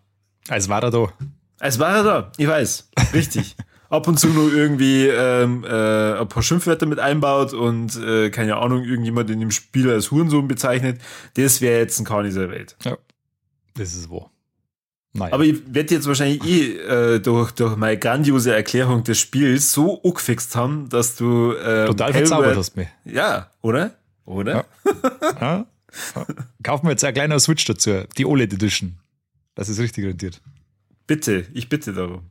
als 0.48 0.68
war 0.68 0.82
er 0.82 0.90
da. 0.90 1.12
Als 1.58 1.78
war 1.78 1.96
er 1.96 2.02
da, 2.02 2.32
ich 2.36 2.46
weiß. 2.46 2.90
Richtig. 3.12 3.56
Ab 3.88 4.08
und 4.08 4.18
zu 4.18 4.28
nur 4.28 4.52
irgendwie 4.54 5.06
ähm, 5.06 5.64
äh, 5.64 6.14
ein 6.18 6.28
paar 6.28 6.42
Schimpfwörter 6.42 6.86
mit 6.86 6.98
einbaut 6.98 7.52
und 7.52 7.94
äh, 7.96 8.30
keine 8.30 8.56
Ahnung, 8.56 8.84
irgendjemand 8.84 9.28
in 9.28 9.38
dem 9.38 9.50
Spiel 9.50 9.90
als 9.90 10.10
Hurensohn 10.10 10.48
bezeichnet. 10.48 10.98
Das 11.34 11.60
wäre 11.60 11.78
jetzt 11.78 12.00
ein 12.00 12.06
Karnis 12.06 12.34
der 12.34 12.50
Welt. 12.50 12.74
Ja, 12.84 12.96
das 13.74 13.94
ist 13.94 14.08
wo. 14.08 14.30
Naja. 15.12 15.34
Aber 15.34 15.44
ich 15.44 15.62
werde 15.66 15.94
jetzt 15.94 16.06
wahrscheinlich 16.06 16.42
eh 16.42 16.78
äh, 16.78 17.20
durch, 17.20 17.52
durch 17.52 17.76
meine 17.76 17.98
grandiose 17.98 18.54
Erklärung 18.54 19.04
des 19.04 19.18
Spiels 19.18 19.70
so 19.70 20.02
angefixt 20.02 20.56
haben, 20.56 20.88
dass 20.88 21.16
du 21.16 21.52
ähm, 21.62 21.88
total 21.88 22.14
verzaubert 22.14 22.56
hast 22.56 22.76
mich. 22.76 22.88
Ja, 23.04 23.50
oder? 23.60 23.94
Oder? 24.24 24.52
Ja. 24.54 24.64
ja. 25.22 25.66
ja. 26.16 26.26
Kaufen 26.62 26.86
wir 26.86 26.92
jetzt 26.92 27.04
ein 27.04 27.12
kleiner 27.12 27.38
Switch 27.40 27.66
dazu, 27.66 28.04
die 28.16 28.24
OLED 28.24 28.54
Edition. 28.54 29.01
Das 29.54 29.68
ist 29.68 29.78
richtig 29.78 30.04
rentiert. 30.04 30.40
Bitte, 31.06 31.46
ich 31.52 31.68
bitte 31.68 31.92
darum. 31.92 32.22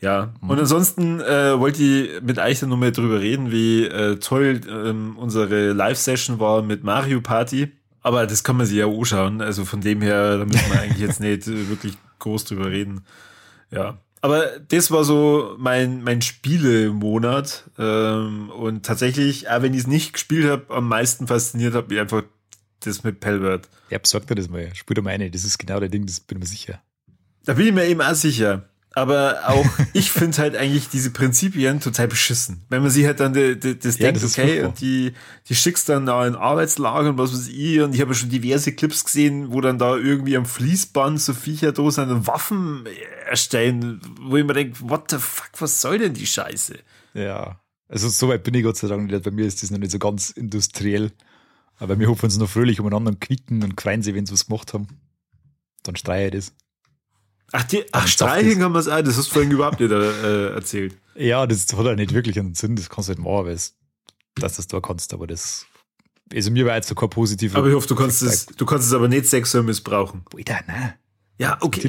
Ja, 0.00 0.34
mhm. 0.40 0.50
und 0.50 0.58
ansonsten 0.58 1.20
äh, 1.20 1.58
wollte 1.58 1.82
ich 1.82 2.22
mit 2.22 2.38
euch 2.38 2.60
dann 2.60 2.68
nochmal 2.68 2.92
drüber 2.92 3.20
reden, 3.20 3.50
wie 3.50 3.84
äh, 3.84 4.16
toll 4.16 4.60
ähm, 4.68 5.16
unsere 5.16 5.72
Live-Session 5.72 6.38
war 6.38 6.62
mit 6.62 6.84
Mario 6.84 7.20
Party. 7.20 7.72
Aber 8.02 8.26
das 8.26 8.44
kann 8.44 8.56
man 8.56 8.66
sich 8.66 8.76
ja 8.76 8.86
anschauen. 8.86 9.40
Also 9.40 9.64
von 9.64 9.80
dem 9.80 10.00
her, 10.00 10.38
da 10.38 10.44
müssen 10.44 10.70
wir 10.70 10.80
eigentlich 10.80 11.00
jetzt 11.00 11.20
nicht 11.20 11.46
wirklich 11.68 11.94
groß 12.18 12.44
drüber 12.44 12.70
reden. 12.70 13.04
Ja. 13.70 13.98
Aber 14.20 14.44
das 14.68 14.90
war 14.90 15.04
so 15.04 15.56
mein, 15.58 16.02
mein 16.02 16.22
Spielemonat. 16.22 17.64
Ähm, 17.78 18.50
und 18.50 18.84
tatsächlich, 18.84 19.48
auch 19.48 19.62
wenn 19.62 19.72
ich 19.72 19.80
es 19.80 19.86
nicht 19.86 20.12
gespielt 20.12 20.48
habe, 20.48 20.74
am 20.74 20.88
meisten 20.88 21.26
fasziniert 21.26 21.74
hat 21.74 21.88
mich 21.88 21.98
einfach 21.98 22.22
das 22.80 23.02
mit 23.02 23.20
Pelbert. 23.20 23.68
Ja, 23.90 23.98
besorgt 23.98 24.28
mir 24.28 24.36
das 24.36 24.48
mal. 24.48 24.74
Spür 24.74 24.94
dir 24.94 25.02
mal 25.02 25.10
eine. 25.10 25.30
Das 25.30 25.44
ist 25.44 25.58
genau 25.58 25.80
der 25.80 25.88
Ding, 25.88 26.06
das 26.06 26.20
bin 26.20 26.38
ich 26.38 26.40
mir 26.40 26.48
sicher. 26.48 26.82
Da 27.44 27.54
bin 27.54 27.66
ich 27.66 27.72
mir 27.72 27.86
eben 27.86 28.00
auch 28.00 28.14
sicher. 28.14 28.68
Aber 28.96 29.40
auch 29.46 29.66
ich 29.92 30.10
finde 30.10 30.38
halt 30.38 30.56
eigentlich 30.56 30.88
diese 30.88 31.10
Prinzipien 31.10 31.80
total 31.80 32.08
beschissen. 32.08 32.64
Wenn 32.70 32.80
man 32.80 32.90
sich 32.90 33.04
halt 33.04 33.20
dann 33.20 33.34
die, 33.34 33.60
die, 33.60 33.78
das 33.78 33.98
ja, 33.98 34.06
denkt, 34.06 34.22
das 34.22 34.38
okay, 34.38 34.62
und 34.62 34.80
die, 34.80 35.12
die 35.48 35.54
schickst 35.54 35.88
dann 35.90 36.06
da 36.06 36.26
in 36.26 36.34
Arbeitslager 36.34 37.10
und 37.10 37.18
was 37.18 37.32
weiß 37.32 37.48
ich, 37.48 37.80
und 37.80 37.94
ich 37.94 38.00
habe 38.00 38.14
schon 38.14 38.30
diverse 38.30 38.72
Clips 38.72 39.04
gesehen, 39.04 39.52
wo 39.52 39.60
dann 39.60 39.78
da 39.78 39.96
irgendwie 39.96 40.34
am 40.34 40.46
Fließband 40.46 41.20
so 41.20 41.34
Viecher 41.34 41.72
da 41.72 41.90
sind 41.90 42.08
und 42.08 42.26
Waffen 42.26 42.84
erstellen, 43.28 44.00
wo 44.22 44.38
ich 44.38 44.46
mir 44.46 44.54
denke, 44.54 44.78
what 44.80 45.10
the 45.10 45.18
fuck, 45.18 45.50
was 45.58 45.82
soll 45.82 45.98
denn 45.98 46.14
die 46.14 46.26
Scheiße? 46.26 46.78
Ja, 47.12 47.60
also 47.88 48.08
so 48.08 48.28
weit 48.28 48.44
bin 48.44 48.54
ich 48.54 48.64
Gott 48.64 48.78
sei 48.78 48.88
Dank 48.88 49.10
nicht. 49.10 49.22
Bei 49.22 49.30
mir 49.30 49.46
ist 49.46 49.62
das 49.62 49.70
noch 49.70 49.78
nicht 49.78 49.92
so 49.92 49.98
ganz 49.98 50.30
industriell. 50.30 51.12
Aber 51.78 51.98
wir 51.98 52.08
hoffen 52.08 52.26
uns 52.26 52.38
noch 52.38 52.48
fröhlich 52.48 52.80
umeinander 52.80 53.10
und 53.10 53.20
quicken 53.20 53.62
und 53.62 53.80
freuen 53.80 54.02
sich, 54.02 54.14
wenn 54.14 54.26
sie 54.26 54.32
was 54.32 54.46
gemacht 54.46 54.72
haben. 54.72 54.88
Dann 55.82 55.96
streiche 55.96 56.26
ich 56.26 56.44
das. 56.46 56.54
Ach, 57.52 57.64
die, 57.64 57.84
ach 57.92 58.08
streichen 58.08 58.58
kann 58.58 58.72
man 58.72 58.80
es 58.80 58.88
auch, 58.88 59.02
das 59.02 59.16
hast 59.16 59.28
du 59.28 59.34
vorhin 59.34 59.52
überhaupt 59.52 59.78
nicht 59.78 59.92
äh, 59.92 60.48
erzählt. 60.52 60.96
Ja, 61.14 61.46
das 61.46 61.66
hat 61.72 61.84
ja 61.84 61.94
nicht 61.94 62.12
wirklich 62.12 62.38
einen 62.38 62.54
Sinn, 62.54 62.76
das 62.76 62.88
kannst 62.88 63.08
du 63.08 63.12
nicht 63.12 63.22
machen, 63.22 63.46
weil 63.46 63.54
es, 63.54 63.76
dass 64.34 64.54
du 64.54 64.62
das 64.62 64.66
da 64.66 64.80
kannst, 64.80 65.14
aber 65.14 65.26
das, 65.26 65.66
also 66.32 66.50
mir 66.50 66.66
war 66.66 66.74
jetzt 66.74 66.88
so 66.88 66.94
kein 66.96 67.08
positiver. 67.08 67.58
Aber 67.58 67.68
ich 67.68 67.74
hoffe, 67.74 67.86
du 67.86 67.94
kannst 67.94 68.22
es, 68.22 68.46
du 68.46 68.66
kannst 68.66 68.88
es 68.88 68.92
aber 68.92 69.06
nicht 69.06 69.26
sexuell 69.26 69.62
missbrauchen. 69.62 70.24
Boah, 70.30 70.40
ne? 70.66 70.94
Ja, 71.38 71.58
okay. 71.60 71.88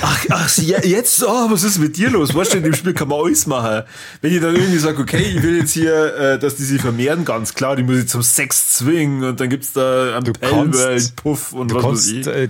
Ach, 0.00 0.26
ach, 0.30 0.58
jetzt, 0.58 1.24
oh, 1.24 1.50
was 1.50 1.62
ist 1.62 1.78
mit 1.78 1.96
dir 1.96 2.10
los? 2.10 2.34
Weißt 2.34 2.52
du, 2.52 2.58
in 2.58 2.64
dem 2.64 2.74
Spiel 2.74 2.92
kann 2.92 3.08
man 3.08 3.20
alles 3.20 3.46
machen. 3.46 3.84
Wenn 4.20 4.32
ich 4.32 4.40
dann 4.40 4.54
irgendwie 4.54 4.78
sage, 4.78 5.00
okay, 5.00 5.22
ich 5.22 5.42
will 5.42 5.56
jetzt 5.56 5.72
hier, 5.72 6.14
äh, 6.16 6.38
dass 6.38 6.56
die 6.56 6.64
sich 6.64 6.80
vermehren, 6.80 7.24
ganz 7.24 7.54
klar, 7.54 7.76
die 7.76 7.82
muss 7.82 7.96
ich 7.98 8.08
zum 8.08 8.22
Sex 8.22 8.74
zwingen 8.74 9.24
und 9.24 9.40
dann 9.40 9.48
gibt's 9.48 9.72
da 9.72 10.16
einen 10.16 10.32
Pellwelt-Puff 10.32 11.52
und 11.52 11.72
was 11.72 11.82
kannst, 11.82 12.08
weiß 12.08 12.12
ich. 12.12 12.26
Äh, 12.26 12.48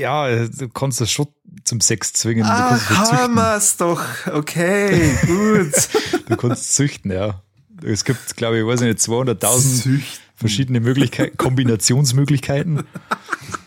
ja, 0.00 0.46
du 0.46 0.68
kannst 0.68 1.00
das 1.00 1.10
schon 1.10 1.26
zum 1.64 1.80
Sex 1.80 2.12
zwingen. 2.12 2.44
Ach, 2.46 2.90
haben 2.90 3.34
wir's 3.34 3.76
doch. 3.76 4.02
Okay, 4.32 5.16
gut. 5.26 5.72
du 6.28 6.36
kannst 6.36 6.74
züchten, 6.74 7.10
ja. 7.10 7.42
Es 7.82 8.04
gibt, 8.04 8.36
glaube 8.36 8.58
ich, 8.58 8.66
weiß 8.66 8.80
nicht, 8.80 8.98
200.000 8.98 10.00
verschiedene 10.36 10.80
Möglichkeiten, 10.80 11.36
Kombinationsmöglichkeiten. 11.36 12.84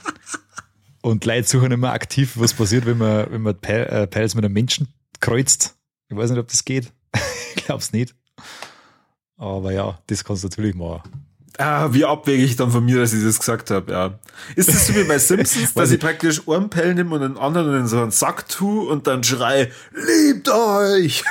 Und 1.08 1.24
Leute 1.24 1.48
suchen 1.48 1.72
immer 1.72 1.94
aktiv, 1.94 2.34
was 2.36 2.54
passiert, 2.54 2.86
wenn 2.86 2.98
man, 2.98 3.32
wenn 3.32 3.42
man 3.42 3.56
äh, 3.64 4.08
Pals 4.08 4.36
mit 4.36 4.44
einem 4.44 4.54
Menschen 4.54 4.90
kreuzt. 5.22 5.78
Ich 6.10 6.18
weiß 6.18 6.32
nicht, 6.32 6.40
ob 6.40 6.50
das 6.50 6.66
geht. 6.66 6.92
ich 7.56 7.64
glaube 7.64 7.80
es 7.80 7.94
nicht. 7.94 8.14
Aber 9.38 9.72
ja, 9.72 9.98
das 10.08 10.26
kannst 10.26 10.44
du 10.44 10.50
natürlich 10.50 10.76
machen. 10.76 11.10
Ah, 11.58 11.94
wie 11.94 12.04
abwegig 12.04 12.58
dann 12.58 12.72
von 12.72 12.84
mir, 12.84 12.98
dass 12.98 13.14
ich 13.14 13.24
das 13.24 13.40
gesagt 13.40 13.72
habe, 13.72 13.90
ja. 13.90 14.20
Ist 14.58 14.68
das 14.68 14.86
so 14.86 14.96
wie 14.96 15.06
bei 15.06 15.18
Simpsons, 15.18 15.74
dass 15.76 15.92
ich 15.92 16.00
praktisch 16.02 16.46
einen 16.46 16.70
Pell 16.70 16.94
nehme 16.94 17.16
und 17.16 17.24
einen 17.24 17.38
anderen 17.38 17.74
in 17.80 17.88
so 17.88 18.02
einen 18.02 18.12
Sack 18.12 18.50
tue 18.50 18.86
und 18.90 19.08
dann 19.08 19.24
schrei, 19.24 19.72
liebt 19.94 20.50
euch! 20.50 21.24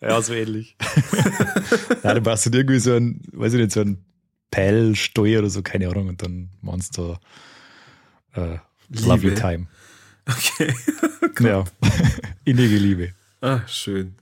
ja, 0.00 0.20
so 0.20 0.32
ähnlich. 0.32 0.76
Nein, 2.02 2.16
du 2.16 2.20
brauchst 2.20 2.46
dann 2.46 2.52
irgendwie 2.52 2.80
so 2.80 2.94
ein, 2.94 3.20
weiß 3.30 3.52
ich 3.52 3.60
nicht, 3.60 3.70
so 3.70 3.84
ein 4.44 4.50
Pell-Steuer 4.50 5.40
oder 5.40 5.50
so, 5.50 5.62
keine 5.62 5.88
Ahnung, 5.88 6.08
und 6.08 6.22
dann 6.22 6.50
meinst 6.62 6.96
du 6.96 7.16
äh, 8.34 8.58
Lovely 8.90 9.34
Time. 9.34 9.66
Okay. 10.26 10.74
ja, 11.40 11.64
innige 12.44 12.76
Liebe. 12.76 13.12
Ah, 13.40 13.60
schön. 13.66 14.14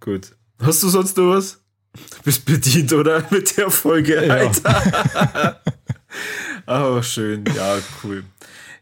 Gut. 0.00 0.34
Hast 0.60 0.82
du 0.82 0.88
sonst 0.88 1.16
noch 1.16 1.30
was? 1.30 1.60
Du 1.92 2.22
bist 2.24 2.44
bedient, 2.44 2.92
oder? 2.92 3.26
Mit 3.30 3.56
der 3.56 3.70
Folge, 3.70 4.32
Alter. 4.32 5.60
Ja. 6.66 6.96
oh, 6.96 7.02
schön. 7.02 7.44
Ja, 7.56 7.78
cool. 8.02 8.24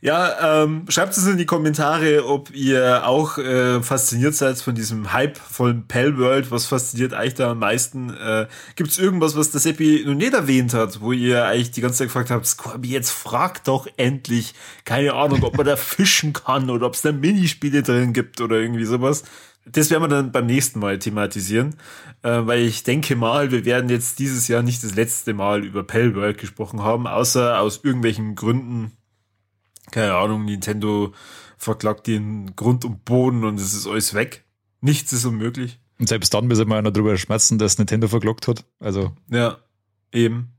Ja, 0.03 0.63
ähm, 0.63 0.87
schreibt 0.89 1.15
es 1.15 1.27
in 1.27 1.37
die 1.37 1.45
Kommentare, 1.45 2.25
ob 2.25 2.51
ihr 2.55 3.07
auch 3.07 3.37
äh, 3.37 3.83
fasziniert 3.83 4.35
seid 4.35 4.59
von 4.59 4.75
diesem 4.75 5.13
Hype 5.13 5.37
von 5.37 5.87
Pell 5.89 6.17
World. 6.17 6.51
Was 6.51 6.65
fasziniert 6.65 7.13
euch 7.13 7.35
da 7.35 7.51
am 7.51 7.59
meisten? 7.59 8.09
Äh, 8.09 8.47
Gibt 8.77 8.91
es 8.91 8.99
irgendwas, 8.99 9.37
was 9.37 9.51
der 9.51 9.61
Seppi 9.61 10.03
noch 10.07 10.15
nicht 10.15 10.33
erwähnt 10.33 10.73
hat, 10.73 11.03
wo 11.03 11.13
ihr 11.13 11.45
eigentlich 11.45 11.73
die 11.73 11.83
ganze 11.83 11.99
Zeit 11.99 12.07
gefragt 12.09 12.31
habt, 12.31 12.47
Scorby, 12.47 12.89
jetzt 12.89 13.11
fragt 13.11 13.69
doch 13.69 13.87
endlich, 13.99 14.55
keine 14.87 15.13
Ahnung, 15.13 15.43
ob 15.43 15.59
man 15.59 15.67
da 15.67 15.77
fischen 15.77 16.33
kann 16.33 16.71
oder 16.71 16.87
ob 16.87 16.95
es 16.95 17.03
da 17.03 17.13
Minispiele 17.13 17.83
drin 17.83 18.15
gibt 18.15 18.41
oder 18.41 18.57
irgendwie 18.57 18.87
sowas. 18.87 19.25
Das 19.67 19.91
werden 19.91 20.05
wir 20.05 20.09
dann 20.09 20.33
beim 20.33 20.47
nächsten 20.47 20.81
Mal 20.81 20.99
thematisieren, 20.99 21.75
äh, 22.23 22.41
weil 22.47 22.61
ich 22.61 22.85
denke 22.85 23.17
mal, 23.17 23.51
wir 23.51 23.67
werden 23.67 23.91
jetzt 23.91 24.19
dieses 24.19 24.49
Jahr 24.49 24.63
nicht 24.63 24.83
das 24.83 24.95
letzte 24.95 25.35
Mal 25.35 25.63
über 25.63 25.83
Pell 25.83 26.15
World 26.15 26.39
gesprochen 26.39 26.83
haben, 26.83 27.07
außer 27.07 27.61
aus 27.61 27.81
irgendwelchen 27.85 28.35
Gründen, 28.35 28.93
keine 29.91 30.15
Ahnung, 30.15 30.45
Nintendo 30.45 31.13
verklagt 31.57 32.07
den 32.07 32.55
Grund 32.57 32.85
und 32.85 33.05
Boden 33.05 33.45
und 33.45 33.61
es 33.61 33.75
ist 33.75 33.87
alles 33.87 34.15
weg. 34.15 34.45
Nichts 34.81 35.13
ist 35.13 35.25
unmöglich. 35.25 35.79
Und 35.99 36.09
selbst 36.09 36.33
dann 36.33 36.47
müssen 36.47 36.69
wir 36.69 36.77
ja 36.77 36.83
noch 36.83 36.93
drüber 36.93 37.17
schmerzen, 37.19 37.59
dass 37.59 37.77
Nintendo 37.77 38.09
verklagt 38.09 38.49
hat. 38.49 38.65
Also. 38.81 39.13
Ja, 39.29 39.59
eben. 40.13 40.53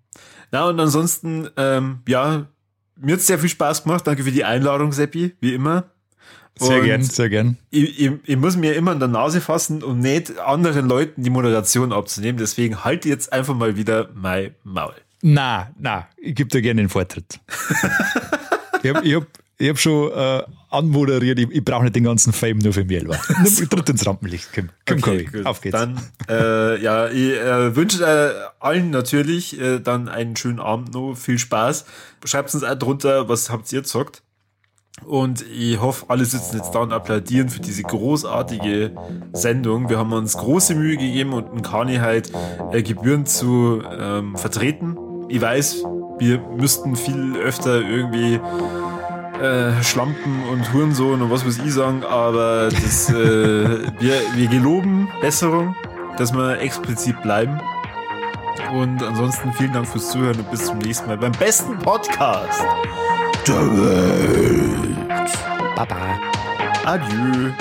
Na, 0.51 0.67
und 0.67 0.79
ansonsten, 0.79 1.49
ähm, 1.57 2.01
ja, 2.07 2.47
mir 2.95 3.13
hat 3.13 3.21
sehr 3.21 3.39
viel 3.39 3.49
Spaß 3.49 3.83
gemacht. 3.83 4.05
Danke 4.05 4.23
für 4.23 4.31
die 4.31 4.43
Einladung, 4.43 4.91
Seppi, 4.91 5.35
wie 5.39 5.53
immer. 5.53 5.85
Sehr 6.59 6.79
und 6.79 6.85
gern, 6.85 7.03
sehr 7.03 7.29
gern. 7.29 7.57
Ich, 7.71 7.99
ich, 7.99 8.11
ich, 8.25 8.37
muss 8.37 8.57
mir 8.57 8.75
immer 8.75 8.91
in 8.91 8.99
der 8.99 9.07
Nase 9.07 9.41
fassen, 9.41 9.81
um 9.81 9.99
nicht 9.99 10.37
anderen 10.37 10.87
Leuten 10.87 11.23
die 11.23 11.29
Moderation 11.29 11.93
abzunehmen. 11.93 12.37
Deswegen 12.37 12.83
halte 12.83 13.09
jetzt 13.09 13.33
einfach 13.33 13.55
mal 13.55 13.77
wieder 13.77 14.09
mein 14.13 14.53
Maul. 14.63 14.93
Na, 15.23 15.71
na, 15.79 16.07
ich 16.17 16.35
gebe 16.35 16.49
dir 16.49 16.61
gerne 16.61 16.81
den 16.81 16.89
Vortritt. 16.89 17.39
ich 18.83 18.89
habe 18.93 19.07
ich 19.07 19.15
hab, 19.15 19.27
ich 19.57 19.69
hab 19.69 19.77
schon 19.77 20.11
äh, 20.11 20.43
anmoderiert, 20.69 21.39
ich, 21.39 21.49
ich 21.51 21.63
brauche 21.63 21.83
nicht 21.83 21.95
den 21.95 22.05
ganzen 22.05 22.33
Fame 22.33 22.59
nur 22.59 22.73
für 22.73 22.85
mich 22.85 22.99
selber. 22.99 23.17
so. 23.45 23.65
Tritt 23.65 23.89
ins 23.89 24.05
Rampenlicht, 24.05 24.49
komm, 24.53 24.69
komm, 24.85 24.97
okay, 24.99 25.29
komm 25.31 25.45
auf 25.45 25.61
geht's. 25.61 25.77
Dann, 25.77 25.99
äh, 26.29 26.81
ja, 26.81 27.09
ich 27.09 27.33
äh, 27.33 27.75
wünsche 27.75 28.03
äh, 28.03 28.33
allen 28.59 28.89
natürlich 28.89 29.59
äh, 29.59 29.79
dann 29.79 30.07
einen 30.09 30.35
schönen 30.35 30.59
Abend 30.59 30.93
noch, 30.93 31.15
viel 31.15 31.37
Spaß. 31.37 31.85
Schreibt 32.25 32.53
uns 32.53 32.63
auch 32.63 32.75
drunter, 32.75 33.29
was 33.29 33.49
habt 33.49 33.71
ihr 33.71 33.81
gezockt. 33.81 34.23
Und 35.05 35.43
ich 35.47 35.79
hoffe, 35.79 36.05
alle 36.09 36.25
sitzen 36.25 36.57
jetzt 36.57 36.71
da 36.71 36.79
und 36.79 36.93
applaudieren 36.93 37.49
für 37.49 37.59
diese 37.59 37.81
großartige 37.83 38.91
Sendung. 39.33 39.89
Wir 39.89 39.97
haben 39.97 40.13
uns 40.13 40.37
große 40.37 40.75
Mühe 40.75 40.97
gegeben 40.97 41.33
und 41.33 41.49
einen 41.49 41.61
Kani 41.63 41.97
halt 41.97 42.31
äh, 42.71 42.83
gebührend 42.83 43.27
zu 43.27 43.81
ähm, 43.89 44.35
vertreten. 44.37 44.97
Ich 45.33 45.39
weiß, 45.39 45.83
wir 46.19 46.39
müssten 46.57 46.97
viel 46.97 47.37
öfter 47.37 47.79
irgendwie 47.79 48.37
äh, 49.41 49.81
Schlampen 49.81 50.43
und 50.51 50.73
Hurensohn 50.73 51.21
und 51.21 51.31
was 51.31 51.45
weiß 51.45 51.59
ich 51.65 51.73
sagen, 51.73 52.03
aber 52.03 52.67
das, 52.69 53.09
äh, 53.09 53.79
wir, 53.97 54.13
wir 54.35 54.47
geloben 54.47 55.07
Besserung, 55.21 55.73
dass 56.17 56.33
wir 56.33 56.59
explizit 56.59 57.21
bleiben. 57.21 57.61
Und 58.73 59.01
ansonsten 59.01 59.53
vielen 59.53 59.71
Dank 59.71 59.87
fürs 59.87 60.11
Zuhören 60.11 60.37
und 60.37 60.51
bis 60.51 60.65
zum 60.65 60.79
nächsten 60.79 61.07
Mal 61.07 61.17
beim 61.17 61.31
besten 61.31 61.79
Podcast 61.79 62.61
der 63.47 63.55
Welt. 63.55 65.31
Baba. 65.77 66.19
Adieu. 66.83 67.51